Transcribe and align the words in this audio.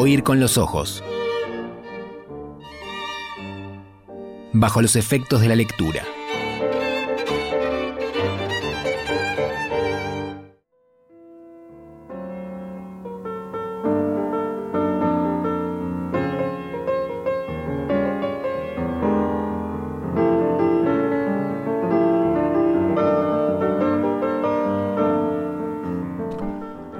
Oír 0.00 0.22
con 0.22 0.38
los 0.38 0.58
ojos. 0.58 1.02
Bajo 4.52 4.80
los 4.80 4.94
efectos 4.94 5.40
de 5.40 5.48
la 5.48 5.56
lectura. 5.56 6.04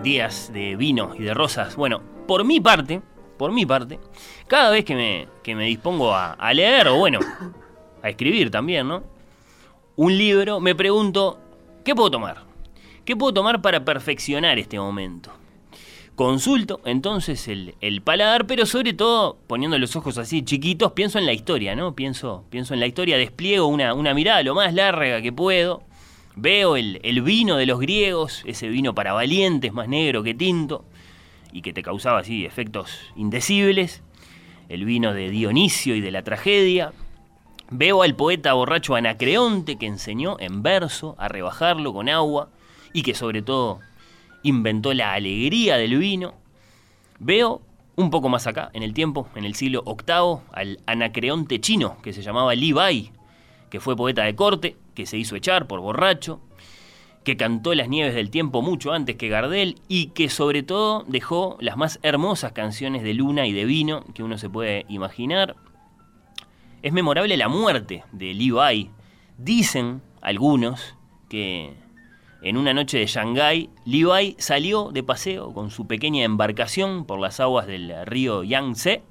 días 0.03 0.51
de 0.53 0.75
vino 0.75 1.15
y 1.15 1.23
de 1.23 1.35
rosas. 1.35 1.77
Bueno, 1.77 2.18
por 2.29 2.45
mi 2.45 2.61
parte, 2.61 3.01
por 3.39 3.53
mi 3.53 3.65
parte, 3.65 3.99
cada 4.47 4.71
vez 4.71 4.85
que 4.85 4.95
me, 4.95 5.29
que 5.43 5.55
me 5.57 5.65
dispongo 5.65 6.15
a, 6.15 6.53
leer, 6.53 6.87
o 6.89 6.97
bueno, 6.97 7.21
a 8.03 8.11
escribir 8.11 8.51
también, 8.51 8.87
¿no? 8.87 9.03
Un 9.97 10.17
libro, 10.17 10.61
me 10.61 10.75
pregunto, 10.75 11.39
¿qué 11.85 11.95
puedo 11.95 12.11
tomar? 12.11 12.45
¿Qué 13.07 13.17
puedo 13.17 13.33
tomar 13.33 13.63
para 13.63 13.83
perfeccionar 13.83 14.59
este 14.59 14.79
momento? 14.79 15.33
Consulto 16.15 16.81
entonces 16.85 17.49
el, 17.49 17.75
el 17.81 18.03
paladar, 18.03 18.47
pero 18.47 18.67
sobre 18.67 18.93
todo, 18.93 19.39
poniendo 19.47 19.79
los 19.79 19.97
ojos 19.97 20.19
así 20.19 20.43
chiquitos, 20.43 20.93
pienso 20.93 21.19
en 21.19 21.25
la 21.25 21.33
historia, 21.33 21.75
¿no? 21.75 21.95
Pienso, 21.95 22.45
pienso 22.51 22.75
en 22.75 22.81
la 22.81 22.87
historia, 22.87 23.17
despliego 23.17 23.67
una, 23.69 23.95
una 23.95 24.13
mirada 24.13 24.43
lo 24.43 24.55
más 24.55 24.75
larga 24.75 25.23
que 25.23 25.33
puedo, 25.33 25.83
Veo 26.41 26.77
el, 26.77 27.01
el, 27.03 27.21
vino 27.23 27.57
de 27.57 27.67
los 27.67 27.81
griegos, 27.81 28.45
ese 28.47 28.69
vino 28.69 28.95
para 28.95 29.13
valientes, 29.13 29.73
más 29.73 29.89
negro 29.89 30.23
que 30.23 30.35
tinto, 30.35 30.85
y 31.53 31.63
que 31.63 31.73
te 31.73 31.83
causaba 31.83 32.21
así 32.21 32.45
efectos 32.45 32.99
indecibles. 33.17 34.03
El 34.69 34.85
vino 34.85 35.15
de 35.15 35.31
Dionisio 35.31 35.95
y 35.95 36.01
de 36.01 36.11
la 36.11 36.23
tragedia. 36.23 36.93
Veo 37.71 38.03
al 38.03 38.15
poeta 38.15 38.53
borracho 38.55 38.95
Anacreonte 38.95 39.77
que 39.77 39.87
enseñó 39.87 40.37
en 40.41 40.63
verso 40.63 41.15
a 41.19 41.29
rebajarlo 41.29 41.93
con 41.93 42.09
agua 42.09 42.51
y 42.93 43.03
que 43.03 43.15
sobre 43.15 43.43
todo 43.43 43.81
inventó 44.43 44.95
la 44.95 45.13
alegría 45.13 45.77
del 45.77 45.99
vino. 45.99 46.35
Veo 47.19 47.63
un 47.97 48.11
poco 48.11 48.29
más 48.29 48.47
acá, 48.47 48.71
en 48.75 48.83
el 48.83 48.95
tiempo, 48.95 49.29
en 49.35 49.45
el 49.45 49.55
siglo 49.55 49.83
VIII, 49.85 50.39
al 50.53 50.81
Anacreonte 50.87 51.61
chino 51.61 51.97
que 52.01 52.13
se 52.13 52.23
llamaba 52.23 52.55
Li 52.55 52.73
Bai, 52.73 53.11
que 53.71 53.81
fue 53.81 53.97
poeta 53.97 54.23
de 54.23 54.37
corte, 54.37 54.77
que 54.95 55.05
se 55.05 55.19
hizo 55.19 55.35
echar 55.35 55.67
por 55.67 55.81
borracho, 55.81 56.41
que 57.29 57.37
cantó 57.37 57.75
Las 57.75 57.91
Nieves 57.91 58.15
del 58.15 58.31
Tiempo 58.31 58.63
mucho 58.63 58.95
antes 58.95 59.17
que 59.17 59.29
Gardel 59.29 59.75
y 59.87 60.13
que 60.13 60.31
sobre 60.31 60.63
todo 60.63 61.05
dejó 61.09 61.59
las 61.61 61.77
más 61.77 62.01
hermosas 62.03 62.53
canciones 62.53 63.03
de 63.03 63.13
luna 63.13 63.47
y 63.47 63.53
de 63.53 63.67
vino 63.67 64.03
que 64.15 64.23
uno 64.23 64.39
se 64.39 64.49
puede 64.49 64.87
imaginar. 64.89 65.55
Es 66.81 66.91
memorable 66.91 67.37
la 67.37 67.49
muerte 67.49 68.03
de 68.13 68.33
Levi. 68.33 68.91
Dicen 69.37 70.01
algunos 70.23 70.97
que 71.29 71.75
en 72.41 72.57
una 72.57 72.73
noche 72.73 72.97
de 72.97 73.07
Shanghái, 73.07 73.69
Levi 73.85 74.35
salió 74.39 74.91
de 74.91 75.03
paseo 75.03 75.53
con 75.53 75.71
su 75.71 75.87
pequeña 75.87 76.25
embarcación 76.25 77.05
por 77.05 77.21
las 77.21 77.41
aguas 77.41 77.67
del 77.67 77.93
río 78.07 78.43
Yangtze 78.43 79.03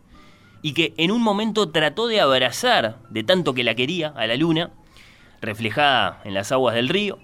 y 0.63 0.73
que 0.73 0.95
en 0.97 1.11
un 1.11 1.21
momento 1.21 1.69
trató 1.69 2.07
de 2.07 2.19
abrazar, 2.19 2.97
de 3.11 3.23
tanto 3.23 3.53
que 3.53 3.63
la 3.63 3.75
quería, 3.75 4.07
a 4.15 4.25
la 4.25 4.37
luna, 4.37 4.71
reflejada 5.39 6.19
en 6.25 6.33
las 6.33 6.51
aguas 6.51 6.73
del 6.73 6.89
río. 6.89 7.19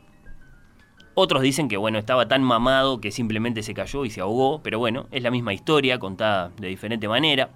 Otros 1.16 1.44
dicen 1.44 1.68
que 1.68 1.78
bueno, 1.78 2.00
estaba 2.00 2.28
tan 2.28 2.44
mamado 2.44 3.00
que 3.00 3.12
simplemente 3.12 3.62
se 3.62 3.74
cayó 3.74 4.06
y 4.06 4.10
se 4.10 4.22
ahogó, 4.22 4.62
pero 4.64 4.80
bueno, 4.80 5.08
es 5.12 5.22
la 5.22 5.32
misma 5.32 5.54
historia 5.54 6.00
contada 6.00 6.52
de 6.58 6.68
diferente 6.68 7.08
manera. 7.08 7.50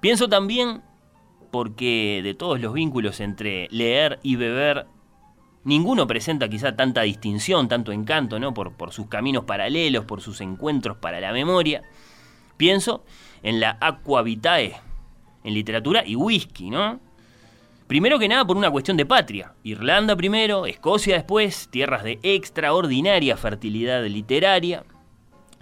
Pienso 0.00 0.28
también 0.28 0.82
porque 1.50 2.20
de 2.22 2.34
todos 2.34 2.60
los 2.60 2.72
vínculos 2.72 3.20
entre 3.20 3.68
leer 3.70 4.18
y 4.22 4.36
beber, 4.36 4.86
ninguno 5.64 6.06
presenta 6.06 6.48
quizá 6.48 6.76
tanta 6.76 7.02
distinción, 7.02 7.68
tanto 7.68 7.92
encanto, 7.92 8.38
¿no? 8.38 8.54
Por, 8.54 8.72
por 8.72 8.92
sus 8.92 9.06
caminos 9.06 9.44
paralelos, 9.44 10.04
por 10.04 10.20
sus 10.20 10.40
encuentros 10.40 10.96
para 10.96 11.20
la 11.20 11.32
memoria. 11.32 11.82
Pienso 12.56 13.04
en 13.42 13.60
la 13.60 13.76
aqua 13.80 14.22
vitae, 14.22 14.76
en 15.44 15.54
literatura 15.54 16.04
y 16.06 16.16
whisky, 16.16 16.70
¿no? 16.70 17.00
Primero 17.86 18.18
que 18.18 18.26
nada 18.26 18.44
por 18.44 18.56
una 18.56 18.70
cuestión 18.70 18.96
de 18.96 19.06
patria. 19.06 19.52
Irlanda 19.62 20.16
primero, 20.16 20.66
Escocia 20.66 21.14
después, 21.14 21.68
tierras 21.70 22.02
de 22.02 22.18
extraordinaria 22.24 23.36
fertilidad 23.36 24.04
literaria. 24.06 24.82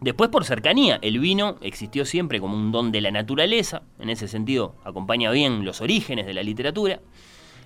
Después 0.00 0.30
por 0.30 0.46
cercanía, 0.46 0.98
el 1.02 1.18
vino 1.18 1.58
existió 1.60 2.06
siempre 2.06 2.40
como 2.40 2.56
un 2.56 2.72
don 2.72 2.92
de 2.92 3.02
la 3.02 3.10
naturaleza, 3.10 3.82
en 3.98 4.08
ese 4.08 4.26
sentido 4.26 4.74
acompaña 4.84 5.30
bien 5.32 5.66
los 5.66 5.82
orígenes 5.82 6.24
de 6.24 6.32
la 6.32 6.42
literatura, 6.42 7.00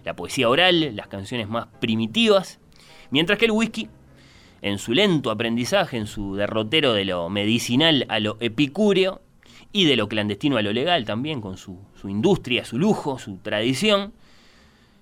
la 0.04 0.16
poesía 0.16 0.48
oral, 0.48 0.96
las 0.96 1.06
canciones 1.06 1.48
más 1.48 1.68
primitivas, 1.80 2.58
mientras 3.10 3.38
que 3.38 3.44
el 3.44 3.52
whisky, 3.52 3.88
en 4.60 4.78
su 4.78 4.92
lento 4.92 5.30
aprendizaje, 5.30 5.98
en 5.98 6.08
su 6.08 6.34
derrotero 6.34 6.94
de 6.94 7.04
lo 7.04 7.28
medicinal 7.28 8.06
a 8.08 8.18
lo 8.18 8.36
epicúreo 8.40 9.22
y 9.70 9.84
de 9.84 9.94
lo 9.94 10.08
clandestino 10.08 10.56
a 10.56 10.62
lo 10.62 10.72
legal 10.72 11.04
también, 11.04 11.40
con 11.40 11.56
su, 11.56 11.78
su 11.94 12.08
industria, 12.08 12.64
su 12.64 12.76
lujo, 12.76 13.20
su 13.20 13.36
tradición, 13.36 14.12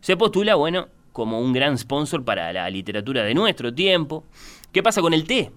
se 0.06 0.16
postula, 0.16 0.54
bueno, 0.54 0.86
como 1.10 1.40
un 1.40 1.52
gran 1.52 1.76
sponsor 1.76 2.24
para 2.24 2.52
la 2.52 2.70
literatura 2.70 3.24
de 3.24 3.34
nuestro 3.34 3.74
tiempo. 3.74 4.24
¿Qué 4.70 4.80
pasa 4.80 5.00
con 5.00 5.12
el 5.12 5.24
té? 5.24 5.50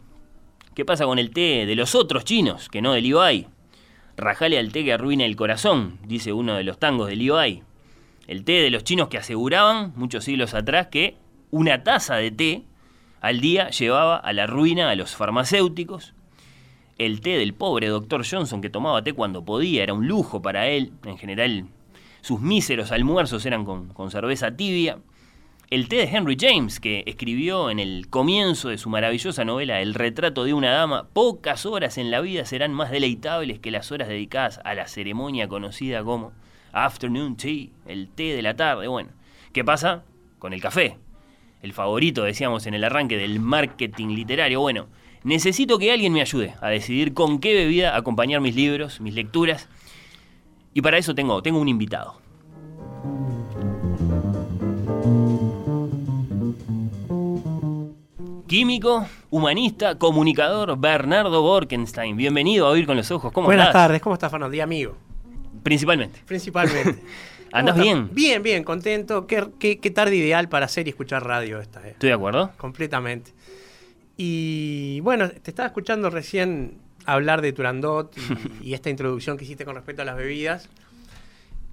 ¿Qué 0.73 0.83
pasa 0.85 1.05
con 1.05 1.19
el 1.19 1.29
té 1.29 1.67
de 1.67 1.75
los 1.75 1.93
otros 1.93 2.25
chinos, 2.25 2.67
que 2.67 2.81
no 2.81 2.93
del 2.93 3.05
Ibai? 3.05 3.45
Rajale 4.17 4.57
al 4.57 4.71
té 4.71 4.83
que 4.83 4.93
arruina 4.93 5.23
el 5.23 5.35
corazón, 5.35 5.99
dice 6.03 6.33
uno 6.33 6.55
de 6.55 6.63
los 6.63 6.79
tangos 6.79 7.09
del 7.09 7.21
Ibai. 7.21 7.61
El 8.25 8.43
té 8.43 8.53
de 8.53 8.71
los 8.71 8.83
chinos 8.83 9.09
que 9.09 9.19
aseguraban, 9.19 9.93
muchos 9.95 10.23
siglos 10.23 10.55
atrás, 10.55 10.87
que 10.87 11.15
una 11.51 11.83
taza 11.83 12.15
de 12.15 12.31
té 12.31 12.63
al 13.21 13.41
día 13.41 13.69
llevaba 13.69 14.17
a 14.17 14.33
la 14.33 14.47
ruina 14.47 14.89
a 14.89 14.95
los 14.95 15.15
farmacéuticos. 15.15 16.15
El 16.97 17.21
té 17.21 17.37
del 17.37 17.53
pobre 17.53 17.87
doctor 17.87 18.25
Johnson 18.27 18.61
que 18.61 18.71
tomaba 18.71 19.03
té 19.03 19.13
cuando 19.13 19.45
podía, 19.45 19.83
era 19.83 19.93
un 19.93 20.07
lujo 20.07 20.41
para 20.41 20.69
él, 20.69 20.91
en 21.05 21.19
general 21.19 21.67
sus 22.21 22.39
míseros 22.41 22.91
almuerzos 22.91 23.45
eran 23.45 23.65
con, 23.65 23.89
con 23.89 24.11
cerveza 24.11 24.55
tibia. 24.55 24.99
El 25.69 25.87
té 25.87 25.97
de 25.97 26.03
Henry 26.05 26.35
James, 26.39 26.79
que 26.79 27.03
escribió 27.05 27.69
en 27.69 27.77
el 27.77 28.07
comienzo 28.09 28.69
de 28.69 28.79
su 28.79 28.89
maravillosa 28.89 29.45
novela 29.45 29.81
El 29.81 29.93
retrato 29.93 30.43
de 30.43 30.55
una 30.55 30.71
dama, 30.71 31.07
pocas 31.13 31.67
horas 31.67 31.99
en 31.99 32.09
la 32.09 32.21
vida 32.21 32.43
serán 32.45 32.73
más 32.73 32.89
deleitables 32.89 33.59
que 33.59 33.69
las 33.69 33.91
horas 33.91 34.07
dedicadas 34.07 34.59
a 34.63 34.73
la 34.73 34.87
ceremonia 34.87 35.47
conocida 35.47 36.03
como 36.03 36.31
afternoon 36.71 37.37
tea, 37.37 37.67
el 37.85 38.09
té 38.09 38.35
de 38.35 38.41
la 38.41 38.55
tarde. 38.55 38.87
Bueno, 38.87 39.09
¿qué 39.53 39.63
pasa 39.63 40.03
con 40.39 40.53
el 40.53 40.61
café? 40.61 40.97
El 41.61 41.73
favorito, 41.73 42.23
decíamos 42.23 42.65
en 42.65 42.73
el 42.73 42.83
arranque 42.83 43.17
del 43.17 43.39
marketing 43.39 44.15
literario. 44.15 44.61
Bueno, 44.61 44.87
necesito 45.23 45.77
que 45.77 45.91
alguien 45.91 46.13
me 46.13 46.21
ayude 46.21 46.55
a 46.61 46.69
decidir 46.69 47.13
con 47.13 47.39
qué 47.39 47.53
bebida 47.53 47.95
acompañar 47.95 48.41
mis 48.41 48.55
libros, 48.55 49.01
mis 49.01 49.13
lecturas. 49.13 49.69
Y 50.79 50.81
para 50.81 50.97
eso 50.97 51.13
tengo, 51.13 51.43
tengo 51.43 51.59
un 51.59 51.67
invitado. 51.67 52.15
Químico, 58.47 59.05
humanista, 59.29 59.95
comunicador, 59.99 60.77
Bernardo 60.79 61.41
Borkenstein. 61.43 62.17
Bienvenido 62.17 62.65
a 62.65 62.69
Oír 62.71 62.87
con 62.87 62.97
los 62.97 63.11
Ojos. 63.11 63.31
¿Cómo 63.31 63.45
Buenas 63.45 63.67
estás? 63.67 63.83
tardes, 63.83 64.01
¿cómo 64.01 64.15
estás, 64.15 64.31
Fernando? 64.31 64.51
Día 64.51 64.63
amigo. 64.63 64.95
Principalmente. 65.61 66.21
Principalmente. 66.25 67.03
¿Andás 67.51 67.73
¿Cómo 67.73 67.83
bien? 67.83 68.09
Bien, 68.13 68.41
bien, 68.41 68.63
contento. 68.63 69.27
Qué, 69.27 69.47
qué- 69.59 69.79
qué 69.79 69.91
tarde 69.91 70.15
ideal 70.15 70.49
para 70.49 70.65
hacer 70.65 70.87
y 70.87 70.91
escuchar 70.91 71.25
radio 71.25 71.59
esta, 71.59 71.85
eh. 71.87 71.91
Estoy 71.91 72.09
de 72.09 72.15
acuerdo. 72.15 72.51
Completamente. 72.57 73.33
Y 74.17 74.99
bueno, 75.01 75.29
te 75.29 75.51
estaba 75.51 75.67
escuchando 75.67 76.09
recién 76.09 76.79
hablar 77.13 77.41
de 77.41 77.53
Turandot 77.53 78.15
y, 78.61 78.67
y 78.69 78.73
esta 78.73 78.89
introducción 78.89 79.37
que 79.37 79.43
hiciste 79.45 79.65
con 79.65 79.75
respecto 79.75 80.01
a 80.01 80.05
las 80.05 80.15
bebidas. 80.15 80.69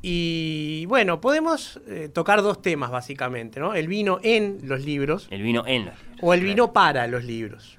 Y 0.02 0.84
bueno, 0.87 1.20
podemos 1.20 1.81
eh, 1.88 2.08
tocar 2.12 2.43
dos 2.43 2.62
temas 2.62 2.90
básicamente, 2.90 3.58
¿no? 3.58 3.75
El 3.75 3.88
vino 3.88 4.20
en 4.22 4.58
los 4.62 4.84
libros 4.84 5.26
El 5.31 5.43
vino 5.43 5.64
en 5.66 5.87
los 5.87 5.94
o 6.20 6.32
el 6.34 6.43
vino 6.43 6.72
para 6.72 7.06
los 7.06 7.25
libros. 7.25 7.78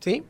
¿Sí? 0.00 0.24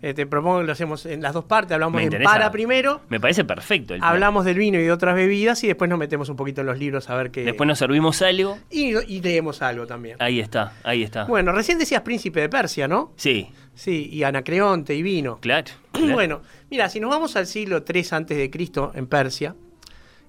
Eh, 0.00 0.14
te 0.14 0.26
propongo 0.26 0.60
que 0.60 0.66
lo 0.66 0.72
hacemos 0.72 1.04
en 1.06 1.20
las 1.22 1.32
dos 1.32 1.44
partes. 1.46 1.72
Hablamos 1.72 2.00
interesa. 2.00 2.30
para 2.30 2.52
primero, 2.52 3.00
Me 3.08 3.18
parece 3.18 3.44
perfecto 3.44 3.94
el 3.94 4.04
hablamos 4.04 4.44
del 4.44 4.56
vino 4.56 4.78
y 4.78 4.82
de 4.82 4.92
otras 4.92 5.16
bebidas 5.16 5.64
y 5.64 5.66
después 5.66 5.90
nos 5.90 5.98
metemos 5.98 6.28
un 6.28 6.36
poquito 6.36 6.60
en 6.60 6.68
los 6.68 6.78
libros 6.78 7.10
a 7.10 7.16
ver 7.16 7.32
qué... 7.32 7.42
Después 7.44 7.66
nos 7.66 7.78
servimos 7.80 8.22
algo. 8.22 8.58
y, 8.70 8.96
y 9.12 9.20
leemos 9.20 9.60
algo 9.62 9.88
también. 9.88 10.16
Ahí 10.20 10.38
está, 10.38 10.74
ahí 10.84 11.02
está. 11.02 11.24
Bueno, 11.24 11.50
recién 11.50 11.78
decías 11.78 12.02
príncipe 12.02 12.40
de 12.40 12.48
Persia, 12.48 12.86
¿no? 12.86 13.12
Sí, 13.16 13.50
Sí, 13.78 14.08
y 14.12 14.24
Anacreonte 14.24 14.92
y 14.92 15.02
vino. 15.02 15.38
claro. 15.40 15.68
claro. 15.92 16.12
Bueno, 16.12 16.42
mira, 16.68 16.88
si 16.88 16.98
nos 16.98 17.10
vamos 17.10 17.36
al 17.36 17.46
siglo 17.46 17.84
III 17.88 18.06
antes 18.10 18.36
de 18.36 18.50
Cristo 18.50 18.90
en 18.92 19.06
Persia, 19.06 19.54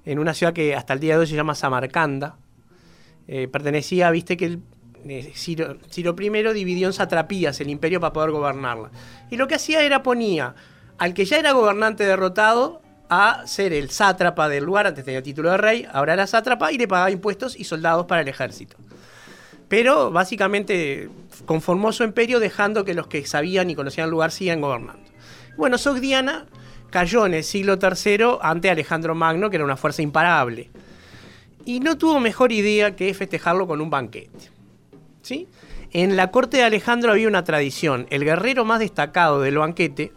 en 0.06 0.20
una 0.20 0.36
ciudad 0.36 0.54
que 0.54 0.76
hasta 0.76 0.94
el 0.94 1.00
día 1.00 1.16
de 1.16 1.22
hoy 1.22 1.28
se 1.28 1.36
llama 1.36 1.56
Samarcanda, 1.56 2.38
eh, 3.28 3.48
pertenecía, 3.48 4.12
viste 4.12 4.38
que 4.38 4.46
el, 4.46 4.60
eh, 5.04 5.32
Ciro, 5.36 5.78
Ciro 5.90 6.16
I 6.20 6.54
dividió 6.54 6.86
en 6.86 6.94
satrapías 6.94 7.60
el 7.60 7.72
imperio 7.72 8.00
para 8.00 8.14
poder 8.14 8.30
gobernarla. 8.30 8.92
Y 9.32 9.38
lo 9.38 9.48
que 9.48 9.56
hacía 9.56 9.82
era 9.82 10.04
ponía 10.04 10.54
al 11.00 11.16
que 11.16 11.26
ya 11.26 11.40
era 11.40 11.52
gobernante 11.54 12.06
derrotado 12.06 12.84
a 13.10 13.48
ser 13.48 13.74
el 13.74 13.90
sátrapa 13.90 14.48
del 14.48 14.64
lugar, 14.64 14.86
antes 14.86 15.04
tenía 15.04 15.24
título 15.24 15.50
de 15.50 15.58
rey, 15.58 15.88
ahora 15.92 16.14
era 16.14 16.28
sátrapa 16.28 16.72
y 16.72 16.78
le 16.78 16.88
pagaba 16.88 17.10
impuestos 17.10 17.60
y 17.60 17.64
soldados 17.64 18.06
para 18.06 18.22
el 18.22 18.28
ejército. 18.28 18.78
Pero 19.70 20.12
básicamente 20.12 21.10
conformó 21.46 21.94
su 21.94 22.04
imperio 22.04 22.40
dejando 22.40 22.84
que 22.84 22.94
los 22.94 23.08
que 23.08 23.26
sabían 23.26 23.70
y 23.70 23.76
conocían 23.76 24.06
el 24.06 24.12
lugar 24.12 24.32
sigan 24.32 24.62
gobernando. 24.62 25.02
Bueno, 25.56 25.78
Sogdiana 25.78 26.48
cayó 26.90 27.26
en 27.26 27.36
el 27.36 27.44
siglo 27.44 27.78
III 27.82 28.40
ante 28.42 28.70
Alejandro 28.70 29.16
Magno, 29.16 29.50
que 29.50 29.58
era 29.58 29.66
una 29.66 29.78
fuerza 29.78 30.02
imparable. 30.02 30.70
Y 31.66 31.80
no 31.80 31.98
tuvo 31.98 32.20
mejor 32.20 32.52
idea 32.52 32.96
que 32.96 33.14
festejarlo 33.14 33.68
con 33.68 33.80
un 33.80 33.90
banquete. 33.90 34.50
¿Sí? 35.22 35.48
En 35.92 36.16
la 36.16 36.32
corte 36.32 36.58
de 36.58 36.64
Alejandro 36.64 37.12
había 37.12 37.28
una 37.28 37.44
tradición. 37.44 38.08
El 38.10 38.24
guerrero 38.24 38.66
más 38.66 38.80
destacado 38.80 39.42
del 39.42 39.58
banquete 39.58 40.12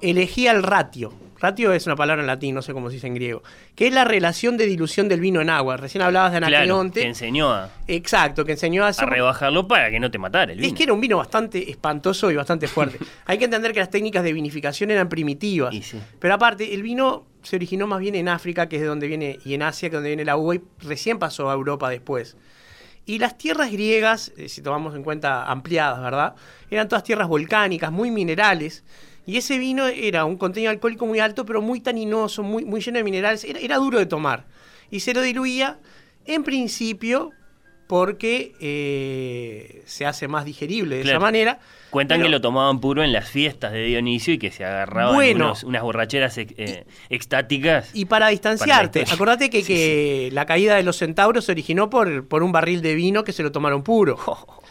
elegía 0.00 0.52
el 0.52 0.62
ratio. 0.62 1.12
Ratio 1.40 1.72
es 1.72 1.86
una 1.86 1.96
palabra 1.96 2.22
en 2.22 2.26
latín, 2.26 2.54
no 2.54 2.62
sé 2.62 2.72
cómo 2.72 2.88
se 2.88 2.94
dice 2.94 3.06
en 3.06 3.14
griego. 3.14 3.42
Que 3.74 3.86
es 3.88 3.92
la 3.94 4.04
relación 4.04 4.56
de 4.56 4.66
dilución 4.66 5.08
del 5.08 5.20
vino 5.20 5.40
en 5.40 5.50
agua. 5.50 5.76
Recién 5.76 6.02
hablabas 6.02 6.32
de 6.32 6.38
Claro, 6.38 6.54
Anacreonte. 6.56 7.00
que 7.00 7.06
enseñó 7.06 7.52
a, 7.52 7.70
Exacto, 7.88 8.44
que 8.44 8.52
enseñó 8.52 8.84
a 8.84 8.88
a 8.88 9.06
rebajarlo 9.06 9.66
para 9.68 9.90
que 9.90 9.98
no 10.00 10.10
te 10.10 10.18
matara 10.18 10.52
el 10.52 10.58
vino. 10.58 10.68
Es 10.68 10.74
que 10.74 10.84
era 10.84 10.92
un 10.92 11.00
vino 11.00 11.16
bastante 11.18 11.70
espantoso 11.70 12.30
y 12.30 12.36
bastante 12.36 12.68
fuerte. 12.68 12.98
Hay 13.26 13.38
que 13.38 13.44
entender 13.46 13.72
que 13.72 13.80
las 13.80 13.90
técnicas 13.90 14.22
de 14.22 14.32
vinificación 14.32 14.90
eran 14.90 15.08
primitivas. 15.08 15.74
Sí. 15.82 16.00
Pero 16.18 16.34
aparte, 16.34 16.72
el 16.74 16.82
vino 16.82 17.26
se 17.42 17.56
originó 17.56 17.86
más 17.86 18.00
bien 18.00 18.14
en 18.14 18.28
África, 18.28 18.68
que 18.68 18.76
es 18.76 18.82
de 18.82 18.88
donde 18.88 19.06
viene, 19.06 19.38
y 19.44 19.54
en 19.54 19.62
Asia, 19.62 19.90
que 19.90 19.96
es 19.96 19.98
donde 19.98 20.10
viene 20.10 20.24
la 20.24 20.36
uva, 20.36 20.54
y 20.54 20.60
recién 20.80 21.18
pasó 21.18 21.50
a 21.50 21.54
Europa 21.54 21.90
después. 21.90 22.36
Y 23.06 23.18
las 23.18 23.36
tierras 23.36 23.70
griegas, 23.70 24.32
eh, 24.38 24.48
si 24.48 24.62
tomamos 24.62 24.94
en 24.94 25.02
cuenta 25.02 25.44
ampliadas, 25.44 26.00
¿verdad? 26.00 26.34
Eran 26.70 26.88
todas 26.88 27.04
tierras 27.04 27.28
volcánicas, 27.28 27.92
muy 27.92 28.10
minerales. 28.10 28.82
Y 29.26 29.38
ese 29.38 29.58
vino 29.58 29.86
era 29.86 30.24
un 30.24 30.36
contenido 30.36 30.70
alcohólico 30.70 31.06
muy 31.06 31.18
alto, 31.18 31.46
pero 31.46 31.62
muy 31.62 31.80
taninoso, 31.80 32.42
muy, 32.42 32.64
muy 32.64 32.80
lleno 32.80 32.98
de 32.98 33.04
minerales. 33.04 33.44
Era, 33.44 33.58
era 33.60 33.76
duro 33.76 33.98
de 33.98 34.06
tomar. 34.06 34.44
Y 34.90 35.00
se 35.00 35.14
lo 35.14 35.22
diluía, 35.22 35.78
en 36.26 36.44
principio, 36.44 37.30
porque 37.86 38.54
eh, 38.60 39.82
se 39.86 40.06
hace 40.06 40.28
más 40.28 40.44
digerible 40.44 40.96
de 40.96 41.02
Claro. 41.02 41.18
esa 41.18 41.22
manera. 41.22 41.58
Cuentan 41.90 42.18
Pero- 42.18 42.26
que 42.26 42.30
lo 42.30 42.40
tomaban 42.40 42.80
puro 42.80 43.02
en 43.04 43.12
las 43.12 43.28
fiestas 43.28 43.72
de 43.72 43.84
Dionisio 43.84 44.34
y 44.34 44.38
que 44.38 44.50
se 44.50 44.64
agarraban 44.64 45.14
Bueno. 45.14 45.46
unos- 45.46 45.64
unas 45.64 45.82
borracheras 45.82 46.36
ex- 46.38 46.54
eh, 46.56 46.84
extáticas. 47.08 47.90
Y 47.94 48.06
para 48.06 48.28
distanciarte, 48.28 49.00
historia. 49.00 49.14
acordate 49.14 49.50
que, 49.50 49.62
Sí, 49.62 49.66
que 49.74 50.28
la 50.32 50.44
caída 50.46 50.76
de 50.76 50.82
los 50.82 50.96
centauros 50.96 51.44
se 51.44 51.52
originó 51.52 51.88
por, 51.90 52.26
por 52.26 52.42
un 52.42 52.52
barril 52.52 52.82
de 52.82 52.94
vino 52.94 53.22
que 53.24 53.32
se 53.32 53.42
lo 53.42 53.52
tomaron 53.52 53.82
puro. 53.82 54.18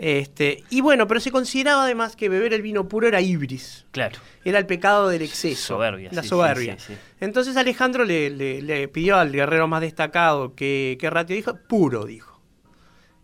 Este, 0.00 0.62
y 0.70 0.80
bueno, 0.80 1.08
pero 1.08 1.18
se 1.18 1.32
consideraba 1.32 1.82
además 1.84 2.14
que 2.14 2.28
beber 2.28 2.54
el 2.54 2.62
vino 2.62 2.86
puro 2.86 3.08
era 3.08 3.20
ibris. 3.20 3.84
Claro. 3.90 4.18
Era 4.44 4.58
el 4.60 4.66
pecado 4.66 5.08
del 5.08 5.22
exceso. 5.22 5.74
Soberbia, 5.74 6.08
La 6.12 6.22
sí, 6.22 6.28
soberbia. 6.28 6.78
sí, 6.78 6.84
sí, 6.86 6.94
sí. 6.94 7.00
Entonces 7.20 7.56
Alejandro 7.56 8.04
le, 8.04 8.30
le- 8.30 8.62
le 8.62 8.86
pidió 8.86 9.16
al 9.16 9.32
guerrero 9.32 9.66
más 9.66 9.80
destacado 9.80 10.54
que, 10.54 10.96
que 11.00 11.10
ratio 11.10 11.34
dijo, 11.34 11.58
puro, 11.68 12.04
dijo. 12.04 12.40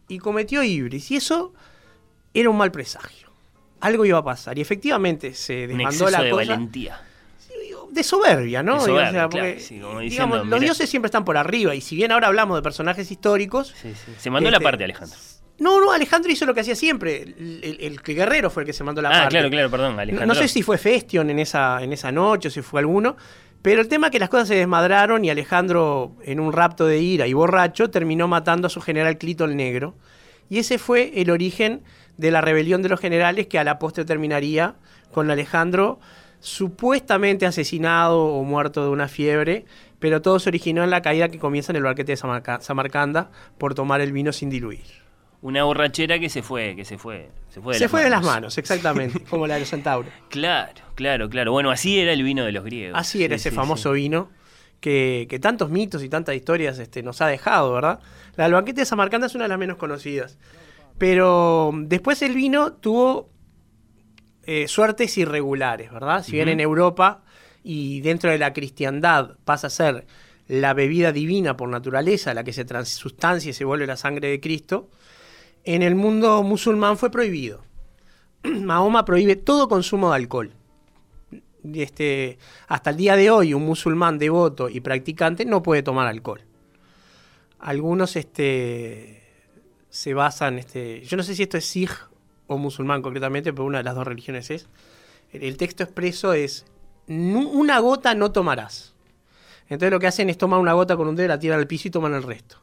Y 0.08 0.18
cometió 0.18 0.64
ibris. 0.64 1.10
Y 1.12 1.16
eso 1.16 1.54
era 2.34 2.50
un 2.50 2.56
mal 2.56 2.72
presagio. 2.72 3.28
Algo 3.80 4.04
iba 4.04 4.18
a 4.18 4.24
pasar. 4.24 4.58
Y 4.58 4.60
efectivamente 4.60 5.32
se 5.34 5.62
Un 5.62 5.68
desmandó 5.78 5.88
exceso 5.90 6.10
la 6.10 6.22
de 6.24 6.30
cosa 6.30 6.44
valentía. 6.44 7.00
de 7.92 8.02
soberbia, 8.02 8.62
¿no? 8.64 8.74
De 8.74 8.80
soberbia, 8.80 9.08
O 9.08 9.12
sea, 9.12 9.28
claro, 9.28 9.30
porque, 9.30 9.60
sí, 9.60 9.78
como 9.78 10.00
digamos, 10.00 10.02
diciendo, 10.38 10.44
los 10.46 10.60
dioses 10.60 10.90
siempre 10.90 11.06
están 11.06 11.24
por 11.24 11.36
arriba. 11.36 11.72
Y 11.76 11.80
si 11.80 11.94
bien 11.94 12.10
ahora 12.10 12.26
hablamos 12.26 12.56
de 12.58 12.62
personajes 12.62 13.08
históricos. 13.12 13.72
Sí, 13.80 13.92
sí. 13.94 14.12
Se 14.18 14.28
mandó 14.30 14.50
la 14.50 14.56
Este, 14.56 14.64
parte, 14.64 14.82
Alejandro. 14.82 15.16
No, 15.58 15.80
no, 15.80 15.92
Alejandro 15.92 16.32
hizo 16.32 16.46
lo 16.46 16.54
que 16.54 16.60
hacía 16.60 16.74
siempre. 16.74 17.22
El, 17.22 17.60
el- 17.62 17.76
el 17.80 18.00
guerrero 18.02 18.50
fue 18.50 18.62
el 18.64 18.66
que 18.66 18.72
se 18.72 18.82
mandó 18.84 19.00
la 19.02 19.10
Ah, 19.10 19.12
parte. 19.12 19.28
claro, 19.30 19.50
claro, 19.50 19.70
perdón, 19.70 19.94
No, 19.96 20.02
Alejandro. 20.02 20.26
no 20.26 20.34
sé 20.34 20.48
si 20.48 20.62
fue 20.62 20.78
Festion 20.78 21.30
en 21.30 21.38
esa, 21.38 21.82
en 21.82 21.92
esa 21.92 22.10
noche 22.10 22.48
o 22.48 22.50
si 22.50 22.60
fue 22.62 22.80
alguno. 22.80 23.16
Pero 23.62 23.80
el 23.80 23.88
tema 23.88 24.08
es 24.08 24.10
que 24.10 24.18
las 24.18 24.28
cosas 24.28 24.48
se 24.48 24.56
desmadraron 24.56 25.24
y 25.24 25.30
Alejandro, 25.30 26.16
en 26.24 26.38
un 26.40 26.52
rapto 26.52 26.84
de 26.86 26.98
ira 27.00 27.26
y 27.26 27.32
borracho, 27.32 27.88
terminó 27.88 28.28
matando 28.28 28.66
a 28.66 28.70
su 28.70 28.80
general 28.80 29.16
Clito 29.16 29.44
el 29.46 29.56
Negro. 29.56 29.94
Y 30.50 30.58
ese 30.58 30.76
fue 30.78 31.12
el 31.20 31.30
origen 31.30 31.82
de 32.18 32.30
la 32.30 32.40
rebelión 32.42 32.82
de 32.82 32.88
los 32.90 33.00
generales 33.00 33.46
que 33.46 33.58
a 33.58 33.64
la 33.64 33.78
postre 33.78 34.04
terminaría 34.04 34.74
con 35.12 35.30
Alejandro 35.30 35.98
supuestamente 36.40 37.46
asesinado 37.46 38.22
o 38.26 38.44
muerto 38.44 38.82
de 38.84 38.90
una 38.90 39.08
fiebre, 39.08 39.64
pero 39.98 40.20
todo 40.20 40.38
se 40.38 40.50
originó 40.50 40.84
en 40.84 40.90
la 40.90 41.00
caída 41.00 41.28
que 41.30 41.38
comienza 41.38 41.72
en 41.72 41.76
el 41.76 41.82
barquete 41.84 42.12
de 42.12 42.16
Samarca- 42.16 42.60
Samarcanda 42.60 43.30
por 43.56 43.74
tomar 43.74 44.00
el 44.02 44.12
vino 44.12 44.30
sin 44.32 44.50
diluir. 44.50 45.03
Una 45.44 45.62
borrachera 45.64 46.18
que 46.18 46.30
se 46.30 46.42
fue, 46.42 46.74
que 46.74 46.84
se 46.86 46.96
fue. 46.96 47.28
Se 47.50 47.60
fue 47.60 47.74
de, 47.74 47.78
se 47.78 47.84
las, 47.84 47.90
fue 47.90 48.02
de 48.02 48.08
las 48.10 48.20
manos. 48.22 48.34
manos, 48.34 48.58
exactamente, 48.58 49.20
como 49.30 49.46
la 49.46 49.54
de 49.54 49.60
los 49.60 49.68
centauros. 49.68 50.10
Claro, 50.30 50.80
claro, 50.94 51.28
claro. 51.28 51.52
Bueno, 51.52 51.70
así 51.70 51.98
era 52.00 52.12
el 52.14 52.22
vino 52.22 52.44
de 52.44 52.52
los 52.52 52.64
griegos. 52.64 52.98
Así 52.98 53.22
era 53.22 53.36
Sí, 53.36 53.42
ese 53.42 53.50
sí, 53.50 53.56
famoso 53.56 53.90
sí. 53.92 53.96
vino 54.00 54.30
que, 54.80 55.26
que 55.28 55.38
tantos 55.38 55.68
mitos 55.68 56.02
y 56.02 56.08
tantas 56.08 56.34
historias 56.34 56.78
este, 56.78 57.02
nos 57.02 57.20
ha 57.20 57.26
dejado, 57.26 57.74
¿verdad? 57.74 58.00
La 58.36 58.44
del 58.44 58.54
banquete 58.54 58.80
de 58.80 58.86
Samarcanda 58.86 59.26
es 59.26 59.34
una 59.34 59.44
de 59.44 59.48
las 59.50 59.58
menos 59.58 59.76
conocidas. 59.76 60.38
Pero 60.98 61.72
después 61.74 62.22
el 62.22 62.34
vino 62.34 62.72
tuvo 62.72 63.28
eh, 64.44 64.66
suertes 64.68 65.16
irregulares, 65.18 65.92
¿verdad? 65.92 66.24
Si 66.24 66.32
bien 66.32 66.48
Ujú. 66.48 66.52
en 66.54 66.60
Europa 66.60 67.22
y 67.62 68.00
dentro 68.00 68.30
de 68.30 68.38
la 68.38 68.52
cristiandad 68.52 69.36
pasa 69.44 69.66
a 69.66 69.70
ser 69.70 70.06
la 70.48 70.74
bebida 70.74 71.12
divina 71.12 71.56
por 71.56 71.68
naturaleza, 71.68 72.34
la 72.34 72.44
que 72.44 72.52
se 72.52 72.64
transustancia 72.64 73.50
y 73.50 73.52
se 73.54 73.64
vuelve 73.64 73.86
la 73.86 73.96
sangre 73.96 74.28
de 74.28 74.40
Cristo, 74.40 74.90
en 75.64 75.82
el 75.82 75.94
mundo 75.94 76.42
musulmán 76.42 76.96
fue 76.98 77.10
prohibido. 77.10 77.62
Mahoma 78.42 79.04
prohíbe 79.04 79.36
todo 79.36 79.68
consumo 79.68 80.10
de 80.10 80.16
alcohol. 80.16 80.52
Este, 81.72 82.38
hasta 82.68 82.90
el 82.90 82.96
día 82.96 83.16
de 83.16 83.30
hoy, 83.30 83.54
un 83.54 83.64
musulmán 83.64 84.18
devoto 84.18 84.68
y 84.68 84.80
practicante 84.80 85.46
no 85.46 85.62
puede 85.62 85.82
tomar 85.82 86.06
alcohol. 86.06 86.42
Algunos 87.58 88.16
este, 88.16 89.22
se 89.88 90.12
basan, 90.12 90.58
este, 90.58 91.00
yo 91.02 91.16
no 91.16 91.22
sé 91.22 91.34
si 91.34 91.44
esto 91.44 91.56
es 91.56 91.64
Sikh 91.64 92.08
o 92.46 92.58
musulmán 92.58 93.00
concretamente, 93.00 93.52
pero 93.54 93.64
una 93.64 93.78
de 93.78 93.84
las 93.84 93.94
dos 93.94 94.06
religiones 94.06 94.50
es. 94.50 94.68
El, 95.32 95.56
texto 95.56 95.82
expreso 95.82 96.34
es: 96.34 96.66
"Nu- 97.06 97.48
una 97.48 97.78
gota 97.78 98.14
no 98.14 98.30
tomarás. 98.30 98.94
Entonces 99.68 99.90
lo 99.90 99.98
que 99.98 100.06
hacen 100.06 100.28
es 100.28 100.36
tomar 100.36 100.60
una 100.60 100.74
gota 100.74 100.96
con 100.96 101.08
un 101.08 101.16
dedo, 101.16 101.28
la 101.28 101.38
tiran 101.38 101.58
al 101.58 101.66
piso 101.66 101.88
y 101.88 101.90
toman 101.90 102.12
el 102.12 102.22
resto. 102.22 102.60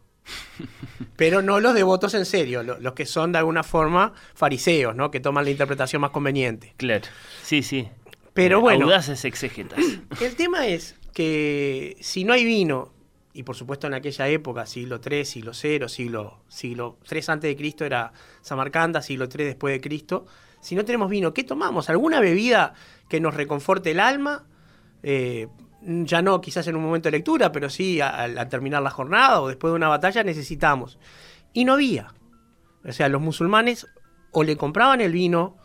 Pero 1.16 1.42
no 1.42 1.60
los 1.60 1.74
devotos 1.74 2.14
en 2.14 2.26
serio, 2.26 2.64
lo- 2.64 2.80
los 2.80 2.94
que 2.94 3.06
son 3.06 3.32
de 3.32 3.40
alguna 3.40 3.64
forma 3.64 4.14
fariseos, 4.34 4.96
¿no? 4.96 5.12
Que 5.12 5.20
toman 5.20 5.46
la 5.46 5.52
interpretación 5.52 6.02
más 6.02 6.12
conveniente. 6.12 6.74
Claro. 6.78 7.06
Sí, 7.44 7.64
sí. 7.64 7.88
Pero 8.34 8.58
Eh, 8.58 8.62
bueno. 8.62 8.86
Audaces 8.86 9.26
exégetas. 9.26 9.80
El 10.22 10.36
tema 10.36 10.68
es 10.68 10.96
que 11.14 11.98
si 12.02 12.24
no 12.24 12.34
hay 12.34 12.46
vino, 12.46 12.94
y 13.34 13.44
por 13.44 13.56
supuesto 13.56 13.88
en 13.88 13.94
aquella 13.94 14.28
época, 14.28 14.66
siglo 14.66 15.00
III, 15.06 15.26
siglo 15.26 15.54
cero, 15.54 15.90
siglo, 15.90 16.40
siglo 16.48 16.98
III 17.10 17.22
antes 17.28 17.50
de 17.50 17.56
Cristo 17.56 17.86
era 17.86 18.12
Samarcanda, 18.42 19.02
siglo 19.02 19.28
III 19.34 19.46
después 19.46 19.74
de 19.74 19.82
Cristo, 19.82 20.26
si 20.62 20.76
no 20.76 20.86
tenemos 20.86 21.10
vino, 21.10 21.34
¿qué 21.34 21.44
tomamos? 21.44 21.90
¿Alguna 21.90 22.20
bebida 22.20 22.74
que 23.10 23.20
nos 23.20 23.34
reconforte 23.34 23.92
el 23.92 24.00
alma? 24.00 24.46
Eh, 25.02 25.48
ya 25.84 26.22
no 26.22 26.42
quizás 26.42 26.68
en 26.68 26.76
un 26.76 26.84
momento 26.84 27.08
de 27.08 27.18
lectura, 27.18 27.52
pero 27.52 27.70
sí 27.70 28.02
al 28.02 28.50
terminar 28.50 28.82
la 28.82 28.92
jornada 28.92 29.42
o 29.42 29.48
después 29.48 29.72
de 29.72 29.78
una 29.78 29.88
batalla 29.88 30.24
necesitamos. 30.24 31.00
Y 31.54 31.66
no 31.66 31.74
había. 31.74 32.14
O 32.86 32.92
sea, 32.92 33.10
los 33.10 33.22
musulmanes 33.22 33.88
o 34.32 34.44
le 34.44 34.58
compraban 34.58 35.02
el 35.02 35.12
vino 35.12 35.58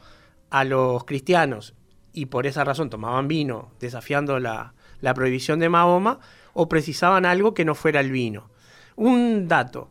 a 0.50 0.64
los 0.64 1.04
cristianos 1.04 1.75
y 2.12 2.26
por 2.26 2.46
esa 2.46 2.64
razón 2.64 2.90
tomaban 2.90 3.28
vino 3.28 3.73
desafiando 3.78 4.38
la, 4.38 4.75
la 5.00 5.14
prohibición 5.14 5.58
de 5.58 5.68
Mahoma 5.68 6.18
o 6.54 6.68
precisaban 6.68 7.26
algo 7.26 7.52
que 7.54 7.64
no 7.64 7.75
fuera 7.75 8.00
el 8.00 8.11
vino. 8.11 8.50
Un 8.96 9.49
dato. 9.49 9.90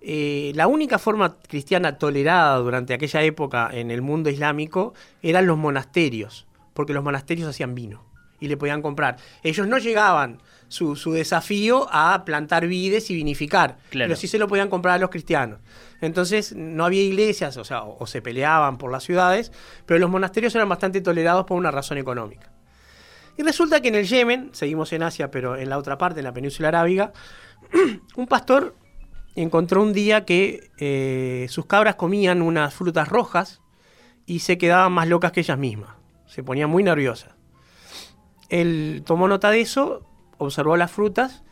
eh, 0.00 0.52
la 0.54 0.66
única 0.68 0.98
forma 0.98 1.38
cristiana 1.38 1.98
tolerada 1.98 2.58
durante 2.58 2.94
aquella 2.94 3.22
época 3.22 3.70
en 3.72 3.90
el 3.90 4.02
mundo 4.02 4.30
islámico 4.30 4.94
eran 5.22 5.46
los 5.46 5.58
monasterios, 5.58 6.46
porque 6.74 6.92
los 6.92 7.02
monasterios 7.02 7.48
hacían 7.48 7.74
vino 7.74 8.13
y 8.44 8.48
le 8.48 8.56
podían 8.56 8.82
comprar. 8.82 9.16
Ellos 9.42 9.66
no 9.66 9.78
llegaban 9.78 10.40
su, 10.68 10.96
su 10.96 11.12
desafío 11.12 11.86
a 11.90 12.24
plantar 12.24 12.66
vides 12.66 13.10
y 13.10 13.14
vinificar, 13.14 13.78
Claro. 13.90 14.08
pero 14.08 14.16
sí 14.20 14.26
se 14.28 14.38
lo 14.38 14.48
podían 14.48 14.68
comprar 14.68 14.96
a 14.96 14.98
los 14.98 15.10
cristianos. 15.10 15.60
Entonces 16.00 16.54
no 16.54 16.84
había 16.84 17.02
iglesias, 17.02 17.56
o 17.56 17.64
sea, 17.64 17.82
o, 17.82 17.96
o 18.02 18.06
se 18.06 18.20
peleaban 18.22 18.76
por 18.78 18.90
las 18.92 19.04
ciudades, 19.04 19.52
pero 19.86 19.98
los 20.00 20.10
monasterios 20.10 20.54
eran 20.54 20.68
bastante 20.68 21.00
tolerados 21.00 21.44
por 21.46 21.56
una 21.56 21.70
razón 21.70 21.98
económica. 21.98 22.50
Y 23.36 23.42
resulta 23.42 23.80
que 23.80 23.88
en 23.88 23.94
el 23.96 24.06
Yemen, 24.06 24.50
seguimos 24.52 24.92
en 24.92 25.02
Asia, 25.02 25.30
pero 25.30 25.56
en 25.56 25.68
la 25.68 25.78
otra 25.78 25.98
parte, 25.98 26.20
en 26.20 26.24
la 26.24 26.32
península 26.32 26.68
arábiga, 26.68 27.12
un 28.16 28.26
pastor 28.26 28.76
encontró 29.36 29.82
un 29.82 29.92
día 29.92 30.24
que 30.24 30.70
eh, 30.78 31.46
sus 31.48 31.66
cabras 31.66 31.96
comían 31.96 32.42
unas 32.42 32.72
frutas 32.74 33.08
rojas 33.08 33.60
y 34.26 34.38
se 34.40 34.58
quedaban 34.58 34.92
más 34.92 35.08
locas 35.08 35.32
que 35.32 35.40
ellas 35.40 35.58
mismas. 35.58 35.90
Se 36.26 36.42
ponían 36.42 36.70
muy 36.70 36.82
nerviosas. 36.82 37.30
Él 38.48 39.02
tomó 39.06 39.28
nota 39.28 39.50
de 39.50 39.60
eso, 39.60 40.06
observó 40.38 40.76
las 40.76 40.90
frutas 40.90 41.42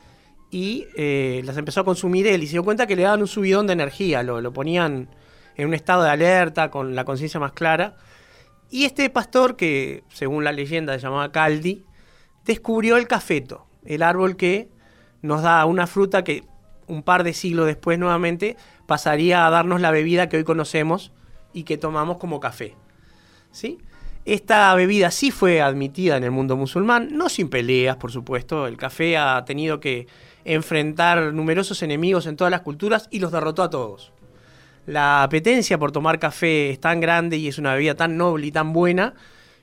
y 0.50 0.86
eh, 0.96 1.42
las 1.44 1.56
empezó 1.56 1.80
a 1.80 1.84
consumir 1.84 2.26
él 2.26 2.42
y 2.42 2.46
se 2.46 2.52
dio 2.52 2.64
cuenta 2.64 2.86
que 2.86 2.96
le 2.96 3.02
daban 3.02 3.20
un 3.20 3.28
subidón 3.28 3.66
de 3.66 3.72
energía, 3.72 4.22
lo, 4.22 4.40
lo 4.40 4.52
ponían 4.52 5.08
en 5.56 5.68
un 5.68 5.74
estado 5.74 6.02
de 6.02 6.10
alerta, 6.10 6.70
con 6.70 6.94
la 6.94 7.04
conciencia 7.04 7.40
más 7.40 7.52
clara. 7.52 7.96
Y 8.70 8.84
este 8.84 9.08
pastor, 9.10 9.56
que 9.56 10.04
según 10.08 10.44
la 10.44 10.52
leyenda 10.52 10.94
se 10.94 11.00
llamaba 11.00 11.32
Caldi, 11.32 11.84
descubrió 12.44 12.96
el 12.96 13.06
cafeto, 13.06 13.66
el 13.84 14.02
árbol 14.02 14.36
que 14.36 14.70
nos 15.20 15.42
da 15.42 15.64
una 15.66 15.86
fruta 15.86 16.24
que 16.24 16.44
un 16.86 17.02
par 17.02 17.24
de 17.24 17.32
siglos 17.32 17.66
después 17.66 17.98
nuevamente 17.98 18.56
pasaría 18.86 19.46
a 19.46 19.50
darnos 19.50 19.80
la 19.80 19.90
bebida 19.90 20.28
que 20.28 20.36
hoy 20.36 20.44
conocemos 20.44 21.12
y 21.52 21.64
que 21.64 21.78
tomamos 21.78 22.18
como 22.18 22.40
café. 22.40 22.76
¿Sí? 23.50 23.78
Esta 24.24 24.72
bebida 24.74 25.10
sí 25.10 25.32
fue 25.32 25.60
admitida 25.60 26.16
en 26.16 26.22
el 26.22 26.30
mundo 26.30 26.56
musulmán, 26.56 27.08
no 27.12 27.28
sin 27.28 27.48
peleas, 27.48 27.96
por 27.96 28.12
supuesto. 28.12 28.68
El 28.68 28.76
café 28.76 29.16
ha 29.16 29.44
tenido 29.44 29.80
que 29.80 30.06
enfrentar 30.44 31.32
numerosos 31.34 31.82
enemigos 31.82 32.26
en 32.26 32.36
todas 32.36 32.50
las 32.50 32.60
culturas 32.60 33.08
y 33.10 33.18
los 33.18 33.32
derrotó 33.32 33.62
a 33.64 33.70
todos. 33.70 34.12
La 34.86 35.22
apetencia 35.22 35.78
por 35.78 35.92
tomar 35.92 36.18
café 36.18 36.70
es 36.70 36.80
tan 36.80 37.00
grande 37.00 37.36
y 37.36 37.48
es 37.48 37.58
una 37.58 37.74
bebida 37.74 37.94
tan 37.94 38.16
noble 38.16 38.46
y 38.46 38.52
tan 38.52 38.72
buena 38.72 39.14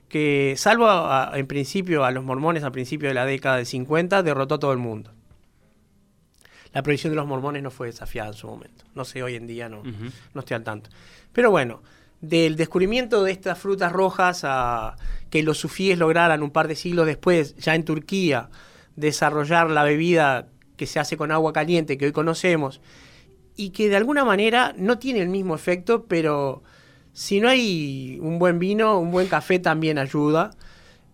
que, 0.08 0.54
salvo 0.56 0.88
en 1.34 1.46
principio 1.46 2.04
a 2.04 2.10
los 2.10 2.24
mormones 2.24 2.64
a 2.64 2.70
principios 2.70 3.10
de 3.10 3.14
la 3.14 3.24
década 3.24 3.56
del 3.56 3.66
50, 3.66 4.22
derrotó 4.22 4.56
a 4.56 4.58
todo 4.58 4.72
el 4.72 4.78
mundo. 4.78 5.12
La 6.72 6.82
prohibición 6.82 7.12
de 7.12 7.16
los 7.16 7.26
mormones 7.26 7.62
no 7.62 7.70
fue 7.70 7.88
desafiada 7.88 8.28
en 8.28 8.34
su 8.34 8.46
momento. 8.46 8.84
No 8.94 9.04
sé, 9.04 9.22
hoy 9.22 9.36
en 9.36 9.46
día 9.46 9.68
no, 9.68 9.82
no 10.34 10.40
estoy 10.40 10.54
al 10.54 10.64
tanto. 10.64 10.90
Pero 11.32 11.50
bueno, 11.50 11.82
del 12.20 12.56
descubrimiento 12.56 13.24
de 13.24 13.32
estas 13.32 13.58
frutas 13.58 13.92
rojas 13.92 14.42
a 14.44 14.96
que 15.30 15.42
los 15.42 15.58
sufíes 15.58 15.98
lograran 15.98 16.42
un 16.42 16.50
par 16.50 16.68
de 16.68 16.76
siglos 16.76 17.06
después, 17.06 17.56
ya 17.56 17.74
en 17.74 17.84
Turquía, 17.84 18.50
desarrollar 18.96 19.70
la 19.70 19.84
bebida 19.84 20.48
que 20.76 20.86
se 20.86 20.98
hace 20.98 21.16
con 21.16 21.30
agua 21.30 21.52
caliente 21.52 21.96
que 21.98 22.06
hoy 22.06 22.12
conocemos 22.12 22.80
y 23.56 23.70
que 23.70 23.88
de 23.88 23.96
alguna 23.96 24.24
manera 24.24 24.74
no 24.76 24.98
tiene 24.98 25.20
el 25.20 25.28
mismo 25.28 25.54
efecto, 25.54 26.06
pero 26.06 26.62
si 27.12 27.40
no 27.40 27.48
hay 27.48 28.18
un 28.20 28.38
buen 28.38 28.58
vino, 28.58 28.98
un 28.98 29.10
buen 29.10 29.26
café 29.26 29.58
también 29.58 29.98
ayuda. 29.98 30.50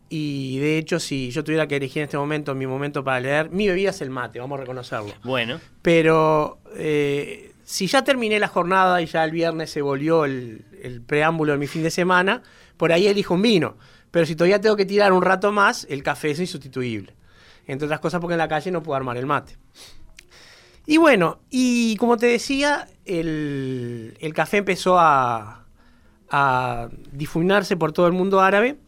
Y 0.08 0.58
de 0.58 0.78
hecho, 0.78 1.00
si 1.00 1.30
yo 1.30 1.42
tuviera 1.42 1.66
que 1.66 1.76
elegir 1.76 1.98
en 1.98 2.04
este 2.04 2.16
momento 2.16 2.54
mi 2.54 2.66
momento 2.66 3.02
para 3.02 3.18
leer, 3.18 3.50
mi 3.50 3.66
bebida 3.66 3.90
es 3.90 4.00
el 4.00 4.10
mate, 4.10 4.38
vamos 4.38 4.58
a 4.58 4.60
reconocerlo. 4.60 5.12
Bueno. 5.24 5.58
Pero 5.82 6.60
eh, 6.76 7.52
si 7.66 7.88
ya 7.88 8.04
terminé 8.04 8.38
la 8.38 8.46
jornada 8.46 9.02
y 9.02 9.06
ya 9.06 9.24
el 9.24 9.32
viernes 9.32 9.70
se 9.70 9.82
volvió 9.82 10.24
el, 10.24 11.02
preámbulo 11.04 11.50
de 11.50 11.58
mi 11.58 11.66
fin 11.66 11.82
de 11.82 11.90
semana, 11.90 12.42
por 12.76 12.92
ahí 12.92 13.08
elijo 13.08 13.34
un 13.34 13.42
vino. 13.42 13.76
Pero 14.12 14.24
si 14.24 14.36
todavía 14.36 14.60
tengo 14.60 14.76
que 14.76 14.86
tirar 14.86 15.12
un 15.12 15.20
rato 15.20 15.50
más, 15.50 15.84
el 15.90 16.04
café 16.04 16.30
es 16.30 16.38
insustituible. 16.38 17.12
Entre 17.66 17.86
otras 17.86 17.98
cosas 17.98 18.20
porque 18.20 18.34
en 18.34 18.38
la 18.38 18.46
calle 18.46 18.70
no 18.70 18.84
puedo 18.84 18.96
armar 18.96 19.16
el 19.16 19.26
mate. 19.26 19.56
Y 20.86 20.98
bueno, 20.98 21.40
y 21.50 21.96
como 21.96 22.16
te 22.16 22.26
decía, 22.26 22.86
el, 23.04 24.16
café 24.32 24.58
empezó 24.58 24.96
a, 25.00 25.64
difuminarse 27.10 27.76
por 27.76 27.90
todo 27.90 28.06
el 28.06 28.12
mundo 28.12 28.40
árabe. 28.40 28.78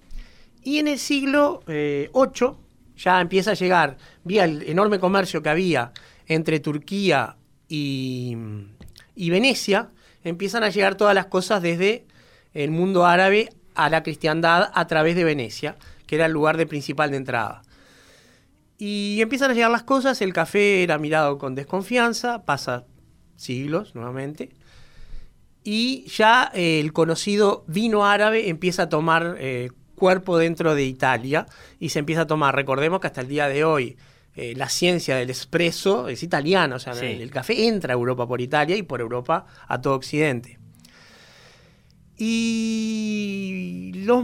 Y 0.63 0.79
en 0.79 0.87
el 0.87 1.01
siglo 1.01 1.65
VIII 1.67 2.07
eh, 2.07 2.11
ya 2.97 3.21
empieza 3.21 3.51
a 3.51 3.55
llegar, 3.55 3.97
vía 4.23 4.45
el 4.45 4.63
enorme 4.69 5.01
comercio 5.01 5.43
que 5.43 5.49
había 5.49 5.91
entre 6.29 6.61
Turquía 6.61 7.38
y, 7.69 8.37
Venecia, 9.17 9.89
empiezan 10.25 10.63
a 10.63 10.71
llegar 10.71 10.97
todas 10.97 11.15
las 11.15 11.27
cosas 11.27 11.63
desde 11.63 12.07
el 12.55 12.71
mundo 12.71 13.07
árabe 13.07 13.51
a 13.75 13.91
la 13.91 14.03
cristiandad 14.03 14.71
a 14.75 14.87
través 14.87 15.15
de 15.17 15.25
Venecia, 15.25 15.77
que 16.07 16.17
era 16.17 16.27
el 16.27 16.33
lugar 16.33 16.57
de 16.57 16.67
principal 16.67 17.11
de 17.11 17.19
entrada. 17.19 17.63
Y 18.79 19.19
empiezan 19.21 19.51
a 19.51 19.55
llegar 19.55 19.71
las 19.71 19.83
cosas, 19.83 20.21
el 20.23 20.33
café 20.33 20.83
era 20.83 20.99
mirado 20.99 21.39
con 21.39 21.55
desconfianza, 21.55 22.45
pasa 22.45 22.85
siglos 23.37 23.95
nuevamente, 23.95 24.51
y 25.65 26.05
ya 26.07 26.51
eh, 26.55 26.81
el 26.81 26.93
conocido 26.93 27.65
vino 27.67 28.07
árabe 28.07 28.49
empieza 28.49 28.85
a 28.85 28.89
tomar 28.89 29.37
eh, 29.39 29.71
cuerpo 29.97 30.39
dentro 30.39 30.75
de 30.75 30.85
Italia 30.85 31.47
y 31.79 31.91
se 31.91 31.99
empieza 31.99 32.23
a 32.23 32.27
tomar, 32.27 32.55
recordemos 32.55 33.01
que 33.01 33.09
hasta 33.09 33.21
el 33.21 33.29
día 33.29 33.49
de 33.49 33.65
hoy 33.65 33.99
eh, 34.41 34.55
la 34.55 34.69
ciencia 34.69 35.17
del 35.17 35.31
espresso 35.31 36.07
es 36.07 36.23
italiana, 36.23 36.77
o 36.77 36.79
sea, 36.79 36.93
el, 36.93 37.29
café 37.29 37.67
entra 37.67 37.93
a 37.93 37.97
Europa 37.97 38.29
por 38.29 38.41
Italia 38.41 38.77
y 38.77 38.85
por 38.85 39.01
Europa 39.01 39.47
a 39.67 39.81
todo 39.81 39.97
Occidente. 39.97 40.61
Y 42.17 43.95
los, 44.05 44.23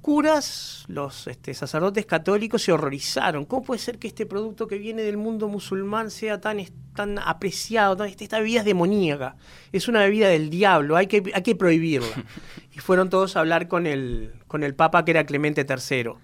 curas, 0.00 0.84
los 0.88 1.28
este, 1.28 1.54
sacerdotes 1.54 2.06
católicos 2.06 2.60
se 2.60 2.72
horrorizaron. 2.72 3.44
¿Cómo 3.44 3.62
puede 3.62 3.78
ser 3.78 4.00
que 4.00 4.08
este 4.08 4.26
producto 4.26 4.66
que 4.66 4.78
viene 4.78 5.02
del 5.02 5.16
mundo 5.16 5.46
musulmán 5.46 6.10
sea 6.10 6.40
tan, 6.40 6.58
tan 6.96 7.20
apreciado? 7.20 7.96
Tan, 7.96 8.08
esta 8.08 8.40
bebida 8.40 8.60
es 8.60 8.66
demoníaca, 8.66 9.36
es 9.70 9.86
una 9.86 10.00
bebida 10.00 10.26
del 10.28 10.50
diablo, 10.50 10.96
hay 10.96 11.06
que, 11.06 11.22
hay 11.32 11.42
que 11.42 11.54
prohibirla. 11.54 12.08
Y 12.74 12.78
fueron 12.80 13.10
todos 13.10 13.36
a 13.36 13.40
hablar 13.40 13.68
con 13.68 13.86
el, 13.86 14.32
con 14.48 14.64
el 14.64 14.74
Papa 14.74 15.04
que 15.04 15.10
era 15.12 15.24
Clemente 15.24 15.64
III. 15.68 16.14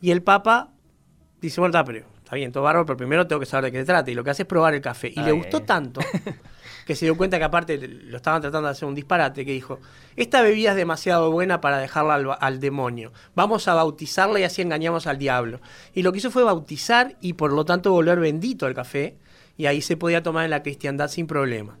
Y 0.00 0.10
el 0.10 0.22
Papa 0.22 0.72
dice, 1.40 1.60
bueno, 1.60 1.84
pero 1.84 2.13
está 2.24 2.36
bien, 2.36 2.52
todo 2.52 2.64
bárbaro, 2.64 2.86
pero 2.86 2.96
primero 2.96 3.26
tengo 3.26 3.38
que 3.38 3.46
saber 3.46 3.66
de 3.66 3.72
qué 3.72 3.78
se 3.80 3.84
trata. 3.84 4.10
Y 4.10 4.14
lo 4.14 4.24
que 4.24 4.30
hace 4.30 4.42
es 4.42 4.48
probar 4.48 4.72
el 4.72 4.80
café. 4.80 5.12
Y 5.14 5.20
le 5.20 5.32
gustó 5.32 5.60
tanto 5.60 6.00
que 6.86 6.96
se 6.96 7.04
dio 7.04 7.16
cuenta 7.18 7.36
que 7.38 7.44
aparte 7.44 7.76
lo 7.76 8.16
estaban 8.16 8.40
tratando 8.40 8.66
de 8.66 8.72
hacer 8.72 8.88
un 8.88 8.94
disparate, 8.94 9.44
que 9.44 9.52
dijo, 9.52 9.78
esta 10.16 10.40
bebida 10.40 10.70
es 10.70 10.76
demasiado 10.76 11.30
buena 11.30 11.60
para 11.60 11.78
dejarla 11.78 12.32
al, 12.32 12.60
demonio. 12.60 13.12
Vamos 13.34 13.68
a 13.68 13.74
bautizarla 13.74 14.40
y 14.40 14.44
así 14.44 14.62
engañamos 14.62 15.06
al 15.06 15.18
diablo. 15.18 15.60
Y 15.92 16.02
lo 16.02 16.12
que 16.12 16.18
hizo 16.18 16.30
fue 16.30 16.44
bautizar 16.44 17.14
y 17.20 17.34
por 17.34 17.52
lo 17.52 17.66
tanto 17.66 17.92
volver 17.92 18.18
bendito 18.18 18.66
el 18.66 18.74
café. 18.74 19.18
Y 19.58 19.66
ahí 19.66 19.82
se 19.82 19.98
podía 19.98 20.22
tomar 20.22 20.46
en 20.46 20.50
la 20.50 20.62
cristiandad 20.62 21.08
sin 21.08 21.26
problema. 21.26 21.78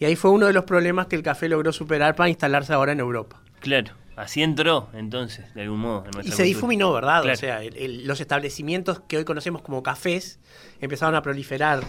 Y 0.00 0.06
ahí 0.06 0.16
fue 0.16 0.32
uno 0.32 0.46
de 0.46 0.52
los 0.52 0.64
problemas 0.64 1.06
que 1.06 1.14
el 1.14 1.22
café 1.22 1.48
logró 1.48 1.72
superar 1.72 2.16
para 2.16 2.28
instalarse 2.28 2.72
ahora 2.72 2.92
en 2.92 3.00
Europa. 3.00 3.40
Claro. 3.60 3.92
Así 4.16 4.42
entró, 4.42 4.88
entonces, 4.92 5.52
de 5.54 5.62
algún 5.62 5.80
modo. 5.80 6.04
y 6.22 6.30
se 6.30 6.44
difuminó, 6.44 6.92
¿verdad? 6.92 7.24
O 7.26 7.36
sea, 7.36 7.60
los 8.04 8.20
establecimientos 8.20 9.00
que 9.00 9.16
hoy 9.16 9.24
conocemos 9.24 9.62
como 9.62 9.82
cafés 9.82 10.38
empezaron 10.80 11.16
a 11.16 11.22
proliferar 11.22 11.82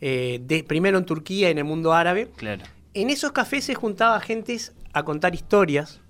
eh, 0.00 0.40
de, 0.42 0.64
primero 0.64 0.98
en 0.98 1.04
Turquía, 1.04 1.48
en 1.50 1.58
el 1.58 1.64
mundo 1.64 1.92
árabe. 1.92 2.30
Claro. 2.36 2.64
En 2.94 3.10
esos 3.10 3.30
cafés 3.32 3.64
se 3.64 3.74
juntaba 3.74 4.20
gentes 4.20 4.72
a 4.92 5.04
contar 5.04 5.34
historias, 5.34 6.00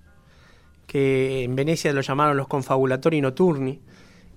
que 0.86 1.44
en 1.44 1.54
Venecia 1.56 1.92
lo 1.92 2.00
llamaron 2.00 2.36
los 2.36 2.48
confabulatori 2.48 3.20
notturni. 3.20 3.80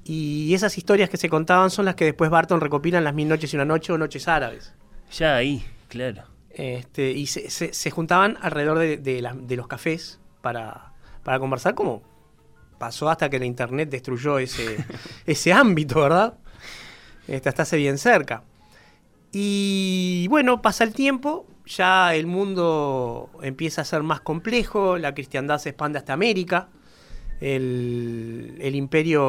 Y 0.04 0.54
esas 0.54 0.78
historias 0.78 1.10
que 1.10 1.16
se 1.16 1.30
contaban 1.30 1.70
son 1.70 1.86
las 1.86 1.96
que 1.96 2.04
después 2.04 2.30
Barton 2.30 2.60
recopila 2.60 2.98
en 2.98 3.06
las 3.06 3.14
Mil 3.14 3.30
Noches 3.30 3.54
y 3.54 3.56
una 3.56 3.64
Noche 3.64 3.94
o 3.94 3.98
Noches 3.98 4.28
Árabes. 4.28 4.74
Ya 5.14 5.38
ahí, 5.38 5.66
claro. 5.88 6.24
Este, 6.50 7.12
y 7.12 7.28
se, 7.28 7.92
juntaban 7.92 8.38
alrededor 8.42 8.80
de 8.80 9.56
los 9.56 9.68
cafés 9.68 10.20
para, 10.42 10.93
para 11.24 11.40
conversar 11.40 11.76
como 11.76 12.04
pasó 12.78 13.10
hasta 13.10 13.30
que 13.30 13.40
la 13.40 13.46
internet 13.46 13.90
destruyó 13.90 14.40
ese, 14.40 14.78
ese 15.26 15.54
ámbito, 15.54 16.02
¿verdad? 16.02 16.38
Este, 17.28 17.50
hasta 17.50 17.64
hace 17.64 17.78
bien 17.78 17.98
cerca. 17.98 18.44
Y 19.32 20.28
bueno, 20.30 20.62
pasa 20.62 20.84
el 20.84 20.94
tiempo, 20.94 21.48
ya 21.66 22.14
el 22.14 22.28
mundo 22.28 23.30
empieza 23.42 23.82
a 23.82 23.86
ser 23.86 24.04
más 24.04 24.22
complejo, 24.22 24.98
la 24.98 25.14
cristiandad 25.14 25.58
se 25.60 25.70
expande 25.70 25.98
hasta 25.98 26.14
América, 26.14 26.70
el, 27.40 28.58
el 28.62 28.76
imperio 28.76 29.24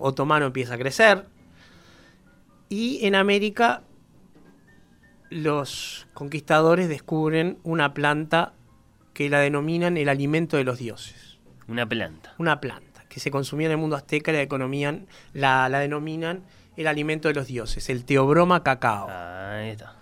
otomano 0.00 0.46
empieza 0.46 0.74
a 0.74 0.78
crecer, 0.78 1.26
y 2.68 3.04
en 3.06 3.14
América 3.14 3.84
los 5.30 6.06
conquistadores 6.14 6.88
descubren 6.88 7.58
una 7.62 7.94
planta 7.94 8.54
que 9.12 9.28
la 9.28 9.38
denominan 9.40 9.96
el 9.96 10.08
alimento 10.08 10.56
de 10.56 10.64
los 10.64 10.78
dioses. 10.78 11.33
Una 11.68 11.88
planta. 11.88 12.34
Una 12.38 12.60
planta, 12.60 13.04
que 13.08 13.20
se 13.20 13.30
consumía 13.30 13.66
en 13.66 13.72
el 13.72 13.78
mundo 13.78 13.96
azteca 13.96 14.32
y 14.32 14.34
la, 14.34 14.42
economía, 14.42 14.98
la, 15.32 15.68
denominan 15.68 16.42
el 16.76 16.86
alimento 16.86 17.28
de 17.28 17.34
los 17.34 17.46
dioses, 17.46 17.88
el 17.90 18.04
teobroma 18.04 18.62
cacao. 18.62 19.08
Ahí 19.08 19.70
está. 19.70 19.96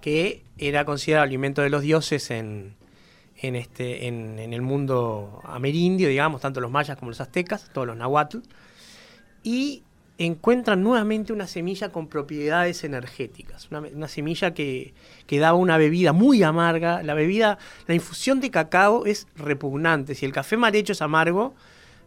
Que 0.00 0.44
era 0.58 0.84
considerado 0.84 1.24
alimento 1.24 1.62
de 1.62 1.70
los 1.70 1.82
dioses 1.82 2.30
en, 2.30 2.74
en, 3.36 3.56
este, 3.56 4.06
en, 4.06 4.38
en, 4.38 4.52
el 4.52 4.62
mundo 4.62 5.40
amerindio, 5.44 6.08
digamos, 6.08 6.40
tanto 6.40 6.60
los 6.60 6.70
mayas 6.70 6.96
como 6.96 7.10
los 7.10 7.20
aztecas, 7.20 7.70
todos 7.72 7.86
los 7.86 7.96
nahuatl. 7.96 8.38
Y 9.42 9.82
encuentran 10.26 10.82
nuevamente 10.82 11.32
una 11.32 11.46
semilla 11.46 11.90
con 11.90 12.08
propiedades 12.08 12.84
energéticas, 12.84 13.68
una, 13.70 14.08
semilla 14.08 14.54
que, 14.54 14.94
que, 15.26 15.38
daba 15.38 15.56
una 15.56 15.76
bebida 15.76 16.12
muy 16.12 16.42
amarga. 16.42 17.02
La 17.02 17.14
bebida, 17.14 17.58
la 17.86 17.94
infusión 17.94 18.40
de 18.40 18.50
cacao 18.50 19.06
es 19.06 19.26
repugnante. 19.36 20.14
Si 20.14 20.26
el 20.26 20.32
café 20.32 20.56
mal 20.56 20.74
hecho 20.74 20.92
es 20.92 21.02
amargo, 21.02 21.54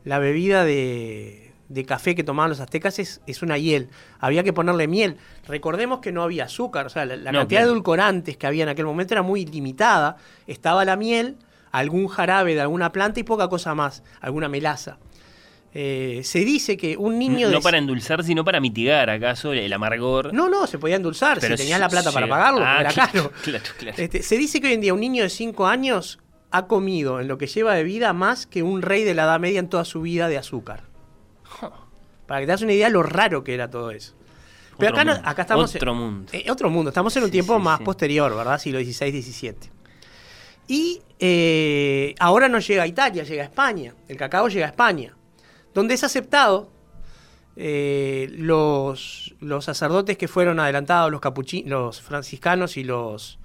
la 0.05 0.19
bebida 0.19 0.63
de, 0.63 1.51
café 1.85 2.15
que 2.15 2.23
tomaban 2.23 2.49
los 2.51 2.59
aztecas 2.61 2.99
es, 2.99 3.41
una 3.41 3.57
hiel. 3.57 3.89
Había 4.19 4.43
que 4.43 4.53
ponerle 4.53 4.87
miel. 4.87 5.17
Recordemos 5.47 5.99
que 5.99 6.11
no 6.11 6.23
había 6.23 6.45
azúcar, 6.45 6.85
o 6.85 6.89
sea, 6.89 7.05
la, 7.05 7.31
cantidad 7.31 7.61
de 7.61 7.67
edulcorantes 7.67 8.37
que 8.37 8.47
había 8.47 8.63
en 8.63 8.69
aquel 8.69 8.85
momento 8.85 9.13
era 9.13 9.23
muy 9.23 9.45
limitada. 9.45 10.17
Estaba 10.47 10.85
la 10.85 10.95
miel, 10.95 11.37
algún 11.71 12.07
jarabe 12.07 12.53
de 12.53 12.61
alguna 12.61 12.91
planta 12.91 13.19
y 13.19 13.23
poca 13.23 13.49
cosa 13.49 13.75
más, 13.75 14.03
alguna 14.21 14.47
melaza. 14.47 14.99
Eh, 15.77 16.21
se 16.23 16.39
dice 16.39 16.77
que 16.77 16.95
un 16.95 17.19
niño... 17.19 17.49
No 17.49 17.59
para 17.59 17.77
endulzar, 17.77 18.23
sino 18.23 18.45
para 18.45 18.61
mitigar, 18.61 19.09
¿acaso? 19.09 19.51
El 19.51 19.73
amargor. 19.73 20.33
No, 20.33 20.47
no, 20.47 20.67
se 20.67 20.79
podía 20.79 20.95
endulzar, 20.95 21.41
si 21.41 21.53
tenías 21.53 21.81
la 21.81 21.89
plata 21.89 22.13
para 22.13 22.29
pagarlo, 22.29 22.61
ah, 22.63 22.77
era 22.79 22.93
caro. 22.93 23.29
Este, 23.97 24.23
se 24.23 24.37
dice 24.37 24.61
que 24.61 24.67
hoy 24.67 24.73
en 24.73 24.79
día 24.81 24.93
un 24.93 25.01
niño 25.01 25.23
de 25.23 25.29
5 25.29 25.67
años 25.67 26.19
ha 26.51 26.67
comido 26.67 27.19
en 27.19 27.27
lo 27.27 27.37
que 27.37 27.47
lleva 27.47 27.75
de 27.75 27.83
vida 27.83 28.13
más 28.13 28.47
que 28.47 28.63
un 28.63 28.81
rey 28.81 29.03
de 29.03 29.13
la 29.15 29.23
Edad 29.23 29.39
Media 29.41 29.59
en 29.59 29.67
toda 29.67 29.83
su 29.83 30.01
vida 30.01 30.29
de 30.29 30.37
azúcar. 30.37 30.83
Para 32.25 32.39
que 32.39 32.45
te 32.45 32.51
das 32.53 32.61
una 32.61 32.71
idea 32.71 32.87
de 32.87 32.93
lo 32.93 33.03
raro 33.03 33.43
que 33.43 33.53
era 33.53 33.69
todo 33.69 33.91
eso. 33.91 34.13
Pero 34.77 34.91
Otro 34.93 35.01
acá, 35.01 35.03
no- 35.03 35.13
mundo, 35.15 35.29
acá 35.29 35.41
estamos. 35.41 35.75
otro 35.75 35.93
mundo. 35.93 36.31
eh, 36.33 36.49
otro 36.49 36.69
mundo. 36.69 36.89
Estamos 36.89 37.15
en 37.17 37.23
un 37.23 37.27
Sí, 37.27 37.31
tiempo 37.33 37.57
sí, 37.57 37.63
más 37.63 37.79
sí. 37.79 37.83
posterior, 37.83 38.33
¿verdad? 38.35 38.57
Siglo 38.59 38.79
XVI, 38.79 39.21
XVII. 39.21 39.55
Y 40.67 41.01
eh, 41.19 42.15
ahora 42.19 42.47
no 42.47 42.59
llega 42.59 42.83
a 42.83 42.87
Italia, 42.87 43.23
llega 43.23 43.43
a 43.43 43.45
España. 43.45 43.93
El 44.07 44.17
cacao 44.17 44.47
llega 44.47 44.65
a 44.65 44.69
España. 44.69 45.14
Donde 45.75 45.93
es 45.93 46.03
aceptado. 46.03 46.71
eh, 47.57 48.27
los, 48.31 49.33
los 49.39 49.65
sacerdotes 49.65 50.17
que 50.17 50.27
fueron 50.27 50.59
adelantados, 50.59 51.11
los, 51.11 51.21
capuchi- 51.21 51.65
los 51.65 52.01
franciscanos 52.01 52.75
y 52.75 52.83
los, 52.83 53.39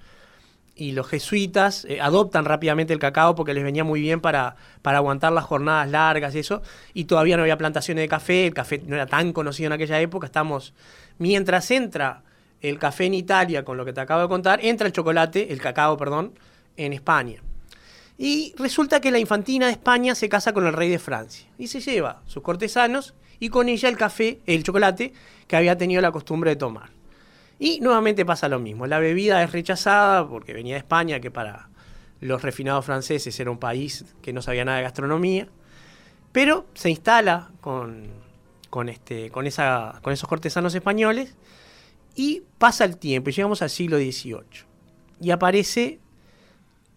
y 0.75 0.91
los 0.91 1.07
jesuitas 1.07 1.85
eh, 1.85 2.01
adoptan 2.01 2.43
rápidamente 2.45 2.91
el 2.93 2.99
cacao 2.99 3.35
porque 3.35 3.53
les 3.53 3.63
venía 3.63 3.83
muy 3.83 4.01
bien 4.01 4.19
para, 4.19 4.55
para 4.81 4.97
aguantar 4.97 5.31
las 5.31 5.45
jornadas 5.45 5.89
largas 5.89 6.35
y 6.35 6.39
eso. 6.39 6.61
Y 6.93 7.05
todavía 7.05 7.37
no 7.37 7.43
había 7.43 7.57
plantaciones 7.57 8.01
de 8.03 8.07
café, 8.09 8.47
el 8.47 8.53
café 8.53 8.81
no 8.85 8.95
era 8.95 9.05
tan 9.05 9.31
conocido 9.31 9.67
en 9.67 9.73
aquella 9.73 9.99
época. 10.01 10.25
Estamos, 10.25 10.73
mientras 11.19 11.71
entra 11.71 12.23
el 12.61 12.79
café 12.79 13.05
en 13.05 13.13
Italia, 13.13 13.63
con 13.63 13.77
lo 13.77 13.85
que 13.85 13.93
te 13.93 14.01
acabo 14.01 14.23
de 14.23 14.27
contar, 14.27 14.59
entra 14.63 14.87
el 14.87 14.93
chocolate, 14.93 15.51
el 15.53 15.61
cacao, 15.61 15.95
perdón, 15.97 16.33
en 16.75 16.93
España. 16.93 17.41
Y 18.23 18.53
resulta 18.55 19.01
que 19.01 19.09
la 19.09 19.17
infantina 19.17 19.65
de 19.65 19.71
España 19.71 20.13
se 20.13 20.29
casa 20.29 20.53
con 20.53 20.67
el 20.67 20.73
rey 20.73 20.89
de 20.89 20.99
Francia 20.99 21.47
y 21.57 21.65
se 21.65 21.81
lleva 21.81 22.21
sus 22.27 22.43
cortesanos 22.43 23.15
y 23.39 23.49
con 23.49 23.67
ella 23.67 23.89
el 23.89 23.97
café, 23.97 24.41
el 24.45 24.61
chocolate 24.61 25.13
que 25.47 25.55
había 25.55 25.75
tenido 25.75 26.03
la 26.03 26.11
costumbre 26.11 26.51
de 26.51 26.55
tomar. 26.55 26.91
Y 27.57 27.79
nuevamente 27.79 28.23
pasa 28.23 28.47
lo 28.47 28.59
mismo. 28.59 28.85
La 28.85 28.99
bebida 28.99 29.41
es 29.41 29.51
rechazada 29.51 30.29
porque 30.29 30.53
venía 30.53 30.75
de 30.75 30.81
España, 30.81 31.19
que 31.19 31.31
para 31.31 31.69
los 32.19 32.43
refinados 32.43 32.85
franceses 32.85 33.39
era 33.39 33.49
un 33.49 33.57
país 33.57 34.05
que 34.21 34.33
no 34.33 34.43
sabía 34.43 34.65
nada 34.65 34.77
de 34.77 34.83
gastronomía. 34.83 35.47
Pero 36.31 36.67
se 36.75 36.91
instala 36.91 37.49
con, 37.59 38.05
con, 38.69 38.87
este, 38.89 39.31
con, 39.31 39.47
esa, 39.47 39.97
con 40.03 40.13
esos 40.13 40.29
cortesanos 40.29 40.75
españoles 40.75 41.33
y 42.15 42.43
pasa 42.59 42.85
el 42.85 42.97
tiempo 42.97 43.31
y 43.31 43.33
llegamos 43.33 43.63
al 43.63 43.71
siglo 43.71 43.97
XVIII. 43.97 44.43
Y 45.19 45.31
aparece 45.31 45.97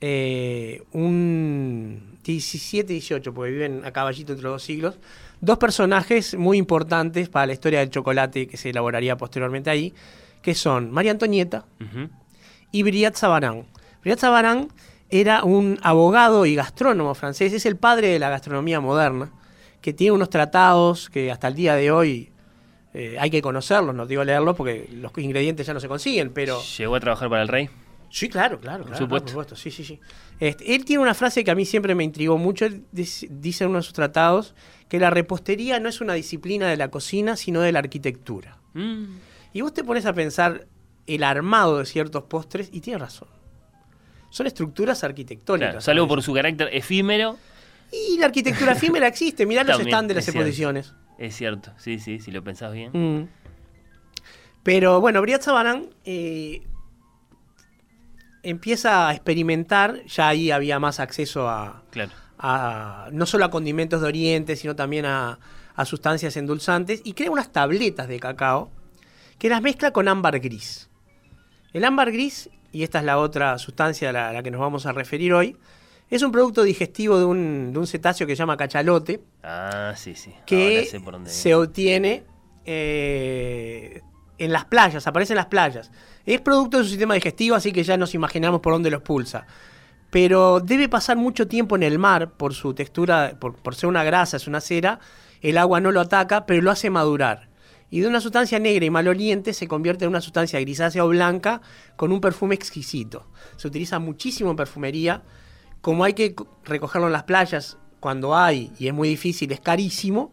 eh, 0.07 0.83
un 0.93 2.19
17-18, 2.23 3.33
porque 3.33 3.51
viven 3.51 3.87
a 3.87 3.91
caballito 3.91 4.33
entre 4.33 4.43
los 4.43 4.53
dos 4.53 4.63
siglos, 4.63 4.99
dos 5.41 5.57
personajes 5.57 6.35
muy 6.35 6.59
importantes 6.59 7.31
para 7.31 7.47
la 7.47 7.55
historia 7.55 7.79
del 7.79 7.89
chocolate 7.89 8.47
que 8.47 8.59
se 8.59 8.69
elaboraría 8.69 9.17
posteriormente 9.17 9.71
ahí, 9.71 9.95
que 10.43 10.55
son 10.55 10.91
María 10.91 11.11
Antonieta 11.11 11.65
y 12.71 12.83
Briat 12.83 13.15
Savarin. 13.15 13.65
Briat 14.03 14.19
Savarin 14.19 14.69
era 15.09 15.43
un 15.43 15.79
abogado 15.83 16.45
y 16.45 16.55
gastrónomo 16.55 17.15
francés, 17.15 17.55
es 17.55 17.65
el 17.65 17.77
padre 17.77 18.09
de 18.09 18.19
la 18.19 18.29
gastronomía 18.29 18.81
moderna, 18.81 19.33
que 19.81 19.95
tiene 19.95 20.13
unos 20.13 20.29
tratados 20.29 21.09
que 21.09 21.33
hasta 21.33 21.49
el 21.49 21.55
día 21.55 21.77
de 21.77 21.91
hoy 21.91 22.31
eh, 22.93 23.17
hay 23.19 23.31
que 23.31 23.41
conocerlos, 23.41 23.95
no 23.95 24.05
digo 24.05 24.23
leerlos 24.23 24.55
porque 24.55 24.87
los 24.93 25.17
ingredientes 25.17 25.67
ya 25.67 25.73
no 25.73 25.81
se 25.81 25.89
consiguen, 25.89 26.31
pero... 26.35 26.61
¿Llegó 26.77 26.95
a 26.95 27.01
trabajar 27.01 27.31
para 27.31 27.41
el 27.41 27.49
rey? 27.49 27.71
Sí, 28.15 28.29
claro, 28.29 28.61
claro, 28.61 28.85
claro, 28.85 28.97
supuesto. 28.97 29.25
por 29.25 29.31
supuesto, 29.31 29.57
sí, 29.57 29.73
sí, 29.73 29.83
sí. 29.83 29.99
Este, 30.39 30.77
él 30.77 30.85
tiene 30.85 31.03
una 31.03 31.15
frase 31.15 31.43
que 31.43 31.51
a 31.51 31.57
mí 31.57 31.65
siempre 31.65 31.97
me 31.97 32.05
intrigó 32.05 32.39
mucho. 32.39 32.65
Él 32.65 32.85
dice 32.93 33.65
en 33.65 33.71
uno 33.71 33.81
de 33.81 33.83
sus 33.83 33.93
tratados 33.93 34.55
que 34.89 35.01
la 35.01 35.11
repostería 35.11 35.81
no 35.81 35.89
es 35.89 36.01
una 36.01 36.15
disciplina 36.15 36.69
de 36.69 36.77
la 36.77 36.93
cocina, 36.93 37.35
sino 37.35 37.61
de 37.61 37.73
la 37.73 37.81
arquitectura. 37.81 38.59
Mm. 38.75 39.17
Y 39.53 39.63
vos 39.63 39.75
te 39.75 39.83
pones 39.83 40.07
a 40.07 40.13
pensar 40.13 40.69
el 41.09 41.25
armado 41.25 41.81
de 41.81 41.87
ciertos 41.87 42.23
postres 42.23 42.69
y 42.73 42.83
tienes 42.83 43.01
razón. 43.01 43.27
Son 44.31 44.47
estructuras 44.47 45.03
arquitectónicas. 45.03 45.71
Claro, 45.71 45.81
salvo 45.81 46.07
por 46.07 46.23
su 46.23 46.33
carácter 46.35 46.69
efímero, 46.73 47.37
Y 47.91 48.19
la 48.19 48.27
arquitectura 48.27 48.73
efímera 48.79 49.09
existe. 49.09 49.45
Mirá 49.45 49.65
los 49.65 49.81
stands 49.81 50.07
de 50.07 50.15
las 50.15 50.29
es 50.29 50.33
cierto. 50.33 50.39
exposiciones. 50.39 50.95
es 51.19 51.35
cierto. 51.35 51.73
Sí, 51.79 51.99
sí, 51.99 52.21
si 52.21 52.31
lo 52.31 52.45
pensás 52.45 52.73
bien. 52.73 52.93
Mm. 52.93 53.29
Pero 54.63 55.01
bueno, 55.01 55.21
Briat 55.21 55.43
Savarin 55.43 55.91
eh, 56.05 56.63
empieza 58.45 59.09
a 59.09 59.13
experimentar, 59.15 60.05
ya 60.07 60.29
ahí 60.29 60.51
había 60.51 60.79
más 60.79 61.01
acceso 61.01 61.49
a, 61.49 61.83
Claro. 61.91 62.13
a- 62.39 63.09
no 63.13 63.27
solo 63.27 63.45
a 63.47 63.51
condimentos 63.51 64.01
de 64.01 64.07
Oriente, 64.09 64.57
sino 64.57 64.77
también 64.77 65.07
a, 65.07 65.39
a 65.75 65.85
sustancias 65.85 66.37
endulzantes, 66.37 67.01
y 67.05 67.15
crea 67.15 67.31
unas 67.31 67.51
tabletas 67.53 68.07
de 68.09 68.21
cacao 68.21 68.71
que 69.39 69.49
las 69.49 69.61
mezcla 69.63 69.91
con 69.93 70.07
ámbar 70.09 70.39
gris. 70.41 70.89
El 71.73 71.85
ámbar 71.85 72.13
gris, 72.13 72.51
y 72.73 72.83
esta 72.85 73.01
es 73.01 73.05
la 73.05 73.19
otra 73.19 73.59
sustancia 73.59 74.11
a 74.11 74.13
la, 74.13 74.29
a 74.29 74.33
la 74.33 74.43
que 74.43 74.51
nos 74.51 74.61
vamos 74.61 74.87
a 74.87 74.93
referir 74.93 75.33
hoy, 75.33 75.57
es 76.11 76.23
un 76.23 76.31
producto 76.31 76.63
digestivo 76.63 77.19
de 77.19 77.25
un, 77.25 77.73
de 77.73 77.79
un 77.79 77.87
cetáceo 77.87 78.27
que 78.27 78.35
se 78.37 78.41
llama 78.41 78.57
cachalote, 78.57 79.21
Ah, 79.43 79.95
sí, 79.97 80.15
sí. 80.15 80.31
Ahora 80.33 80.45
que 80.47 80.85
sé 80.87 81.01
por 81.01 81.15
dónde 81.15 81.31
se 81.31 81.55
obtiene 81.55 82.25
eh, 82.67 84.01
en 84.39 84.53
las 84.53 84.65
playas, 84.65 85.07
aparece 85.07 85.33
en 85.33 85.39
las 85.39 85.47
playas. 85.47 85.91
Es 86.27 86.41
producto 86.41 86.79
de 86.79 86.85
su 86.85 86.91
sistema 86.91 87.15
digestivo, 87.15 87.57
así 87.57 87.73
que 87.73 87.85
ya 87.85 87.97
nos 87.97 88.15
imaginamos 88.15 88.61
por 88.61 88.73
dónde 88.73 88.91
lo 88.91 88.99
expulsa. 88.99 89.47
Pero 90.11 90.61
debe 90.61 90.89
pasar 90.89 91.17
mucho 91.17 91.49
tiempo 91.49 91.77
en 91.77 91.83
el 91.83 91.99
mar 91.99 92.33
por 92.33 92.55
su 92.55 92.73
textura, 92.75 93.37
por, 93.41 93.57
por 93.57 93.75
ser 93.75 93.89
una 93.89 94.05
grasa, 94.05 94.37
es 94.37 94.47
una 94.47 94.61
cera. 94.61 95.01
El 95.41 95.59
agua 95.59 95.81
no 95.81 95.91
lo 95.93 96.01
ataca, 96.01 96.47
pero 96.47 96.63
lo 96.63 96.71
hace 96.71 96.89
madurar. 96.91 97.49
Y 97.91 98.01
de 98.01 98.09
una 98.09 98.21
sustancia 98.21 98.59
negra 98.59 98.85
y 98.85 98.91
maloliente 98.91 99.53
se 99.53 99.69
convierte 99.69 100.05
en 100.05 100.11
una 100.11 100.21
sustancia 100.21 100.59
grisácea 100.61 101.05
o 101.05 101.09
blanca 101.09 101.61
con 101.97 102.13
un 102.13 102.21
perfume 102.21 102.55
exquisito. 102.55 103.27
Se 103.57 103.69
utiliza 103.69 103.99
muchísimo 103.99 104.51
en 104.51 104.57
perfumería. 104.57 105.23
Como 105.81 106.03
hay 106.05 106.15
que 106.15 106.35
co- 106.35 106.49
recogerlo 106.65 107.07
en 107.09 107.13
las 107.13 107.25
playas 107.25 107.77
cuando 108.01 108.35
hay 108.37 108.73
y 108.79 108.89
es 108.89 108.95
muy 108.95 109.09
difícil, 109.09 109.53
es 109.53 109.61
carísimo. 109.61 110.33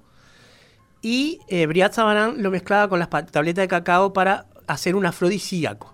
Y 1.02 1.40
eh, 1.48 1.66
Briat 1.66 1.94
Savarin 1.94 2.42
lo 2.44 2.52
mezclaba 2.52 2.88
con 2.88 3.00
las 3.00 3.10
tabletas 3.10 3.64
de 3.64 3.68
cacao 3.68 4.14
para 4.14 4.46
hacer 4.68 4.96
un 4.96 5.06
afrodisíaco. 5.06 5.94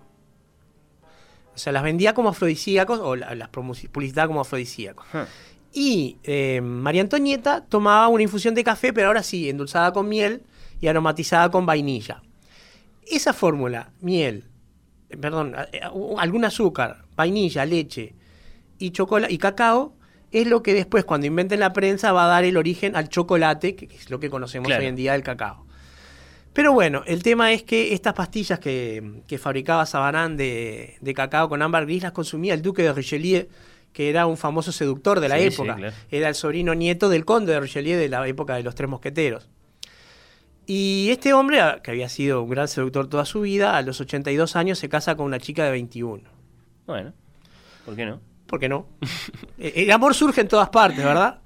O 1.56 1.58
sea, 1.58 1.74
las 1.74 1.82
vendía 1.84 2.13
como 2.13 2.30
afrodisíacos 2.30 3.00
o 3.00 3.15
la- 3.15 3.34
las 3.34 3.50
publicitaba 3.50 4.28
como 4.28 4.41
afrodisíacos. 4.41 5.06
Huh. 5.13 5.20
Y 5.74 6.17
eh, 6.24 6.62
María 6.62 7.02
Antonieta 7.02 7.62
tomaba 7.65 8.08
una 8.10 8.24
infusión 8.24 8.54
de 8.54 8.63
café, 8.63 8.93
pero 8.93 9.08
ahora 9.08 9.24
sí, 9.24 9.50
endulzada 9.50 9.91
con 9.93 10.08
miel 10.08 10.43
y 10.80 10.88
aromatizada 10.88 11.50
con 11.50 11.65
vainilla. 11.65 12.22
Esa 13.06 13.34
fórmula, 13.34 13.91
miel, 14.02 14.43
eh, 15.10 15.17
perdón, 15.17 15.56
eh, 15.72 15.82
algún 16.17 16.46
azúcar, 16.46 17.06
vainilla, 17.15 17.65
leche 17.65 18.13
y 18.78 18.91
chocolate 18.91 19.34
y 19.34 19.38
cacao, 19.38 19.93
es 20.32 20.48
lo 20.48 20.62
que 20.63 20.74
después, 20.74 21.06
cuando 21.06 21.28
inventen 21.28 21.60
la 21.60 21.74
prensa, 21.74 22.12
va 22.12 22.26
a 22.26 22.28
dar 22.28 22.44
el 22.44 22.58
origen 22.58 22.96
al 22.96 23.10
chocolate, 23.10 23.76
que 23.76 23.86
es 23.86 24.10
lo 24.10 24.20
que 24.20 24.30
conocemos 24.30 24.68
Claro. 24.68 24.82
hoy 24.82 24.88
en 24.90 24.96
día 24.96 25.13
del 25.13 25.24
cacao. 25.24 25.66
Pero 26.54 26.74
bueno, 26.74 27.04
el 27.06 27.22
tema 27.24 27.54
es 27.54 27.62
que 27.63 27.94
estas 27.94 28.13
pastillas 28.13 28.60
que, 28.60 29.22
que 29.28 29.38
fabricaba 29.38 29.86
Sabarán 29.86 30.38
de, 30.38 30.98
de 31.02 31.13
cacao 31.13 31.50
con 31.50 31.62
ámbar 31.62 31.86
gris 31.86 32.02
las 32.04 32.12
consumía 32.13 32.54
el 32.56 32.62
duque 32.63 32.82
de 32.84 32.94
Richelieu, 32.94 33.48
que 33.94 34.10
era 34.10 34.26
un 34.26 34.38
famoso 34.38 34.72
seductor 34.72 35.20
de 35.20 35.30
la 35.30 35.36
Sí, 35.38 35.42
sí, 35.52 35.54
época. 35.62 35.76
claro. 35.76 35.96
Era 36.10 36.30
el 36.30 36.36
sobrino 36.36 36.74
nieto 36.76 37.10
del 37.10 37.26
conde 37.26 37.54
de 37.54 37.60
Richelieu 37.60 37.98
de 38.00 38.10
la 38.10 38.28
época 38.28 38.56
de 38.56 38.63
los 38.63 38.74
tres 38.76 38.90
mosqueteros. 38.90 39.50
Y 40.66 41.08
este 41.12 41.34
hombre, 41.34 41.62
a- 41.62 41.80
que 41.82 41.92
había 41.92 42.10
sido 42.10 42.42
un 42.44 42.50
gran 42.50 42.68
seductor 42.68 43.08
toda 43.08 43.24
su 43.26 43.42
vida, 43.42 43.78
a 43.78 43.82
los 43.82 44.02
82 44.02 44.56
años 44.56 44.80
se 44.80 44.90
casa 44.90 45.16
con 45.16 45.26
una 45.28 45.40
chica 45.40 45.63
de 45.63 45.72
21. 45.72 46.24
Bueno, 46.88 47.13
¿por 47.86 47.96
qué 47.96 48.06
no? 48.06 48.20
¿Por 48.47 48.60
qué 48.60 48.69
no? 48.69 48.88
Eh, 49.60 49.73
el 49.77 49.91
amor 49.91 50.13
surge 50.13 50.41
en 50.41 50.47
todas 50.47 50.69
partes, 50.69 51.03
¿verdad? 51.03 51.39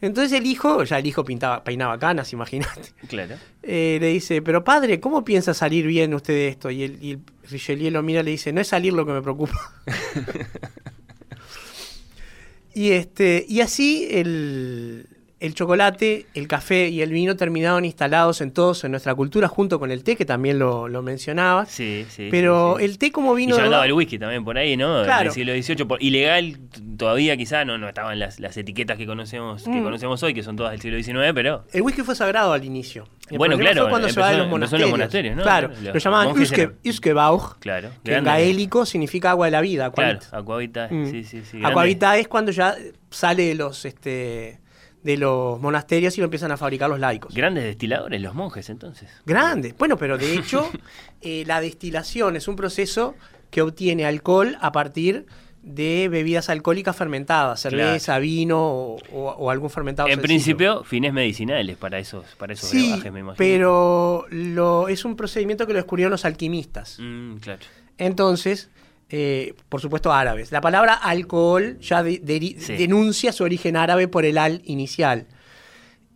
Entonces 0.00 0.32
el 0.32 0.46
hijo, 0.46 0.82
ya 0.84 0.98
el 0.98 1.06
hijo 1.06 1.24
pintaba, 1.24 1.62
peinaba 1.62 1.98
canas, 1.98 2.32
imagínate. 2.32 2.92
Claro. 3.06 3.36
Eh, 3.62 3.98
le 4.00 4.08
dice, 4.08 4.42
pero 4.42 4.64
padre, 4.64 5.00
¿cómo 5.00 5.24
piensa 5.24 5.54
salir 5.54 5.86
bien 5.86 6.14
usted 6.14 6.34
de 6.34 6.48
esto? 6.48 6.70
Y 6.70 6.82
el, 6.82 7.02
y 7.02 7.12
el 7.12 7.20
Richelieu 7.50 7.90
lo 7.90 8.02
mira 8.02 8.20
y 8.20 8.24
le 8.24 8.30
dice, 8.32 8.52
no 8.52 8.60
es 8.60 8.68
salir 8.68 8.92
lo 8.92 9.06
que 9.06 9.12
me 9.12 9.22
preocupa. 9.22 9.54
y, 12.74 12.92
este, 12.92 13.44
y 13.48 13.60
así 13.60 14.08
el, 14.10 15.06
el 15.44 15.54
chocolate, 15.54 16.26
el 16.34 16.48
café 16.48 16.88
y 16.88 17.02
el 17.02 17.10
vino 17.10 17.36
terminaron 17.36 17.84
instalados 17.84 18.40
en 18.40 18.50
todos 18.52 18.84
en 18.84 18.90
nuestra 18.92 19.14
cultura, 19.14 19.48
junto 19.48 19.78
con 19.78 19.90
el 19.90 20.02
té, 20.04 20.16
que 20.16 20.24
también 20.24 20.58
lo, 20.58 20.88
lo 20.88 21.02
mencionabas. 21.02 21.68
Sí, 21.70 22.06
sí. 22.08 22.28
pero 22.30 22.74
sí, 22.78 22.84
sí. 22.84 22.90
el 22.90 22.98
té 22.98 23.12
como 23.12 23.34
Y 23.34 23.42
vino... 23.42 23.56
ya 23.56 23.62
de- 23.62 23.66
andaba 23.68 23.86
el 23.86 23.92
whisky 23.92 24.18
también 24.18 24.44
por 24.44 24.56
ahí, 24.58 24.76
¿no? 24.76 25.02
Claro. 25.04 25.20
En 25.22 25.26
el 25.28 25.32
siglo 25.32 25.52
XVIII. 25.52 25.84
por- 25.86 26.02
ilegal 26.02 26.58
todavía 26.96 27.36
quizá 27.36 27.64
no, 27.64 27.78
no 27.78 27.88
estaban 27.88 28.18
las, 28.18 28.40
las 28.40 28.56
etiquetas 28.56 28.96
que 28.96 29.06
conocemos, 29.06 29.62
que 29.64 29.70
Mm. 29.70 29.82
conocemos 29.84 30.22
hoy, 30.22 30.34
que 30.34 30.42
son 30.42 30.56
todas 30.56 30.72
del 30.72 30.80
siglo 30.80 31.02
XIX, 31.02 31.32
pero... 31.34 31.64
El 31.72 31.82
whisky 31.82 32.02
fue 32.02 32.14
sagrado 32.14 32.52
al 32.52 32.64
inicio. 32.64 33.06
El 33.30 33.38
Bueno, 33.38 33.56
claro, 33.58 33.82
fue 33.82 33.90
cuando 33.90 34.08
se 34.08 34.20
va 34.20 34.26
de 34.30 34.32
los 34.38 34.44
en 34.46 34.50
los 34.50 34.50
monasterios. 34.50 34.90
monasterios, 34.90 35.36
¿no? 35.36 35.42
Claro, 35.42 35.68
Los 35.82 35.94
lo 35.94 35.98
llamaban 36.00 36.38
Uske, 36.38 36.70
Uskebauch, 36.84 37.58
Claro. 37.58 37.90
que 38.04 38.14
en 38.14 38.24
gaélico 38.24 38.84
significa 38.86 39.30
agua 39.30 39.46
de 39.46 39.50
la 39.52 39.60
vida. 39.60 39.90
Claro, 39.92 40.18
Aquavit. 40.18 40.34
Aquavita, 40.34 40.88
Mm. 40.90 41.10
sí, 41.10 41.24
sí, 41.24 41.42
sí. 41.42 41.58
grande. 41.58 41.68
Aquavita 41.68 42.18
es 42.18 42.28
cuando 42.28 42.52
ya 42.52 42.74
sale 43.10 43.44
de 43.44 43.54
los, 43.54 43.84
este, 43.84 44.58
de 45.04 45.16
los 45.16 45.60
monasterios 45.60 46.16
y 46.18 46.20
lo 46.20 46.24
empiezan 46.24 46.50
a 46.50 46.56
fabricar 46.56 46.90
los 46.90 46.98
laicos. 46.98 47.32
Grandes 47.32 47.62
destiladores, 47.64 48.20
los 48.20 48.34
monjes 48.34 48.68
entonces. 48.70 49.08
Grande. 49.24 49.72
Bueno, 49.78 49.96
pero 49.96 50.18
de 50.18 50.34
hecho, 50.34 50.68
eh, 51.20 51.44
la 51.46 51.60
destilación 51.60 52.34
es 52.36 52.48
un 52.48 52.56
proceso 52.56 53.14
que 53.50 53.62
obtiene 53.62 54.04
alcohol 54.06 54.56
a 54.60 54.72
partir 54.72 55.26
de 55.62 56.08
bebidas 56.10 56.50
alcohólicas 56.50 56.94
fermentadas, 56.94 57.60
cerveza, 57.60 58.18
vino 58.18 58.60
o, 58.60 58.96
o- 59.12 59.30
o 59.38 59.50
algún 59.50 59.70
fermentado. 59.70 60.08
En 60.08 60.14
sencillo. 60.16 60.26
principio, 60.28 60.84
fines 60.84 61.12
medicinales 61.12 61.76
para 61.78 61.98
esos, 61.98 62.24
para 62.36 62.52
esos 62.52 62.68
Sí, 62.68 62.82
brebajes, 62.88 63.12
me 63.12 63.20
imagino. 63.20 63.36
pero 63.38 64.26
lo, 64.30 64.88
es 64.88 65.04
un 65.06 65.16
procedimiento 65.16 65.66
que 65.66 65.72
lo 65.72 65.78
descubrieron 65.78 66.10
los 66.10 66.24
alquimistas. 66.26 66.98
Mm, 67.00 67.36
claro. 67.36 67.60
Entonces, 67.96 68.68
eh, 69.16 69.54
por 69.68 69.80
supuesto, 69.80 70.12
árabes. 70.12 70.50
La 70.50 70.60
palabra 70.60 70.94
alcohol 70.94 71.78
ya 71.80 72.02
de- 72.02 72.20
deri- 72.20 72.58
Sí. 72.58 72.74
denuncia 72.76 73.30
su 73.30 73.44
origen 73.44 73.76
árabe 73.76 74.08
por 74.08 74.24
el 74.24 74.38
al 74.38 74.60
inicial. 74.64 75.26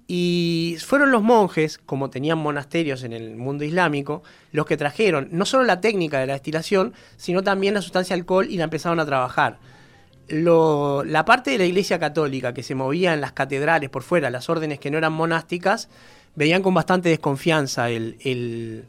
Y 0.09 0.77
fueron 0.85 1.13
los 1.13 1.23
monjes, 1.23 1.79
como 1.79 2.11
tenían 2.11 2.39
monasterios 2.39 3.05
en 3.05 3.13
el 3.13 3.37
mundo 3.37 3.63
islámico, 3.65 4.23
los 4.53 4.67
que 4.67 4.77
trajeron 4.77 5.29
no 5.31 5.45
solo 5.45 5.63
la 5.65 5.81
técnica 5.81 6.19
de 6.19 6.27
la 6.27 6.33
destilación, 6.33 6.93
sino 7.17 7.43
también 7.45 7.75
la 7.75 7.83
sustancia 7.83 8.17
alcohol 8.17 8.47
y 8.51 8.57
la 8.57 8.65
empezaron 8.65 8.99
a 9.01 9.07
trabajar. 9.07 9.59
Lo- 10.29 11.05
la 11.05 11.25
parte 11.25 11.53
de 11.53 11.59
la 11.59 11.67
iglesia 11.67 11.99
católica 12.01 12.53
que 12.53 12.63
se 12.65 12.75
movía 12.75 13.15
en 13.15 13.21
las 13.21 13.33
catedrales 13.33 13.91
por 13.91 14.03
fuera, 14.03 14.29
las 14.31 14.49
órdenes 14.51 14.81
que 14.81 14.91
no 14.91 14.99
eran 14.99 15.13
monásticas, 15.13 15.89
veían 16.35 16.63
con 16.63 16.75
bastante 16.75 17.11
desconfianza 17.11 17.91
el, 17.91 18.17
el- 18.25 18.87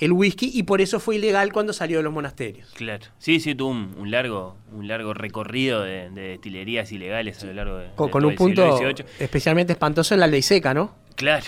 el 0.00 0.12
whisky 0.12 0.50
y 0.52 0.64
por 0.64 0.80
eso 0.80 0.98
fue 0.98 1.16
ilegal 1.16 1.52
cuando 1.52 1.72
salió 1.72 1.98
de 1.98 2.02
los 2.02 2.12
monasterios. 2.12 2.70
Claro. 2.74 3.06
Sí, 3.18 3.38
sí, 3.38 3.54
tuvo 3.54 3.70
un, 3.70 3.94
un 3.98 4.10
largo, 4.10 4.56
un 4.72 4.88
largo 4.88 5.14
recorrido 5.14 5.82
de, 5.82 6.10
de 6.10 6.22
destilerías 6.28 6.90
ilegales 6.90 7.42
a 7.42 7.46
lo 7.46 7.52
largo 7.52 7.76
de, 7.76 7.88
Con, 7.94 8.06
de 8.06 8.12
con 8.12 8.24
un 8.24 8.34
punto 8.34 8.78
especialmente 9.18 9.72
espantoso 9.74 10.14
en 10.14 10.20
la 10.20 10.26
ley 10.26 10.42
seca, 10.42 10.74
¿no? 10.74 10.94
Claro, 11.16 11.46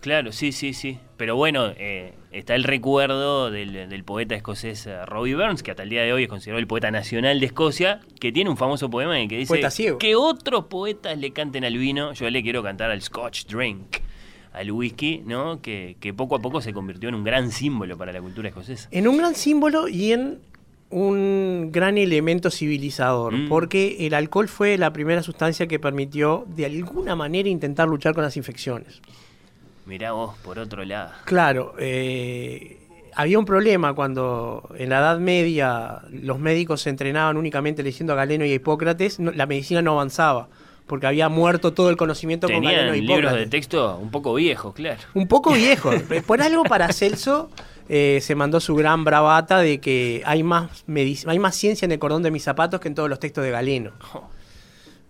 claro, 0.00 0.32
sí, 0.32 0.52
sí, 0.52 0.72
sí. 0.72 0.98
Pero 1.16 1.34
bueno, 1.34 1.72
eh, 1.76 2.14
está 2.30 2.54
el 2.54 2.62
recuerdo 2.62 3.50
del, 3.50 3.88
del 3.88 4.04
poeta 4.04 4.36
escocés 4.36 4.86
eh, 4.86 5.04
Robbie 5.04 5.34
Burns, 5.34 5.64
que 5.64 5.72
hasta 5.72 5.82
el 5.82 5.88
día 5.90 6.02
de 6.02 6.12
hoy 6.12 6.22
es 6.22 6.28
considerado 6.28 6.60
el 6.60 6.68
poeta 6.68 6.92
nacional 6.92 7.40
de 7.40 7.46
Escocia, 7.46 8.00
que 8.20 8.30
tiene 8.30 8.48
un 8.48 8.56
famoso 8.56 8.88
poema 8.88 9.16
en 9.16 9.22
el 9.24 9.28
que 9.28 9.38
dice 9.38 9.60
que 9.98 10.14
otros 10.14 10.66
poetas 10.66 11.18
le 11.18 11.32
canten 11.32 11.64
al 11.64 11.76
vino, 11.76 12.12
yo 12.12 12.30
le 12.30 12.42
quiero 12.44 12.62
cantar 12.62 12.92
al 12.92 13.02
Scotch 13.02 13.46
Drink, 13.46 13.96
al 14.52 14.70
whisky, 14.72 15.22
¿no? 15.26 15.60
Que, 15.62 15.96
que 16.00 16.12
poco 16.14 16.36
a 16.36 16.40
poco 16.40 16.60
se 16.60 16.72
convirtió 16.72 17.08
en 17.08 17.14
un 17.14 17.24
gran 17.24 17.50
símbolo 17.52 17.96
para 17.96 18.12
la 18.12 18.20
cultura 18.20 18.48
escocesa. 18.48 18.88
En 18.90 19.06
un 19.08 19.16
gran 19.18 19.34
símbolo 19.34 19.88
y 19.88 20.12
en 20.12 20.38
un 20.90 21.68
gran 21.70 21.98
elemento 21.98 22.50
civilizador, 22.50 23.34
Mm. 23.34 23.48
porque 23.48 24.06
el 24.06 24.14
alcohol 24.14 24.48
fue 24.48 24.78
la 24.78 24.92
primera 24.92 25.22
sustancia 25.22 25.66
que 25.66 25.78
permitió 25.78 26.46
de 26.48 26.64
alguna 26.64 27.14
manera 27.14 27.48
intentar 27.48 27.88
luchar 27.88 28.14
con 28.14 28.24
las 28.24 28.36
infecciones. 28.38 29.00
Mirá 29.86 30.12
vos, 30.12 30.34
por 30.42 30.58
otro 30.58 30.84
lado. 30.84 31.10
Claro, 31.24 31.74
eh, 31.78 32.78
había 33.14 33.38
un 33.38 33.44
problema 33.44 33.92
cuando 33.94 34.68
en 34.78 34.88
la 34.90 34.98
Edad 35.00 35.18
Media 35.18 36.00
los 36.10 36.38
médicos 36.38 36.82
se 36.82 36.90
entrenaban 36.90 37.36
únicamente 37.36 37.82
leyendo 37.82 38.12
a 38.14 38.16
Galeno 38.16 38.44
y 38.46 38.52
a 38.52 38.54
Hipócrates, 38.54 39.18
no- 39.20 39.32
la 39.32 39.46
medicina 39.46 39.82
no 39.82 39.92
avanzaba, 39.92 40.48
porque 40.88 41.06
había 41.06 41.28
muerto 41.28 41.72
todo 41.72 41.90
el 41.90 41.96
conocimiento 41.96 42.48
con 42.48 42.62
Galeno 42.64 42.94
y 42.96 43.00
libros 43.02 43.32
de 43.34 43.46
texto 43.46 43.96
un 44.02 44.10
poco 44.10 44.34
viejos, 44.34 44.74
claro. 44.74 44.98
Un 45.14 45.28
poco 45.28 45.52
viejo. 45.52 45.92
Por 46.26 46.42
algo 46.42 46.64
para 46.64 46.92
Celso 46.92 47.50
eh, 47.88 48.18
se 48.22 48.34
mandó 48.34 48.58
su 48.58 48.74
gran 48.74 49.04
bravata 49.04 49.58
de 49.58 49.78
que 49.80 50.22
hay 50.26 50.42
más, 50.42 50.84
hay 51.26 51.38
más 51.38 51.54
ciencia 51.54 51.86
en 51.86 51.92
el 51.92 51.98
cordón 52.00 52.22
de 52.24 52.30
mis 52.32 52.42
zapatos 52.42 52.80
que 52.80 52.88
en 52.88 52.94
todos 52.96 53.08
los 53.08 53.20
textos 53.20 53.44
de 53.44 53.50
Galeno. 53.52 53.92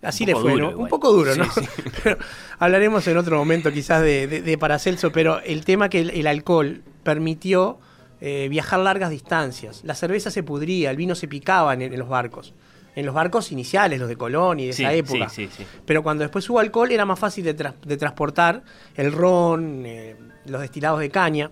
Así 0.01 0.25
le 0.25 0.33
fue, 0.33 0.53
duro 0.53 0.71
¿no? 0.71 0.77
Un 0.77 0.87
poco 0.87 1.11
duro, 1.11 1.33
Sí, 1.33 1.39
¿no? 1.39 1.45
sí. 1.51 1.61
Pero 2.03 2.17
hablaremos 2.57 3.05
en 3.07 3.17
otro 3.17 3.37
momento 3.37 3.71
quizás 3.73 4.01
de, 4.01 4.27
de- 4.27 4.41
de 4.41 4.57
Paracelso, 4.57 5.11
pero 5.11 5.41
el 5.41 5.65
tema 5.65 5.89
que 5.89 5.99
el, 5.99 6.09
el 6.11 6.25
alcohol 6.27 6.81
permitió 7.03 7.79
eh, 8.21 8.47
viajar 8.49 8.79
largas 8.79 9.09
distancias. 9.09 9.81
La 9.83 9.95
cerveza 9.95 10.31
se 10.31 10.41
pudría, 10.41 10.91
el 10.91 10.95
vino 10.95 11.15
se 11.15 11.27
picaba 11.27 11.73
en, 11.73 11.81
en 11.81 11.99
los 11.99 12.07
barcos. 12.07 12.53
En 12.99 13.05
los 13.05 13.15
barcos 13.15 13.51
iniciales, 13.53 13.97
los 13.99 14.09
de 14.09 14.17
Colón 14.17 14.59
y 14.59 14.67
de 14.67 14.73
Sí, 14.73 14.83
esa 14.83 14.93
época. 14.93 15.29
sí, 15.29 15.47
sí, 15.47 15.53
sí. 15.59 15.65
Pero 15.85 16.03
cuando 16.03 16.23
después 16.23 16.49
hubo 16.49 16.59
alcohol 16.59 16.91
era 16.91 17.05
más 17.05 17.17
fácil 17.17 17.45
de, 17.45 17.53
transportar 17.97 18.61
el 18.95 19.13
ron, 19.13 19.83
eh, 19.85 20.15
los 20.45 20.59
destilados 20.59 20.99
de 20.99 21.09
caña. 21.09 21.49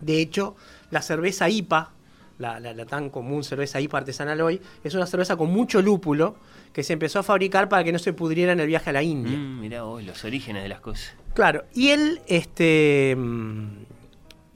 De 0.00 0.20
hecho, 0.20 0.54
la 0.90 1.00
cerveza 1.00 1.48
IPA, 1.48 1.92
la, 2.38 2.60
la- 2.60 2.74
la 2.74 2.84
tan 2.84 3.08
común 3.08 3.44
cerveza 3.44 3.80
IPA 3.80 3.98
artesanal 3.98 4.40
hoy, 4.42 4.60
es 4.84 4.94
una 4.94 5.06
cerveza 5.06 5.36
con 5.36 5.50
mucho 5.50 5.80
lúpulo 5.80 6.36
que 6.74 6.82
se 6.82 6.92
empezó 6.92 7.18
a 7.20 7.22
fabricar 7.22 7.70
para 7.70 7.82
que 7.82 7.92
no 7.92 7.98
se 7.98 8.12
pudriera 8.12 8.52
en 8.52 8.60
el 8.60 8.66
viaje 8.66 8.90
a 8.90 8.92
la 8.92 9.02
India. 9.02 9.38
Mm, 9.38 9.60
mirá 9.60 9.84
vos, 9.84 10.04
los 10.04 10.22
orígenes 10.24 10.62
de 10.62 10.68
las 10.68 10.80
cosas. 10.80 11.14
Claro, 11.32 11.64
y 11.72 11.88
el, 11.88 12.20
este, 12.26 13.14
mm, 13.16 13.66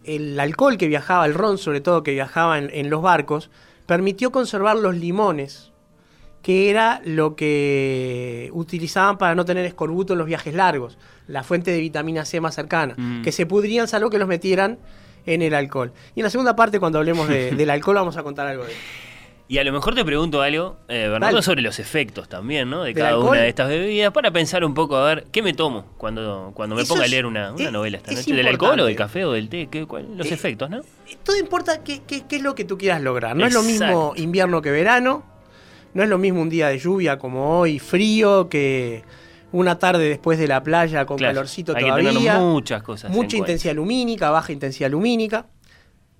el 0.04 0.38
alcohol 0.38 0.76
que 0.76 0.88
viajaba, 0.88 1.24
el 1.24 1.32
ron 1.32 1.56
sobre 1.56 1.80
todo 1.80 2.02
que 2.02 2.10
viajaba 2.12 2.58
en, 2.58 2.68
en 2.74 2.90
los 2.90 3.00
barcos, 3.00 3.48
permitió 3.86 4.30
conservar 4.30 4.76
los 4.76 4.94
limones, 4.94 5.69
que 6.42 6.70
era 6.70 7.02
lo 7.04 7.36
que 7.36 8.50
utilizaban 8.52 9.18
para 9.18 9.34
no 9.34 9.44
tener 9.44 9.64
escorbuto 9.66 10.14
en 10.14 10.18
los 10.18 10.26
viajes 10.26 10.54
largos, 10.54 10.98
la 11.28 11.42
fuente 11.42 11.70
de 11.70 11.80
vitamina 11.80 12.24
C 12.24 12.40
más 12.40 12.54
cercana, 12.54 12.94
Mm. 12.96 13.22
que 13.22 13.32
se 13.32 13.46
pudrían 13.46 13.88
salvo 13.88 14.10
que 14.10 14.18
los 14.18 14.28
metieran 14.28 14.78
en 15.26 15.42
el 15.42 15.54
alcohol. 15.54 15.92
Y 16.14 16.20
en 16.20 16.24
la 16.24 16.30
segunda 16.30 16.56
parte, 16.56 16.80
cuando 16.80 16.98
hablemos 16.98 17.28
de- 17.28 17.50
del 17.56 17.70
alcohol, 17.70 17.96
vamos 17.96 18.16
a 18.16 18.22
contar 18.22 18.46
algo 18.46 18.64
de 18.64 18.72
eso. 18.72 18.80
Y 19.48 19.58
a 19.58 19.64
lo 19.64 19.72
mejor 19.72 19.96
te 19.96 20.04
pregunto 20.04 20.42
algo, 20.42 20.76
eh, 20.88 21.08
Bernardo, 21.10 21.34
Dale. 21.38 21.42
sobre 21.42 21.60
los 21.60 21.80
efectos 21.80 22.28
también, 22.28 22.70
¿no? 22.70 22.82
De 22.84 22.90
¿Del 22.90 22.94
cada 22.94 23.08
alcohol? 23.10 23.30
una 23.30 23.40
de 23.40 23.48
estas 23.48 23.68
bebidas, 23.68 24.12
para 24.12 24.30
pensar 24.30 24.64
un 24.64 24.74
poco 24.74 24.94
a 24.96 25.04
ver 25.06 25.26
qué 25.32 25.42
me 25.42 25.52
tomo 25.52 25.86
cuando, 25.98 26.52
cuando 26.54 26.76
me 26.76 26.82
Eso 26.82 26.94
ponga 26.94 27.04
a 27.04 27.08
leer 27.08 27.26
una, 27.26 27.52
una 27.52 27.64
es- 27.64 27.72
novela 27.72 27.96
esta 27.96 28.12
es 28.12 28.18
noche. 28.18 28.32
¿Del 28.36 28.46
alcohol 28.46 28.78
o 28.78 28.84
del 28.86 28.94
café 28.94 29.24
o 29.24 29.32
del 29.32 29.48
té? 29.48 29.66
¿Qué- 29.68 29.86
cuál- 29.86 30.16
los 30.16 30.28
Eh, 30.30 30.34
efectos, 30.34 30.70
¿no? 30.70 30.82
Todo 31.24 31.36
importa 31.36 31.82
qué, 31.82 32.00
qué- 32.06 32.22
qué 32.28 32.36
es 32.36 32.42
lo 32.42 32.54
que 32.54 32.64
tú 32.64 32.78
quieras 32.78 33.02
lograr. 33.02 33.34
No 33.36 33.44
es 33.44 33.52
lo 33.52 33.62
mismo 33.64 34.12
invierno 34.16 34.62
que 34.62 34.70
verano. 34.70 35.24
No 35.94 36.02
es 36.02 36.08
lo 36.08 36.18
mismo 36.18 36.40
un 36.40 36.48
día 36.48 36.68
de 36.68 36.78
lluvia 36.78 37.18
como 37.18 37.58
hoy, 37.58 37.78
frío, 37.78 38.48
que 38.48 39.02
una 39.52 39.78
tarde 39.78 40.08
después 40.08 40.38
de 40.38 40.46
la 40.46 40.62
playa 40.62 41.04
con 41.06 41.18
Claro, 41.18 41.34
calorcito 41.34 41.72
hay 41.76 41.82
que 41.84 41.90
todavía. 41.90 42.12
tener 42.12 42.40
muchas 42.40 42.82
cosas 42.82 43.10
Mucha 43.10 43.20
cuenta. 43.20 43.36
intensidad 43.38 43.74
lumínica, 43.74 44.30
baja 44.30 44.52
intensidad 44.52 44.90
lumínica. 44.90 45.46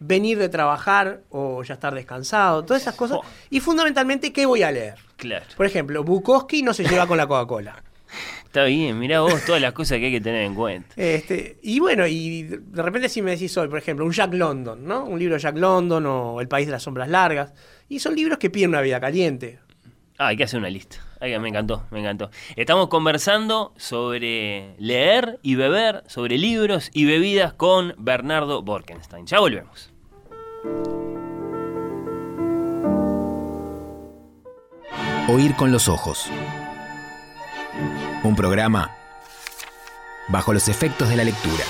Venir 0.03 0.39
de 0.39 0.49
trabajar 0.49 1.21
o 1.29 1.63
ya 1.63 1.75
estar 1.75 1.95
descansado, 1.95 2.65
todas 2.65 2.83
esas 2.83 2.95
cosas. 2.95 3.19
Oh. 3.21 3.25
Y 3.51 3.61
fundamentalmente, 3.61 4.33
¿qué 4.33 4.47
voy 4.47 4.63
a 4.63 4.71
leer? 4.73 4.95
Claro. 5.17 5.45
Por 5.57 5.67
ejemplo, 5.67 6.03
Bukowski 6.03 6.63
no 6.63 6.73
se 6.73 6.85
lleva 6.85 7.07
con 7.07 7.19
la 7.19 7.27
Coca-Cola. 7.27 7.83
Está 8.51 8.65
bien, 8.65 8.99
mirá 8.99 9.21
vos 9.21 9.45
todas 9.47 9.63
las 9.63 9.73
cosas 9.73 9.99
que 9.99 10.07
hay 10.07 10.11
que 10.11 10.21
tener 10.21 10.43
en 10.43 10.57
cuenta. 10.57 10.93
Este, 10.97 11.59
y 11.63 11.79
bueno, 11.79 12.05
y 12.09 12.43
de 12.43 12.83
repente 12.83 13.09
si 13.09 13.23
me 13.23 13.31
decís 13.31 13.57
hoy, 13.57 13.69
por 13.69 13.79
ejemplo, 13.79 14.05
un 14.05 14.11
Jack 14.11 14.35
London, 14.35 14.85
¿no? 14.85 15.05
Un 15.05 15.21
libro 15.21 15.37
de 15.37 15.41
Jack 15.41 15.57
London 15.57 16.05
o 16.07 16.41
El 16.41 16.49
País 16.49 16.67
de 16.67 16.73
las 16.73 16.83
Sombras 16.83 17.09
Largas. 17.09 17.55
Y 17.89 18.01
son 18.01 18.17
libros 18.17 18.39
que 18.39 18.51
piden 18.51 18.71
una 18.71 18.81
vida 18.81 18.99
caliente. 18.99 19.61
Ah, 20.19 20.27
hay 20.27 20.37
que 20.37 20.43
hacer 20.43 20.59
una 20.59 20.69
lista. 20.69 20.97
Ay, 21.21 21.39
me 21.39 21.49
encantó, 21.49 21.87
me 21.93 22.01
encantó. 22.01 22.33
Estamos 22.57 22.89
conversando 22.89 23.73
sobre 23.77 24.75
leer 24.79 25.39
y 25.43 25.55
beber, 25.55 26.03
sobre 26.09 26.37
libros 26.37 26.91
y 26.93 27.05
bebidas 27.05 27.53
con 27.53 27.95
Bernardo 27.99 28.63
Borkenstein. 28.63 29.27
Ya 29.27 29.39
volvemos. 29.39 29.93
Oír 35.29 35.55
con 35.55 35.71
los 35.71 35.89
ojos. 35.89 36.29
Un 38.23 38.37
programa 38.37 38.91
bajo 40.29 40.53
los 40.53 40.69
efectos 40.69 41.09
de 41.09 41.17
la 41.17 41.25
lectura. 41.25 41.65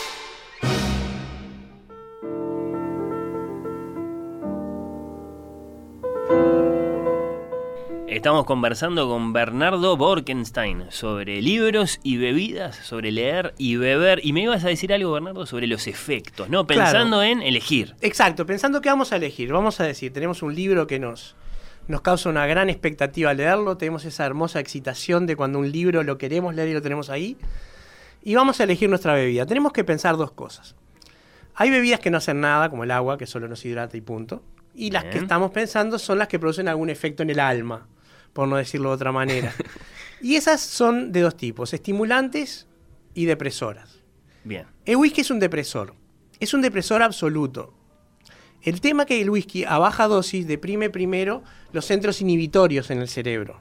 Estamos 8.08 8.44
conversando 8.46 9.08
con 9.08 9.32
Bernardo 9.32 9.96
Borkenstein 9.96 10.86
sobre 10.90 11.40
libros 11.40 12.00
y 12.02 12.16
bebidas, 12.16 12.74
sobre 12.74 13.12
leer 13.12 13.54
y 13.56 13.76
beber. 13.76 14.20
Y 14.24 14.32
me 14.32 14.42
ibas 14.42 14.64
a 14.64 14.68
decir 14.68 14.92
algo, 14.92 15.12
Bernardo, 15.12 15.46
sobre 15.46 15.68
los 15.68 15.86
efectos, 15.86 16.48
¿no? 16.48 16.66
Claro. 16.66 16.82
Pensando 16.82 17.22
en 17.22 17.42
elegir. 17.42 17.94
Exacto, 18.00 18.44
pensando 18.44 18.80
que 18.80 18.88
vamos 18.88 19.12
a 19.12 19.16
elegir, 19.16 19.52
vamos 19.52 19.78
a 19.78 19.84
decir, 19.84 20.12
tenemos 20.12 20.42
un 20.42 20.56
libro 20.56 20.88
que 20.88 20.98
nos, 20.98 21.36
nos 21.90 22.00
causa 22.00 22.28
una 22.28 22.46
gran 22.46 22.70
expectativa 22.70 23.30
al 23.30 23.36
leerlo, 23.36 23.76
tenemos 23.76 24.04
esa 24.04 24.24
hermosa 24.24 24.60
excitación 24.60 25.26
de 25.26 25.36
cuando 25.36 25.58
un 25.58 25.70
libro 25.70 26.02
lo 26.02 26.18
queremos 26.18 26.54
leer 26.54 26.68
y 26.68 26.72
lo 26.72 26.82
tenemos 26.82 27.10
ahí, 27.10 27.36
y 28.22 28.34
vamos 28.34 28.60
a 28.60 28.64
elegir 28.64 28.88
nuestra 28.88 29.14
bebida. 29.14 29.46
Tenemos 29.46 29.72
que 29.72 29.84
pensar 29.84 30.16
dos 30.16 30.30
cosas. 30.30 30.76
Hay 31.54 31.70
bebidas 31.70 32.00
que 32.00 32.10
no 32.10 32.18
hacen 32.18 32.40
nada, 32.40 32.70
como 32.70 32.84
el 32.84 32.90
agua, 32.90 33.18
que 33.18 33.26
solo 33.26 33.48
nos 33.48 33.64
hidrata 33.64 33.96
y 33.96 34.00
punto, 34.00 34.42
y 34.74 34.90
las 34.90 35.04
que 35.04 35.18
estamos 35.18 35.50
pensando 35.50 35.98
son 35.98 36.18
las 36.18 36.28
que 36.28 36.38
producen 36.38 36.68
algún 36.68 36.90
efecto 36.90 37.22
en 37.22 37.30
el 37.30 37.40
alma, 37.40 37.86
por 38.32 38.46
no 38.46 38.56
decirlo 38.56 38.90
de 38.90 38.94
otra 38.94 39.12
manera. 39.12 39.52
y 40.22 40.36
esas 40.36 40.60
son 40.60 41.12
de 41.12 41.20
dos 41.20 41.36
tipos, 41.36 41.74
estimulantes 41.74 42.66
y 43.14 43.24
depresoras. 43.24 44.00
Bien. 44.44 44.66
El 44.84 44.96
whisky 44.96 45.22
es 45.22 45.30
un 45.30 45.40
depresor. 45.40 45.94
Es 46.38 46.54
un 46.54 46.62
depresor 46.62 47.02
absoluto. 47.02 47.74
El 48.62 48.80
tema 48.80 49.06
que 49.06 49.20
el 49.20 49.30
whisky 49.30 49.64
a 49.64 49.78
baja 49.78 50.06
dosis 50.06 50.46
deprime 50.46 50.90
primero 50.90 51.42
los 51.72 51.86
centros 51.86 52.20
inhibitorios 52.20 52.90
en 52.90 53.00
el 53.00 53.08
cerebro. 53.08 53.60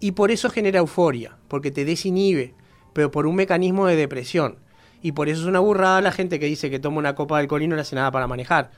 Y 0.00 0.12
por 0.12 0.30
eso 0.30 0.50
genera 0.50 0.80
euforia, 0.80 1.36
porque 1.46 1.70
te 1.70 1.84
desinhibe, 1.84 2.54
pero 2.92 3.10
por 3.10 3.26
un 3.26 3.36
mecanismo 3.36 3.86
de 3.86 3.96
depresión. 3.96 4.56
Y 5.02 5.12
por 5.12 5.28
eso 5.28 5.42
es 5.42 5.46
una 5.46 5.60
burrada 5.60 6.00
la 6.00 6.12
gente 6.12 6.40
que 6.40 6.46
dice 6.46 6.70
que 6.70 6.80
toma 6.80 6.98
una 6.98 7.14
copa 7.14 7.36
de 7.36 7.42
alcohol 7.42 7.62
y 7.62 7.68
no 7.68 7.76
le 7.76 7.82
hace 7.82 7.94
nada 7.94 8.10
para 8.10 8.26
manejar. 8.26 8.70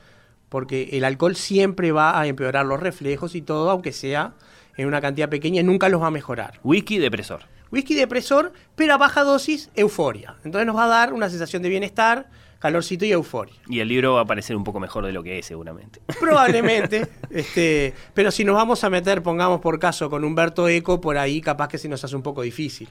Porque 0.49 0.89
el 0.93 1.03
alcohol 1.05 1.35
siempre 1.35 1.91
va 1.91 2.19
a 2.19 2.27
empeorar 2.27 2.65
los 2.65 2.79
reflejos 2.79 3.33
y 3.33 3.41
todo, 3.41 3.71
aunque 3.71 3.91
sea 3.91 4.35
en 4.77 4.87
una 4.87 5.01
cantidad 5.01 5.29
pequeña 5.29 5.63
nunca 5.63 5.89
los 5.89 6.01
va 6.01 6.07
a 6.07 6.11
mejorar. 6.11 6.59
Whisky 6.63 6.99
depresor. 6.99 7.41
Whisky 7.71 7.95
depresor, 7.95 8.53
pero 8.75 8.93
a 8.93 8.97
baja 8.97 9.23
dosis, 9.23 9.69
euforia. 9.75 10.35
Entonces 10.43 10.67
nos 10.67 10.75
va 10.75 10.85
a 10.85 10.89
dar 10.89 11.13
una 11.13 11.29
sensación 11.29 11.63
de 11.63 11.69
bienestar, 11.69 12.29
calorcito 12.63 13.03
y 13.03 13.11
euforia. 13.11 13.53
Y 13.67 13.81
el 13.81 13.89
libro 13.89 14.13
va 14.13 14.21
a 14.21 14.25
parecer 14.25 14.55
un 14.55 14.63
poco 14.63 14.79
mejor 14.79 15.05
de 15.05 15.11
lo 15.11 15.21
que 15.21 15.37
es, 15.37 15.45
seguramente. 15.45 15.99
Probablemente, 16.21 17.05
este, 17.29 17.93
pero 18.13 18.31
si 18.31 18.45
nos 18.45 18.55
vamos 18.55 18.85
a 18.85 18.89
meter, 18.89 19.21
pongamos 19.21 19.59
por 19.59 19.79
caso, 19.79 20.09
con 20.09 20.23
Humberto 20.23 20.69
Eco, 20.69 21.01
por 21.01 21.17
ahí 21.17 21.41
capaz 21.41 21.67
que 21.67 21.77
se 21.77 21.89
nos 21.89 22.01
hace 22.05 22.15
un 22.15 22.21
poco 22.21 22.41
difícil. 22.41 22.87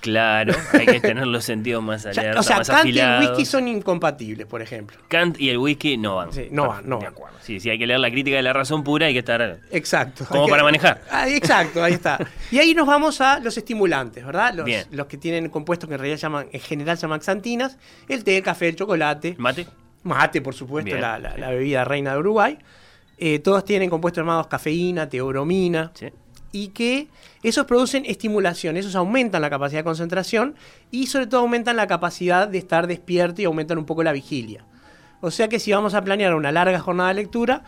Claro, 0.00 0.54
hay 0.72 0.86
que 0.86 1.00
tener 1.00 1.26
los 1.26 1.44
sentidos 1.44 1.82
más 1.82 2.04
alerta, 2.06 2.40
o 2.40 2.42
sea, 2.42 2.58
más 2.58 2.68
Kant 2.68 2.86
y 2.86 2.90
el 2.90 3.00
afilados. 3.00 3.28
whisky 3.30 3.44
son 3.44 3.68
incompatibles, 3.68 4.46
por 4.46 4.62
ejemplo. 4.62 4.96
Kant 5.08 5.38
y 5.40 5.50
el 5.50 5.58
whisky 5.58 5.96
no 5.96 6.16
van. 6.16 6.32
Sí, 6.32 6.48
no 6.50 6.68
van, 6.68 6.88
no 6.88 6.98
De 6.98 7.04
van. 7.04 7.12
acuerdo. 7.12 7.36
Sí, 7.42 7.60
sí, 7.60 7.68
hay 7.70 7.78
que 7.78 7.86
leer 7.86 8.00
la 8.00 8.10
crítica 8.10 8.36
de 8.36 8.42
la 8.42 8.52
razón 8.52 8.82
pura, 8.84 9.06
hay 9.06 9.12
que 9.12 9.18
estar... 9.20 9.60
Exacto. 9.70 10.24
Como 10.26 10.46
que- 10.46 10.50
para 10.50 10.62
manejar. 10.62 11.02
Ah, 11.10 11.28
exacto, 11.28 11.82
ahí 11.82 11.92
está. 11.94 12.18
Y 12.50 12.58
ahí 12.58 12.74
nos 12.74 12.86
vamos 12.86 13.20
a 13.20 13.38
los 13.40 13.56
estimulantes, 13.56 14.24
¿verdad? 14.24 14.54
Los, 14.54 14.64
Bien. 14.66 14.84
los 14.90 15.06
que 15.06 15.16
tienen 15.18 15.48
compuestos 15.50 15.88
que 15.88 15.94
en 15.94 16.00
realidad 16.00 16.18
llaman, 16.18 16.46
en 16.52 16.60
general 16.60 16.96
llaman 16.96 17.20
xantinas, 17.20 17.76
el 18.08 18.24
té, 18.24 18.36
el 18.38 18.42
café, 18.42 18.68
el 18.68 18.76
chocolate, 18.76 19.34
¿Mate? 19.38 19.66
mate, 20.02 20.40
por 20.40 20.54
supuesto, 20.54 20.96
la 20.96 21.50
bebida 21.50 21.84
reina 21.84 22.12
de 22.12 22.18
Uruguay. 22.18 22.58
Eh, 23.18 23.38
todos 23.40 23.64
tienen 23.66 23.90
compuestos 23.90 24.22
llamados 24.22 24.46
cafeína, 24.46 25.08
teobromina, 25.08 25.90
Sí. 25.94 26.06
Y 26.52 26.68
que 26.68 27.08
esos 27.42 27.66
producen 27.66 28.04
estimulación, 28.06 28.76
esos 28.76 28.96
aumentan 28.96 29.42
la 29.42 29.50
capacidad 29.50 29.80
de 29.80 29.84
concentración 29.84 30.54
y 30.90 31.06
sobre 31.06 31.26
todo 31.26 31.40
aumentan 31.40 31.76
la 31.76 31.86
capacidad 31.86 32.48
de 32.48 32.58
estar 32.58 32.86
despierto 32.86 33.42
y 33.42 33.44
aumentan 33.44 33.78
un 33.78 33.86
poco 33.86 34.02
la 34.02 34.12
vigilia. 34.12 34.64
O 35.20 35.30
sea 35.30 35.48
que 35.48 35.58
si 35.58 35.72
vamos 35.72 35.94
a 35.94 36.02
planear 36.02 36.34
una 36.34 36.50
larga 36.50 36.80
jornada 36.80 37.10
de 37.10 37.16
lectura, 37.16 37.62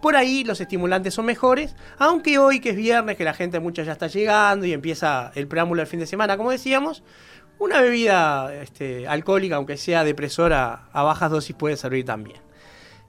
por 0.00 0.16
ahí 0.16 0.44
los 0.44 0.60
estimulantes 0.60 1.14
son 1.14 1.26
mejores, 1.26 1.74
aunque 1.98 2.38
hoy 2.38 2.60
que 2.60 2.70
es 2.70 2.76
viernes, 2.76 3.16
que 3.16 3.24
la 3.24 3.34
gente 3.34 3.60
mucha 3.60 3.82
ya 3.82 3.92
está 3.92 4.06
llegando 4.06 4.64
y 4.64 4.72
empieza 4.72 5.32
el 5.34 5.48
preámbulo 5.48 5.80
del 5.80 5.88
fin 5.88 6.00
de 6.00 6.06
semana, 6.06 6.36
como 6.36 6.50
decíamos, 6.50 7.02
una 7.58 7.80
bebida 7.80 8.54
este, 8.54 9.08
alcohólica, 9.08 9.56
aunque 9.56 9.76
sea 9.76 10.04
depresora 10.04 10.88
a 10.92 11.02
bajas 11.02 11.30
dosis, 11.30 11.56
puede 11.56 11.76
servir 11.76 12.04
también. 12.04 12.47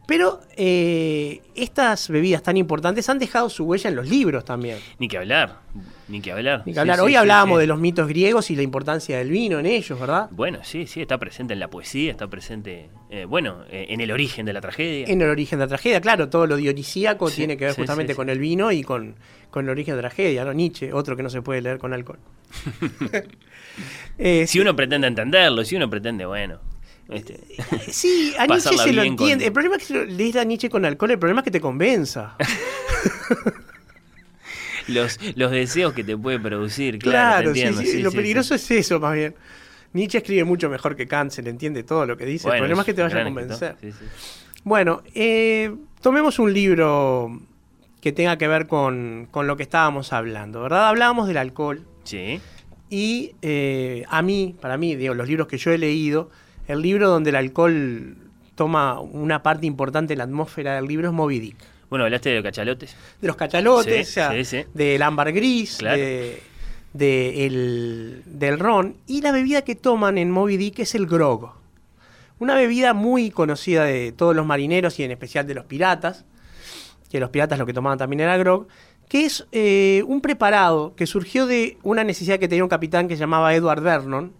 Pero 0.09 0.39
eh, 0.57 1.39
estas 1.53 2.09
bebidas 2.09 2.41
tan 2.41 2.57
importantes 2.57 3.07
han 3.09 3.19
dejado 3.19 3.47
su 3.47 3.63
huella 3.65 3.91
en 3.91 3.95
los 3.95 4.09
libros 4.09 4.43
también. 4.43 4.79
Ni 4.97 5.07
que 5.07 5.19
hablar. 5.19 5.59
Ni 6.07 6.19
que 6.19 6.31
hablar. 6.31 6.63
Ni 6.65 6.73
que 6.73 6.79
hablar. 6.79 6.97
sí, 6.97 7.01
Hoy 7.03 7.11
sí, 7.11 7.15
hablábamos 7.15 7.59
sí. 7.59 7.61
de 7.61 7.67
los 7.67 7.79
mitos 7.79 8.07
griegos 8.07 8.49
y 8.49 8.55
la 8.55 8.63
importancia 8.63 9.19
del 9.19 9.29
vino 9.29 9.59
en 9.59 9.67
ellos, 9.67 9.99
¿verdad? 9.99 10.27
Bueno, 10.31 10.59
sí, 10.63 10.87
sí, 10.87 10.99
está 11.01 11.19
presente 11.19 11.53
en 11.53 11.59
la 11.59 11.67
poesía, 11.67 12.09
está 12.09 12.27
presente, 12.27 12.89
eh, 13.11 13.25
bueno, 13.25 13.63
eh, 13.69 13.85
en 13.89 14.01
el 14.01 14.11
origen 14.11 14.47
de 14.47 14.53
la 14.53 14.61
tragedia. 14.61 15.05
En 15.07 15.21
el 15.21 15.29
origen 15.29 15.59
de 15.59 15.65
la 15.65 15.69
tragedia, 15.69 16.01
claro, 16.01 16.27
todo 16.27 16.47
lo 16.47 16.55
dionisíaco 16.55 17.29
Sí, 17.29 17.35
tiene 17.35 17.55
que 17.55 17.65
ver 17.65 17.75
justamente 17.75 18.15
con 18.15 18.29
el 18.29 18.39
vino 18.39 18.71
y 18.71 18.81
con, 18.81 19.13
con 19.51 19.65
el 19.65 19.69
origen 19.69 19.95
de 19.95 20.01
la 20.01 20.09
tragedia, 20.09 20.43
¿no? 20.43 20.53
Nietzsche, 20.53 20.91
otro 20.91 21.15
que 21.15 21.21
no 21.21 21.29
se 21.29 21.43
puede 21.43 21.61
leer 21.61 21.77
con 21.77 21.93
alcohol. 21.93 22.17
Eh, 24.17 24.45
Si 24.47 24.59
uno 24.59 24.75
pretende 24.75 25.07
entenderlo, 25.07 25.63
si 25.63 25.75
uno 25.77 25.89
pretende, 25.89 26.25
bueno. 26.25 26.59
Este, 27.09 27.39
Sí, 27.91 28.33
a 28.39 28.45
Nietzsche 28.47 28.77
se 28.77 28.93
lo 28.93 29.01
con- 29.01 29.07
entiende. 29.07 29.45
El 29.47 29.53
problema 29.53 29.77
es 29.77 29.87
que 29.87 30.05
lees 30.05 30.35
a 30.35 30.43
Nietzsche 30.43 30.69
con 30.69 30.85
alcohol, 30.85 31.11
el 31.11 31.19
problema 31.19 31.41
es 31.41 31.45
que 31.45 31.51
te 31.51 31.61
convenza. 31.61 32.35
los, 34.87 35.19
los 35.35 35.51
deseos 35.51 35.93
que 35.93 36.03
te 36.03 36.17
puede 36.17 36.39
producir, 36.39 36.99
claro. 36.99 37.37
te 37.37 37.43
Claro, 37.43 37.53
sí, 37.53 37.59
entiendo, 37.61 37.81
sí, 37.81 37.87
sí, 37.97 38.01
lo 38.01 38.11
peligroso 38.11 38.55
es 38.55 38.71
eso, 38.71 38.99
más 38.99 39.13
bien. 39.13 39.35
Nietzsche 39.93 40.19
escribe 40.19 40.43
mucho 40.43 40.69
mejor 40.69 40.95
que 40.95 41.07
Kant, 41.07 41.31
se 41.31 41.41
le 41.41 41.49
entiende 41.49 41.83
todo 41.83 42.05
lo 42.05 42.15
que 42.17 42.25
dice. 42.25 42.43
Bueno, 42.47 42.57
el 42.57 42.61
problema 42.61 42.81
es 42.81 42.85
que 42.85 42.93
te 42.93 43.01
vaya 43.01 43.21
a 43.21 43.23
convencer. 43.23 43.75
Bueno, 44.63 45.01
eh, 45.15 45.73
tomemos 46.01 46.37
un 46.37 46.53
libro 46.53 47.39
que 48.01 48.11
tenga 48.11 48.37
que 48.37 48.47
ver 48.47 48.67
con, 48.67 49.27
con 49.31 49.47
lo 49.47 49.57
que 49.57 49.63
estábamos 49.63 50.13
hablando, 50.13 50.61
¿verdad? 50.61 50.89
Hablábamos 50.89 51.27
del 51.27 51.37
alcohol 51.37 51.85
Sí, 52.03 52.39
y 52.89 53.35
eh, 53.41 54.03
a 54.09 54.21
mí, 54.21 54.55
para 54.59 54.77
mí, 54.77 54.95
digo, 54.95 55.13
los 55.13 55.27
libros 55.27 55.47
que 55.47 55.57
yo 55.57 55.71
he 55.71 55.77
leído, 55.77 56.29
el 56.69 56.81
libro 56.81 57.09
donde 57.09 57.31
el 57.31 57.35
alcohol 57.35 58.15
toma 58.55 58.99
una 58.99 59.41
parte 59.41 59.65
importante 59.65 60.13
en 60.13 60.19
la 60.19 60.25
atmósfera 60.25 60.75
del 60.75 60.85
libro 60.85 61.07
es 61.07 61.13
Moby 61.13 61.39
Dick. 61.39 61.55
Bueno, 61.89 62.05
hablaste 62.05 62.29
de 62.29 62.35
los 62.35 62.43
cachalotes. 62.43 62.95
De 63.19 63.27
los 63.27 63.35
cachalotes, 63.35 64.07
Sí, 64.07 64.11
o 64.11 64.13
sea, 64.13 64.31
sí, 64.33 64.45
sí. 64.45 64.63
del 64.75 65.01
ámbar 65.01 65.31
gris, 65.31 65.77
Claro. 65.79 65.97
de, 65.97 66.43
de 66.93 67.45
el- 67.47 68.21
del 68.27 68.59
ron. 68.59 68.95
Y 69.07 69.21
la 69.21 69.31
bebida 69.31 69.63
que 69.63 69.73
toman 69.75 70.19
en 70.19 70.29
Moby 70.29 70.57
Dick 70.57 70.79
es 70.79 70.93
el 70.93 71.07
grog. 71.07 71.53
Una 72.37 72.53
bebida 72.55 72.93
muy 72.93 73.31
conocida 73.31 73.83
de 73.85 74.11
todos 74.11 74.35
los 74.35 74.45
marineros 74.45 74.99
y 74.99 75.03
en 75.03 75.09
especial 75.11 75.47
de 75.47 75.55
los 75.55 75.65
piratas, 75.65 76.25
que 77.09 77.19
los 77.19 77.31
piratas 77.31 77.57
lo 77.57 77.65
que 77.65 77.73
tomaban 77.73 77.97
también 77.97 78.19
era 78.19 78.37
grog, 78.37 78.67
que 79.07 79.25
es 79.25 79.47
eh, 79.51 80.03
un 80.05 80.21
preparado 80.21 80.93
que 80.95 81.07
surgió 81.07 81.47
de 81.47 81.79
una 81.81 82.03
necesidad 82.03 82.37
que 82.37 82.47
tenía 82.47 82.63
un 82.63 82.69
capitán 82.69 83.07
que 83.07 83.15
se 83.15 83.21
llamaba 83.21 83.55
Edward 83.55 83.81
Vernon, 83.81 84.31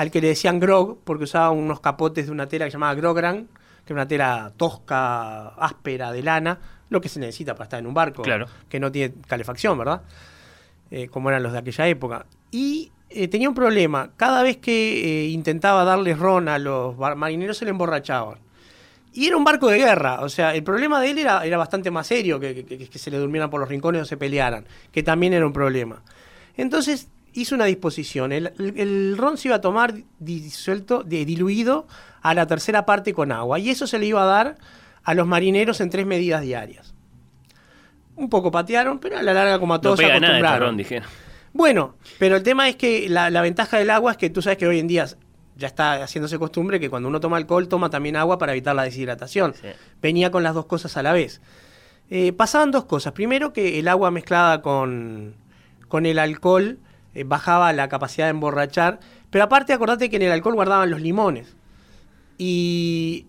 al 0.00 0.10
que 0.10 0.20
le 0.22 0.28
decían 0.28 0.58
grog 0.60 0.98
porque 1.04 1.24
usaba 1.24 1.50
unos 1.50 1.80
capotes 1.80 2.24
de 2.26 2.32
una 2.32 2.46
tela 2.48 2.64
que 2.64 2.70
se 2.70 2.76
llamaba 2.76 2.94
grogran, 2.94 3.48
que 3.84 3.92
es 3.92 3.94
una 3.94 4.08
tela 4.08 4.50
tosca, 4.56 5.48
áspera, 5.48 6.10
de 6.10 6.22
lana, 6.22 6.58
lo 6.88 7.00
que 7.02 7.08
se 7.10 7.20
necesita 7.20 7.54
para 7.54 7.64
estar 7.64 7.80
en 7.80 7.86
un 7.86 7.92
barco 7.94 8.22
Claro. 8.22 8.46
que 8.68 8.80
no 8.80 8.90
tiene 8.90 9.14
calefacción, 9.26 9.76
¿verdad? 9.76 10.00
Eh, 10.90 11.08
como 11.08 11.28
eran 11.28 11.42
los 11.42 11.52
de 11.52 11.58
aquella 11.58 11.86
época. 11.86 12.24
Y 12.50 12.90
eh, 13.10 13.28
tenía 13.28 13.48
un 13.48 13.54
problema, 13.54 14.10
cada 14.16 14.42
vez 14.42 14.56
que 14.56 15.24
eh, 15.26 15.28
intentaba 15.28 15.84
darle 15.84 16.14
ron 16.14 16.48
a 16.48 16.58
los 16.58 16.96
marineros 17.16 17.58
se 17.58 17.64
le 17.66 17.70
emborrachaban. 17.72 18.38
Y 19.12 19.26
era 19.26 19.36
un 19.36 19.44
barco 19.44 19.68
de 19.68 19.76
guerra, 19.78 20.20
o 20.22 20.28
sea, 20.30 20.54
el 20.54 20.62
problema 20.62 21.00
de 21.00 21.10
él 21.10 21.18
era, 21.18 21.44
era 21.44 21.58
bastante 21.58 21.90
más 21.90 22.06
serio 22.06 22.40
que, 22.40 22.64
que- 22.64 22.88
que 22.88 22.98
se 22.98 23.10
le 23.10 23.18
durmieran 23.18 23.50
por 23.50 23.60
los 23.60 23.68
rincones 23.68 24.02
o 24.02 24.04
se 24.06 24.16
pelearan, 24.16 24.64
que 24.92 25.02
también 25.02 25.32
era 25.34 25.44
un 25.46 25.52
problema. 25.52 26.02
Entonces 26.56 27.08
hizo 27.34 27.54
una 27.54 27.64
disposición, 27.66 28.32
el, 28.32 28.52
el- 28.58 28.78
el 28.78 29.16
ron 29.16 29.36
se 29.36 29.48
iba 29.48 29.56
a 29.56 29.60
tomar 29.60 29.94
disuelto, 30.18 31.02
de- 31.02 31.24
diluido 31.24 31.86
a 32.22 32.34
la 32.34 32.46
tercera 32.46 32.84
parte 32.86 33.12
con 33.14 33.32
agua, 33.32 33.58
y 33.58 33.70
eso 33.70 33.86
se 33.86 33.98
le 33.98 34.06
iba 34.06 34.22
a 34.22 34.26
dar 34.26 34.56
a 35.02 35.14
los 35.14 35.26
marineros 35.26 35.80
en 35.80 35.90
tres 35.90 36.06
medidas 36.06 36.42
diarias. 36.42 36.94
Un 38.16 38.28
poco 38.28 38.50
patearon, 38.50 38.98
pero 38.98 39.18
a 39.18 39.22
la 39.22 39.32
larga 39.32 39.58
como 39.58 39.74
a 39.74 39.78
No 39.78 39.80
todos 39.80 39.98
se 39.98 40.02
nada 40.04 40.14
este 40.16 40.26
acostumbraron. 40.26 40.68
ron, 40.68 40.76
dijeron. 40.76 41.08
Bueno, 41.52 41.96
pero 42.18 42.36
el 42.36 42.42
tema 42.42 42.68
es 42.68 42.76
que 42.76 43.08
la, 43.08 43.30
la 43.30 43.40
ventaja 43.42 43.78
del 43.78 43.90
agua 43.90 44.12
es 44.12 44.16
que 44.18 44.30
tú 44.30 44.42
sabes 44.42 44.58
que 44.58 44.66
hoy 44.66 44.78
en 44.78 44.86
día 44.86 45.06
ya 45.56 45.66
está 45.66 46.02
haciéndose 46.02 46.38
costumbre 46.38 46.78
que 46.78 46.88
cuando 46.90 47.08
uno 47.08 47.18
toma 47.20 47.36
alcohol 47.38 47.66
toma 47.68 47.90
también 47.90 48.16
agua 48.16 48.38
para 48.38 48.52
evitar 48.52 48.74
la 48.76 48.82
deshidratación. 48.84 49.54
Sí. 49.54 49.68
Venía 50.02 50.30
con 50.30 50.42
las 50.42 50.54
dos 50.54 50.66
cosas 50.66 50.96
a 50.96 51.02
la 51.02 51.12
vez. 51.12 51.40
Eh, 52.10 52.32
pasaban 52.32 52.70
dos 52.70 52.84
cosas. 52.84 53.12
Primero 53.14 53.52
que 53.52 53.78
el 53.78 53.88
agua 53.88 54.10
mezclada 54.10 54.62
con, 54.62 55.34
con 55.88 56.06
el 56.06 56.18
alcohol 56.18 56.78
eh, 57.14 57.24
bajaba 57.24 57.72
la 57.72 57.88
capacidad 57.88 58.26
de 58.26 58.30
emborrachar. 58.30 59.00
Pero 59.30 59.44
aparte 59.44 59.72
acordate 59.72 60.10
que 60.10 60.16
en 60.16 60.22
el 60.22 60.32
alcohol 60.32 60.54
guardaban 60.54 60.90
los 60.90 61.00
limones. 61.00 61.56
Y 62.38 63.26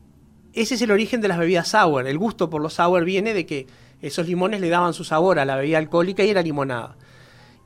ese 0.54 0.76
es 0.76 0.82
el 0.82 0.91
origen 0.91 1.22
de 1.22 1.28
las 1.28 1.38
bebidas 1.38 1.70
sour. 1.70 2.08
El 2.08 2.17
gusto 2.17 2.50
por 2.50 2.62
los 2.62 2.74
sour 2.76 3.04
viene 3.06 3.34
de 3.34 3.46
que 3.46 3.67
esos 4.02 4.28
limones 4.28 4.62
le 4.62 4.70
daban 4.70 4.94
su 4.94 5.04
sabor 5.04 5.39
a 5.39 5.46
la 5.46 5.56
bebida 5.56 5.78
alcohólica 5.78 6.24
y 6.24 6.30
era 6.30 6.41
limonada. 6.41 6.96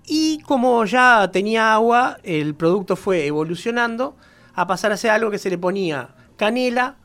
Y 0.05 0.39
como 0.39 0.85
ya 0.85 1.29
tenía 1.31 1.73
agua, 1.73 2.17
el 2.23 2.55
producto 2.55 2.95
fue 2.95 3.25
evolucionando 3.25 4.15
a 4.53 4.67
pasar 4.67 4.91
a 4.91 4.97
ser 4.97 5.11
algo 5.11 5.31
que 5.31 5.39
se 5.39 5.49
le 5.49 5.57
ponía 5.57 6.09
canela, 6.37 6.97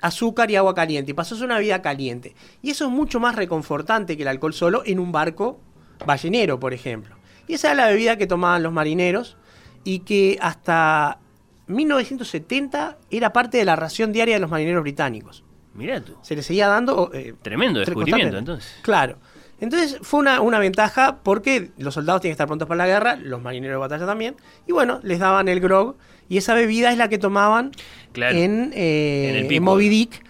azúcar 0.00 0.50
y 0.50 0.56
agua 0.56 0.74
caliente. 0.74 1.12
Y 1.12 1.14
pasó 1.14 1.34
a 1.34 1.38
ser 1.38 1.46
una 1.46 1.56
bebida 1.56 1.80
caliente. 1.80 2.34
Y 2.60 2.70
eso 2.70 2.84
es 2.84 2.90
mucho 2.90 3.20
más 3.20 3.36
reconfortante 3.36 4.16
que 4.16 4.22
el 4.22 4.28
alcohol 4.28 4.52
solo 4.52 4.82
en 4.84 4.98
un 4.98 5.12
barco 5.12 5.60
ballenero, 6.04 6.60
por 6.60 6.74
ejemplo. 6.74 7.16
Y 7.46 7.54
esa 7.54 7.68
era 7.72 7.76
la 7.84 7.88
bebida 7.90 8.16
que 8.16 8.26
tomaban 8.26 8.62
los 8.62 8.72
marineros 8.72 9.36
y 9.84 10.00
que 10.00 10.38
hasta 10.40 11.18
1970 11.66 12.98
era 13.10 13.32
parte 13.32 13.58
de 13.58 13.64
la 13.64 13.76
ración 13.76 14.12
diaria 14.12 14.34
de 14.34 14.40
los 14.40 14.50
marineros 14.50 14.82
británicos. 14.82 15.44
Mirá 15.74 16.00
tú. 16.00 16.14
Se 16.22 16.36
les 16.36 16.46
seguía 16.46 16.68
dando... 16.68 17.10
eh, 17.12 17.34
Tremendo 17.42 17.80
Tre- 17.80 17.86
descubrimiento, 17.86 18.38
entonces. 18.38 18.76
Claro. 18.82 19.18
Entonces 19.60 19.98
fue 20.02 20.20
una, 20.20 20.40
una 20.40 20.58
ventaja 20.58 21.18
porque 21.22 21.70
los 21.78 21.94
soldados 21.94 22.20
tienen 22.20 22.32
que 22.32 22.34
estar 22.34 22.46
prontos 22.46 22.68
para 22.68 22.78
la 22.78 22.86
guerra, 22.86 23.16
los 23.16 23.40
marineros 23.40 23.74
de 23.74 23.78
batalla 23.78 24.04
también, 24.06 24.36
y 24.66 24.72
bueno, 24.72 25.00
les 25.04 25.18
daban 25.20 25.48
el 25.48 25.60
grog, 25.60 25.96
y 26.28 26.38
esa 26.38 26.54
bebida 26.54 26.90
es 26.92 26.98
la 26.98 27.08
que 27.08 27.18
tomaban 27.18 27.70
Claro. 28.12 28.36
en, 28.36 28.72
eh, 28.74 29.28
En 29.30 29.36
el 29.36 29.42
en 29.42 29.48
pico. 29.48 29.62
Moby 29.64 29.88
Dick, 29.88 30.24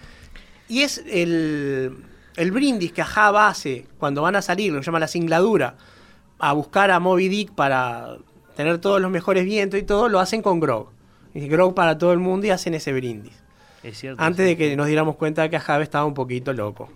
y 0.67 0.81
es 0.81 1.03
el, 1.09 1.95
el 2.35 2.51
brindis 2.51 2.91
que 2.93 3.01
Ajaba 3.01 3.47
hace 3.47 3.87
cuando 3.97 4.21
van 4.21 4.35
a 4.35 4.41
salir, 4.41 4.71
lo 4.71 4.79
que 4.79 4.85
llama 4.85 4.99
la 4.99 5.07
singladura, 5.07 5.75
a 6.39 6.53
buscar 6.53 6.91
a 6.91 6.99
Moby 6.99 7.27
Dick 7.29 7.51
para 7.53 8.17
tener 8.55 8.77
todos 8.79 9.01
los 9.01 9.11
mejores 9.11 9.45
vientos 9.45 9.79
y 9.79 9.83
todo, 9.83 10.09
lo 10.09 10.19
hacen 10.19 10.41
con 10.41 10.59
grog. 10.59 10.89
Y 11.33 11.47
grog 11.47 11.75
para 11.75 11.97
todo 11.97 12.13
el 12.13 12.19
mundo 12.19 12.47
y 12.47 12.49
hacen 12.51 12.73
ese 12.73 12.93
brindis. 12.93 13.33
Es 13.83 13.97
cierto. 13.99 14.21
Antes 14.23 14.45
sí. 14.45 14.55
de 14.55 14.57
que 14.57 14.75
nos 14.77 14.87
diéramos 14.87 15.15
cuenta 15.17 15.41
de 15.43 15.49
que 15.49 15.57
Ajave 15.57 15.83
estaba 15.83 16.05
un 16.05 16.13
poquito 16.13 16.53
loco. 16.53 16.89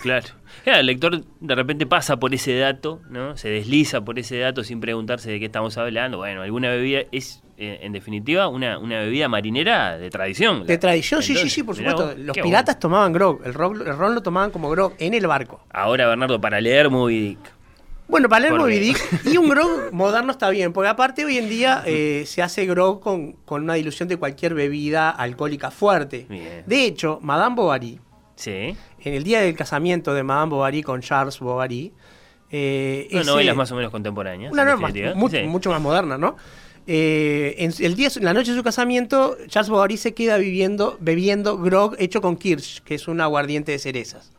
Claro. 0.00 0.26
Claro, 0.62 0.80
el 0.80 0.86
lector 0.86 1.24
de 1.40 1.54
repente 1.54 1.86
pasa 1.86 2.18
por 2.18 2.34
ese 2.34 2.54
dato, 2.58 3.00
¿no? 3.08 3.34
Se 3.38 3.48
desliza 3.48 4.02
por 4.04 4.18
ese 4.18 4.38
dato 4.38 4.62
sin 4.62 4.78
preguntarse 4.78 5.30
de 5.30 5.38
qué 5.40 5.46
estamos 5.46 5.78
hablando. 5.78 6.18
Bueno, 6.18 6.42
alguna 6.42 6.68
bebida 6.68 7.00
es, 7.12 7.42
eh, 7.56 7.78
en 7.82 7.92
definitiva, 7.92 8.48
una, 8.48 8.78
una 8.78 9.00
bebida 9.00 9.26
marinera 9.28 9.96
de 9.96 10.10
tradición. 10.10 10.66
De 10.66 10.76
tradición, 10.76 11.22
sí, 11.22 11.34
sí, 11.34 11.48
sí, 11.48 11.62
por 11.62 11.76
supuesto. 11.76 12.08
vos, 12.08 12.18
Los 12.18 12.36
piratas 12.36 12.74
bueno. 12.74 12.80
tomaban 12.80 13.12
grog. 13.14 13.40
El, 13.46 13.54
ron- 13.54 13.80
el 13.86 13.96
ron 13.96 14.14
lo 14.14 14.20
tomaban 14.20 14.50
como 14.50 14.68
grog 14.68 14.92
en 14.98 15.14
el 15.14 15.26
barco. 15.26 15.62
Ahora, 15.70 16.06
Bernardo, 16.06 16.38
para 16.42 16.60
leer 16.60 16.90
Moby 16.90 17.20
Dick. 17.28 17.55
Bueno, 18.08 18.28
para 18.28 18.40
leer 18.48 18.56
¿Por? 18.56 18.70
Dick 18.70 19.26
y 19.26 19.36
un 19.36 19.48
grog 19.48 19.92
moderno 19.92 20.30
está 20.32 20.48
bien, 20.50 20.72
porque 20.72 20.88
aparte 20.88 21.24
hoy 21.24 21.38
en 21.38 21.48
día 21.48 21.82
eh, 21.86 22.22
se 22.26 22.40
hace 22.42 22.64
grog 22.66 23.00
con, 23.00 23.32
con 23.44 23.64
una 23.64 23.74
dilución 23.74 24.08
de 24.08 24.16
cualquier 24.16 24.54
bebida 24.54 25.10
alcohólica 25.10 25.70
fuerte. 25.72 26.26
Bien. 26.28 26.62
De 26.66 26.84
hecho, 26.84 27.18
Madame 27.22 27.56
Bovary, 27.56 28.00
Sí. 28.36 28.76
en 29.00 29.14
el 29.14 29.24
día 29.24 29.40
del 29.40 29.56
casamiento 29.56 30.14
de 30.14 30.22
Madame 30.22 30.50
Bovary 30.50 30.82
con 30.82 31.00
Charles 31.00 31.40
Bovary, 31.40 31.92
eh, 32.50 33.08
Una 33.10 33.20
ese- 33.22 33.30
novela 33.30 33.54
más 33.54 33.72
o 33.72 33.74
menos 33.74 33.90
contemporánea. 33.90 34.50
una 34.52 34.76
mu- 35.16 35.28
Sí. 35.28 35.42
mucho 35.42 35.70
más 35.70 35.80
moderna, 35.80 36.16
¿no? 36.16 36.36
Eh, 36.86 37.56
en 37.58 37.72
el 37.84 37.96
día, 37.96 38.08
en 38.14 38.24
la 38.24 38.32
noche 38.32 38.52
de 38.52 38.56
su 38.58 38.62
casamiento, 38.62 39.36
Charles 39.48 39.68
Bovary 39.68 39.96
se 39.96 40.14
queda 40.14 40.36
viviendo, 40.38 40.96
bebiendo 41.00 41.58
grog 41.58 41.96
hecho 41.98 42.20
con 42.22 42.36
kirsch, 42.36 42.82
que 42.84 42.94
es 42.94 43.08
un 43.08 43.20
aguardiente 43.20 43.72
de 43.72 43.80
cerezas. 43.80 44.30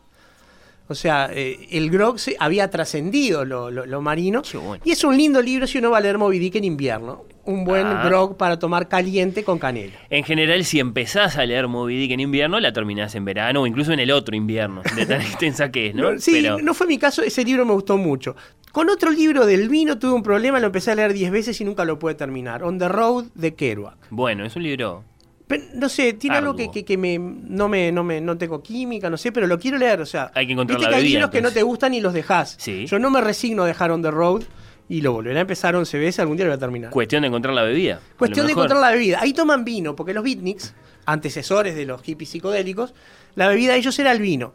O 0.90 0.96
sea, 0.96 1.30
eh, 1.34 1.68
el 1.72 1.90
grog 1.90 2.18
se 2.20 2.36
había 2.40 2.70
trascendido 2.70 3.44
lo, 3.44 3.70
lo- 3.72 3.86
lo 3.86 4.02
marino. 4.02 4.42
Bueno. 4.54 4.82
Y 4.86 4.92
es 4.92 5.04
un 5.04 5.18
lindo 5.18 5.42
libro 5.42 5.68
si 5.68 5.78
uno 5.80 5.92
va 5.92 5.98
a 5.98 6.02
leer 6.02 6.18
Moby 6.18 6.40
Dick 6.40 6.56
en 6.56 6.64
invierno. 6.64 7.26
Un 7.44 7.64
buen 7.64 7.86
Ah. 7.88 8.04
grog 8.06 8.36
para 8.38 8.60
tomar 8.60 8.88
caliente 8.90 9.44
con 9.44 9.58
canela. 9.60 9.94
En 10.10 10.24
general, 10.26 10.64
si 10.66 10.80
empezás 10.80 11.38
a 11.38 11.46
leer 11.46 11.68
Moby 11.68 11.98
Dick 11.98 12.12
en 12.12 12.20
invierno, 12.22 12.60
la 12.60 12.74
terminás 12.74 13.16
en 13.16 13.24
verano 13.26 13.62
o 13.62 13.68
incluso 13.68 13.94
en 13.94 14.00
el 14.00 14.12
otro 14.12 14.36
invierno, 14.36 14.82
de 14.96 15.06
tan 15.06 15.22
extensa 15.52 15.72
que 15.72 15.88
es, 15.88 15.96
¿no? 15.96 16.12
No, 16.14 16.20
sí, 16.20 16.32
Pero- 16.42 16.60
no 16.62 16.74
fue 16.74 16.88
mi 16.88 16.98
caso, 16.98 17.22
ese 17.22 17.44
libro 17.46 17.66
me 17.66 17.74
gustó 17.74 17.98
mucho. 17.98 18.36
Con 18.74 18.90
otro 18.90 19.12
libro 19.12 19.46
del 19.46 19.70
vino 19.70 19.98
tuve 19.98 20.12
un 20.12 20.24
problema, 20.24 20.60
lo 20.60 20.68
empecé 20.68 20.92
a 20.92 20.96
leer 20.96 21.14
10 21.14 21.32
veces 21.32 21.60
y 21.62 21.64
nunca 21.66 21.84
lo 21.86 21.98
pude 22.00 22.16
terminar. 22.16 22.64
On 22.64 22.78
the 22.78 22.88
Road 22.90 23.26
de 23.34 23.56
Kerouac. 23.56 23.96
Bueno, 24.10 24.46
es 24.46 24.56
un 24.56 24.64
libro. 24.64 25.04
Pero, 25.48 25.64
no 25.76 25.88
sé, 25.88 26.14
tiene 26.14 26.36
algo 26.38 26.56
que, 26.56 26.70
que- 26.70 26.84
que 26.84 26.98
me, 26.98 27.18
no 27.18 27.70
me, 27.70 27.92
no 27.92 28.04
me, 28.04 28.20
no 28.20 28.38
tengo 28.38 28.62
química, 28.62 29.10
no 29.10 29.16
sé, 29.18 29.32
pero 29.32 29.48
lo 29.48 29.58
quiero 29.58 29.78
leer. 29.78 30.02
O 30.02 30.06
sea, 30.06 30.30
Hay 30.36 30.46
que 30.46 30.54
encontrar 30.54 30.78
viste 30.78 30.92
la 30.92 30.98
que 30.98 30.98
hay 30.98 31.04
bebida, 31.04 31.20
libros 31.20 31.32
que 31.32 31.42
no 31.42 31.52
te 31.52 31.64
gustan 31.64 31.94
y 31.94 32.02
los 32.02 32.14
dejas. 32.14 32.56
Sí. 32.60 32.86
Yo 32.86 33.00
no 33.00 33.10
me 33.10 33.22
resigno 33.22 33.64
a 33.64 33.66
dejar 33.68 33.92
On 33.92 34.02
the 34.02 34.12
Road 34.12 34.44
y 34.90 35.02
lo 35.02 35.14
volveré 35.14 35.38
a 35.38 35.42
empezar 35.42 35.76
11 35.76 35.98
veces, 36.00 36.20
algún 36.20 36.36
día 36.38 36.46
lo 36.46 36.52
voy 36.52 36.58
a 36.58 36.60
terminar. 36.60 36.92
Cuestión 36.92 37.22
de 37.22 37.28
encontrar 37.30 37.54
la 37.56 37.64
bebida. 37.64 38.00
Cuestión 38.18 38.46
de 38.46 38.52
encontrar 38.52 38.80
la 38.82 38.92
bebida. 38.92 39.20
Ahí 39.22 39.32
toman 39.34 39.64
vino, 39.64 39.96
porque 39.96 40.14
los 40.14 40.24
beatniks, 40.24 40.74
antecesores 41.06 41.76
de 41.76 41.86
los 41.86 42.02
hippies 42.02 42.30
psicodélicos, 42.30 42.94
la 43.36 43.48
bebida 43.48 43.72
de 43.74 43.80
ellos 43.80 43.98
era 44.00 44.12
el 44.12 44.20
vino. 44.22 44.54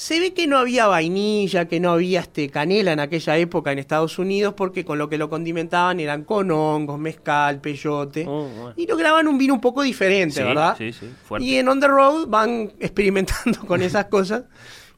Se 0.00 0.18
ve 0.18 0.32
que 0.32 0.46
no 0.46 0.56
había 0.56 0.86
vainilla, 0.86 1.68
que 1.68 1.78
no 1.78 1.90
había 1.92 2.20
este 2.20 2.48
canela 2.48 2.92
en 2.92 3.00
aquella 3.00 3.36
época 3.36 3.70
en 3.70 3.78
Estados 3.78 4.18
Unidos, 4.18 4.54
porque 4.56 4.82
con 4.82 4.96
lo 4.96 5.10
que 5.10 5.18
lo 5.18 5.28
condimentaban 5.28 6.00
eran 6.00 6.24
con 6.24 6.50
hongos, 6.50 6.98
mezcal, 6.98 7.60
peyote. 7.60 8.24
Oh, 8.26 8.48
bueno. 8.48 8.72
Y 8.78 8.86
lograban 8.86 9.28
un 9.28 9.36
vino 9.36 9.52
un 9.52 9.60
poco 9.60 9.82
diferente, 9.82 10.36
Sí, 10.36 10.42
¿verdad? 10.42 10.74
sí, 10.78 10.94
sí, 10.94 11.06
fuerte. 11.24 11.46
Y 11.46 11.56
en 11.56 11.68
On 11.68 11.78
the 11.80 11.86
Road 11.86 12.28
van 12.28 12.72
experimentando 12.80 13.60
con 13.66 13.82
esas 13.82 14.06
cosas 14.06 14.44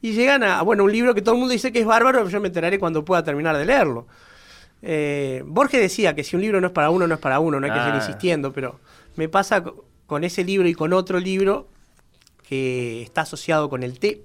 y 0.01 0.13
llegan 0.13 0.41
a, 0.41 0.61
bueno, 0.61 0.85
un 0.85 0.91
libro 0.93 1.13
que 1.13 1.21
todo 1.21 1.35
el 1.35 1.39
mundo 1.39 1.51
dice 1.51 1.73
que 1.73 1.79
es 1.79 1.85
bárbaro, 1.85 2.19
pero 2.19 2.29
yo 2.29 2.39
me 2.39 2.47
enteraré 2.47 2.79
cuando 2.79 3.03
pueda 3.03 3.25
terminar 3.25 3.57
de 3.57 3.65
leerlo. 3.65 4.07
Eh, 4.81 5.43
Borges 5.45 5.81
decía 5.81 6.15
que 6.15 6.23
si 6.23 6.37
un 6.37 6.41
libro 6.43 6.61
no 6.61 6.67
es 6.67 6.73
para 6.73 6.89
uno, 6.89 7.07
no 7.07 7.15
es 7.15 7.19
para 7.19 7.41
uno, 7.41 7.59
no 7.59 7.65
hay 7.65 7.73
que 7.73 7.79
seguir 7.79 7.93
Ah. 7.95 7.97
insistiendo, 7.97 8.53
pero 8.53 8.79
me 9.17 9.27
pasa 9.27 9.61
co- 9.65 9.83
con 10.05 10.23
ese 10.23 10.45
libro 10.45 10.65
y 10.69 10.73
con 10.73 10.93
otro 10.93 11.19
libro 11.19 11.67
que 12.47 13.01
está 13.01 13.21
asociado 13.21 13.69
con 13.69 13.83
el 13.83 13.99
té, 13.99 14.21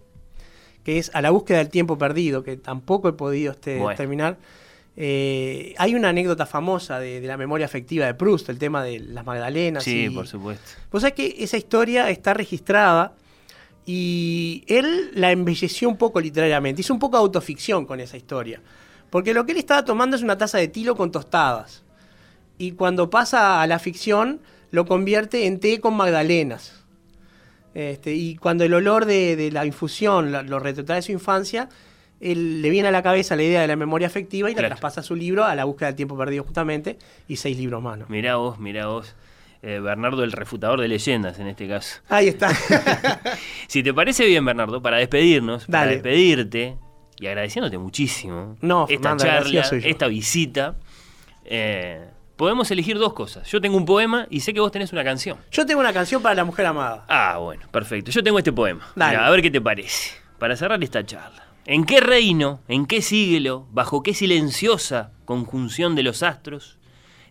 que 0.88 0.96
es 0.96 1.10
A 1.12 1.20
la 1.20 1.28
búsqueda 1.28 1.58
del 1.58 1.68
tiempo 1.68 1.98
perdido, 1.98 2.42
que 2.42 2.56
tampoco 2.56 3.10
he 3.10 3.12
podido 3.12 3.52
este, 3.52 3.76
Bueno. 3.78 3.94
terminar. 3.94 4.38
Eh, 4.96 5.74
hay 5.76 5.94
una 5.94 6.08
anécdota 6.08 6.46
famosa 6.46 6.98
de, 6.98 7.20
de 7.20 7.26
la 7.26 7.36
memoria 7.36 7.66
afectiva 7.66 8.06
de 8.06 8.14
Proust, 8.14 8.48
el 8.48 8.58
tema 8.58 8.82
de 8.82 8.98
las 8.98 9.26
Magdalenas. 9.26 9.84
Sí, 9.84 10.06
y- 10.06 10.10
por 10.10 10.26
supuesto. 10.26 10.64
Vos 10.90 11.02
sabés 11.02 11.12
que 11.12 11.36
esa 11.44 11.58
historia 11.58 12.08
está 12.08 12.32
registrada 12.32 13.12
y 13.84 14.64
él 14.66 15.10
la 15.12 15.30
embelleció 15.30 15.90
un 15.90 15.98
poco 15.98 16.22
literariamente, 16.22 16.80
hizo 16.80 16.94
un 16.94 17.00
poco 17.00 17.18
de 17.18 17.22
autoficción 17.24 17.84
con 17.84 18.00
esa 18.00 18.16
historia. 18.16 18.62
Porque 19.10 19.34
lo 19.34 19.44
que 19.44 19.52
él 19.52 19.58
estaba 19.58 19.84
tomando 19.84 20.16
es 20.16 20.22
una 20.22 20.38
taza 20.38 20.56
de 20.56 20.68
tilo 20.68 20.96
con 20.96 21.12
tostadas. 21.12 21.84
Y 22.56 22.72
cuando 22.72 23.10
pasa 23.10 23.60
a 23.60 23.66
la 23.66 23.78
ficción, 23.78 24.40
lo 24.70 24.86
convierte 24.86 25.44
en 25.44 25.60
té 25.60 25.80
con 25.80 25.92
magdalenas. 25.94 26.77
Este, 27.74 28.14
y 28.14 28.36
cuando 28.36 28.64
el 28.64 28.74
olor 28.74 29.04
de, 29.04 29.36
de 29.36 29.50
la 29.50 29.66
infusión 29.66 30.32
lo 30.32 30.58
retrotrae 30.58 30.98
a 30.98 31.02
su 31.02 31.12
infancia, 31.12 31.68
él, 32.20 32.62
le 32.62 32.70
viene 32.70 32.88
a 32.88 32.90
la 32.90 33.02
cabeza 33.02 33.36
la 33.36 33.42
idea 33.42 33.60
de 33.60 33.68
la 33.68 33.76
memoria 33.76 34.06
afectiva 34.06 34.50
y 34.50 34.54
la 34.54 34.66
traspasa 34.66 35.00
a 35.00 35.04
su 35.04 35.14
libro, 35.14 35.44
a 35.44 35.54
la 35.54 35.64
búsqueda 35.64 35.88
del 35.88 35.96
tiempo 35.96 36.16
perdido 36.16 36.44
justamente, 36.44 36.98
y 37.28 37.36
seis 37.36 37.56
libros 37.56 37.82
más. 37.82 37.98
¿no? 37.98 38.06
Mirá 38.08 38.36
vos, 38.36 38.58
mirá 38.58 38.86
vos. 38.86 39.14
Eh, 39.60 39.80
Bernardo, 39.80 40.22
el 40.22 40.32
refutador 40.32 40.80
de 40.80 40.88
leyendas 40.88 41.38
en 41.38 41.48
este 41.48 41.68
caso. 41.68 42.00
Ahí 42.08 42.28
está. 42.28 42.50
Si 43.66 43.82
te 43.82 43.92
parece 43.92 44.24
bien, 44.24 44.44
Bernardo, 44.44 44.80
para 44.80 44.96
despedirnos, 44.96 45.66
para 45.66 45.90
despedirte 45.90 46.76
y 47.18 47.26
agradeciéndote 47.26 47.76
muchísimo 47.76 48.56
No, 48.60 48.86
esta 48.88 49.16
charla, 49.16 49.60
esta 49.60 50.06
visita, 50.06 50.76
eh, 51.44 52.08
podemos 52.38 52.70
elegir 52.70 52.98
dos 52.98 53.12
cosas. 53.14 53.50
Yo 53.50 53.60
tengo 53.60 53.76
un 53.76 53.84
poema 53.84 54.28
y 54.30 54.40
sé 54.40 54.54
que 54.54 54.60
vos 54.60 54.70
tenés 54.70 54.92
una 54.92 55.02
canción. 55.02 55.38
Yo 55.50 55.66
tengo 55.66 55.80
una 55.80 55.92
canción 55.92 56.22
para 56.22 56.36
la 56.36 56.44
mujer 56.44 56.66
amada. 56.66 57.04
Ah, 57.08 57.36
bueno, 57.38 57.64
perfecto. 57.70 58.12
Yo 58.12 58.22
tengo 58.22 58.38
este 58.38 58.52
poema. 58.52 58.86
Dale. 58.94 59.16
Mirá, 59.16 59.26
a 59.26 59.30
ver 59.30 59.42
qué 59.42 59.50
te 59.50 59.60
parece. 59.60 60.12
Para 60.38 60.56
cerrar 60.56 60.82
esta 60.82 61.04
charla. 61.04 61.48
¿En 61.66 61.84
qué 61.84 62.00
reino, 62.00 62.60
en 62.68 62.86
qué 62.86 63.02
siglo, 63.02 63.66
bajo 63.72 64.04
qué 64.04 64.14
silenciosa 64.14 65.10
conjunción 65.24 65.96
de 65.96 66.04
los 66.04 66.22
astros, 66.22 66.78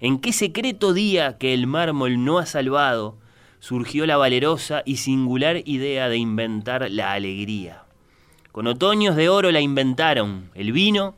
en 0.02 0.20
qué 0.20 0.34
secreto 0.34 0.94
día 0.94 1.38
que 1.38 1.54
el 1.54 1.68
mármol 1.68 2.24
no 2.24 2.38
ha 2.38 2.46
salvado, 2.46 3.18
surgió 3.60 4.06
la 4.06 4.18
valerosa 4.18 4.84
y 4.86 4.98
singular 4.98 5.62
idea 5.64 6.10
de 6.10 6.18
inventar 6.18 6.92
la 6.92 7.14
alegría? 7.14 7.84
Con 8.52 8.68
otoños 8.68 9.16
de 9.16 9.30
oro 9.30 9.52
la 9.52 9.62
inventaron. 9.62 10.52
El 10.54 10.74
vino 10.74 11.16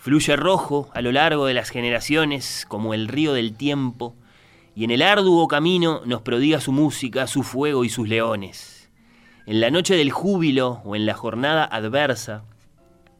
fluye 0.00 0.36
rojo 0.36 0.88
a 0.94 1.02
lo 1.02 1.12
largo 1.12 1.46
de 1.46 1.54
las 1.54 1.70
generaciones 1.70 2.64
como 2.68 2.94
el 2.94 3.08
río 3.08 3.32
del 3.32 3.56
tiempo, 3.56 4.14
y 4.74 4.84
en 4.84 4.90
el 4.90 5.02
arduo 5.02 5.48
camino 5.48 6.02
nos 6.06 6.22
prodiga 6.22 6.60
su 6.60 6.72
música, 6.72 7.26
su 7.26 7.42
fuego 7.42 7.84
y 7.84 7.88
sus 7.88 8.08
leones. 8.08 8.90
En 9.46 9.60
la 9.60 9.70
noche 9.70 9.96
del 9.96 10.12
júbilo 10.12 10.82
o 10.84 10.94
en 10.94 11.04
la 11.04 11.14
jornada 11.14 11.64
adversa, 11.64 12.44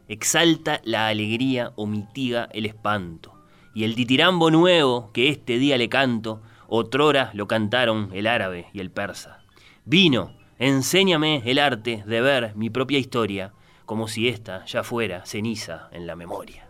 exalta 0.09 0.81
la 0.85 1.09
alegría 1.09 1.73
o 1.75 1.87
mitiga 1.87 2.49
el 2.53 2.67
espanto. 2.67 3.35
Y 3.75 3.85
el 3.85 3.95
titirambo 3.95 4.51
nuevo 4.51 5.11
que 5.13 5.31
este 5.31 5.59
día 5.59 5.79
le 5.79 5.89
canto, 5.89 6.43
otrora 6.69 7.31
lo 7.35 7.49
cantaron 7.49 8.11
el 8.13 8.27
árabe 8.27 8.67
y 8.73 8.81
el 8.81 8.91
persa. 8.91 9.43
Vino, 9.85 10.33
enséñame 10.59 11.43
el 11.45 11.59
arte 11.59 12.05
de 12.07 12.21
ver 12.21 12.55
mi 12.55 12.71
propia 12.71 12.99
historia, 12.99 13.53
como 13.85 14.07
si 14.07 14.29
ésta 14.29 14.65
ya 14.67 14.85
fuera 14.85 15.25
ceniza 15.25 15.89
en 15.93 16.07
la 16.07 16.15
memoria. 16.15 16.68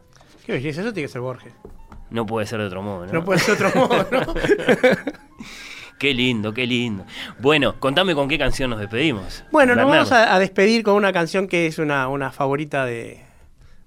Qué 0.49 0.55
belleza, 0.55 0.81
eso 0.81 0.95
tiene 0.95 1.07
que 1.07 1.13
ser 1.13 1.21
Borges. 1.21 1.53
No 2.09 2.25
puede 2.25 2.47
ser 2.47 2.59
de 2.61 2.65
otro 2.69 2.81
modo, 2.83 3.05
¿no? 3.05 3.13
No 3.13 3.23
puede 3.23 3.39
ser 3.39 3.63
otro 3.67 3.87
modo, 3.87 4.07
¿no? 4.11 4.35
Qué 5.99 6.15
lindo, 6.15 6.55
qué 6.55 6.67
lindo. 6.67 7.05
Bueno, 7.39 7.79
contame 7.79 8.15
con 8.15 8.29
qué 8.29 8.39
canción 8.39 8.71
nos 8.71 8.79
despedimos. 8.79 9.45
Bueno, 9.53 9.75
nos 9.75 9.87
vamos 9.87 10.11
a, 10.11 10.35
a 10.35 10.39
despedir 10.39 10.85
con 10.85 10.95
una 10.95 11.13
canción 11.13 11.49
que 11.49 11.67
es 11.67 11.79
una, 11.79 12.09
una 12.09 12.31
favorita 12.33 12.87
de, 12.87 13.21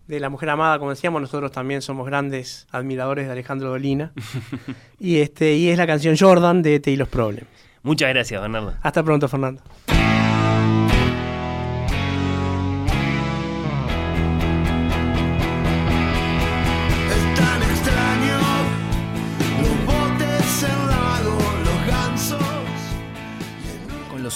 de 0.08 0.20
la 0.20 0.30
mujer 0.30 0.50
amada. 0.52 0.78
Como 0.78 0.92
decíamos, 0.92 1.20
nosotros 1.20 1.52
también 1.52 1.82
somos 1.82 2.06
grandes 2.06 2.68
admiradores 2.70 3.26
de 3.26 3.32
Alejandro 3.32 3.70
Dolina. 3.70 4.12
y, 5.00 5.18
este, 5.18 5.56
y 5.56 5.70
es 5.70 5.80
la 5.80 5.88
canción 5.88 6.16
Jordan 6.16 6.62
de 6.62 6.80
Taylor's 6.80 7.10
Problem. 7.10 7.46
Muchas 7.82 8.10
gracias, 8.10 8.40
Bernardo. 8.40 8.76
Hasta 8.84 9.02
pronto, 9.02 9.28
Fernando. 9.28 9.64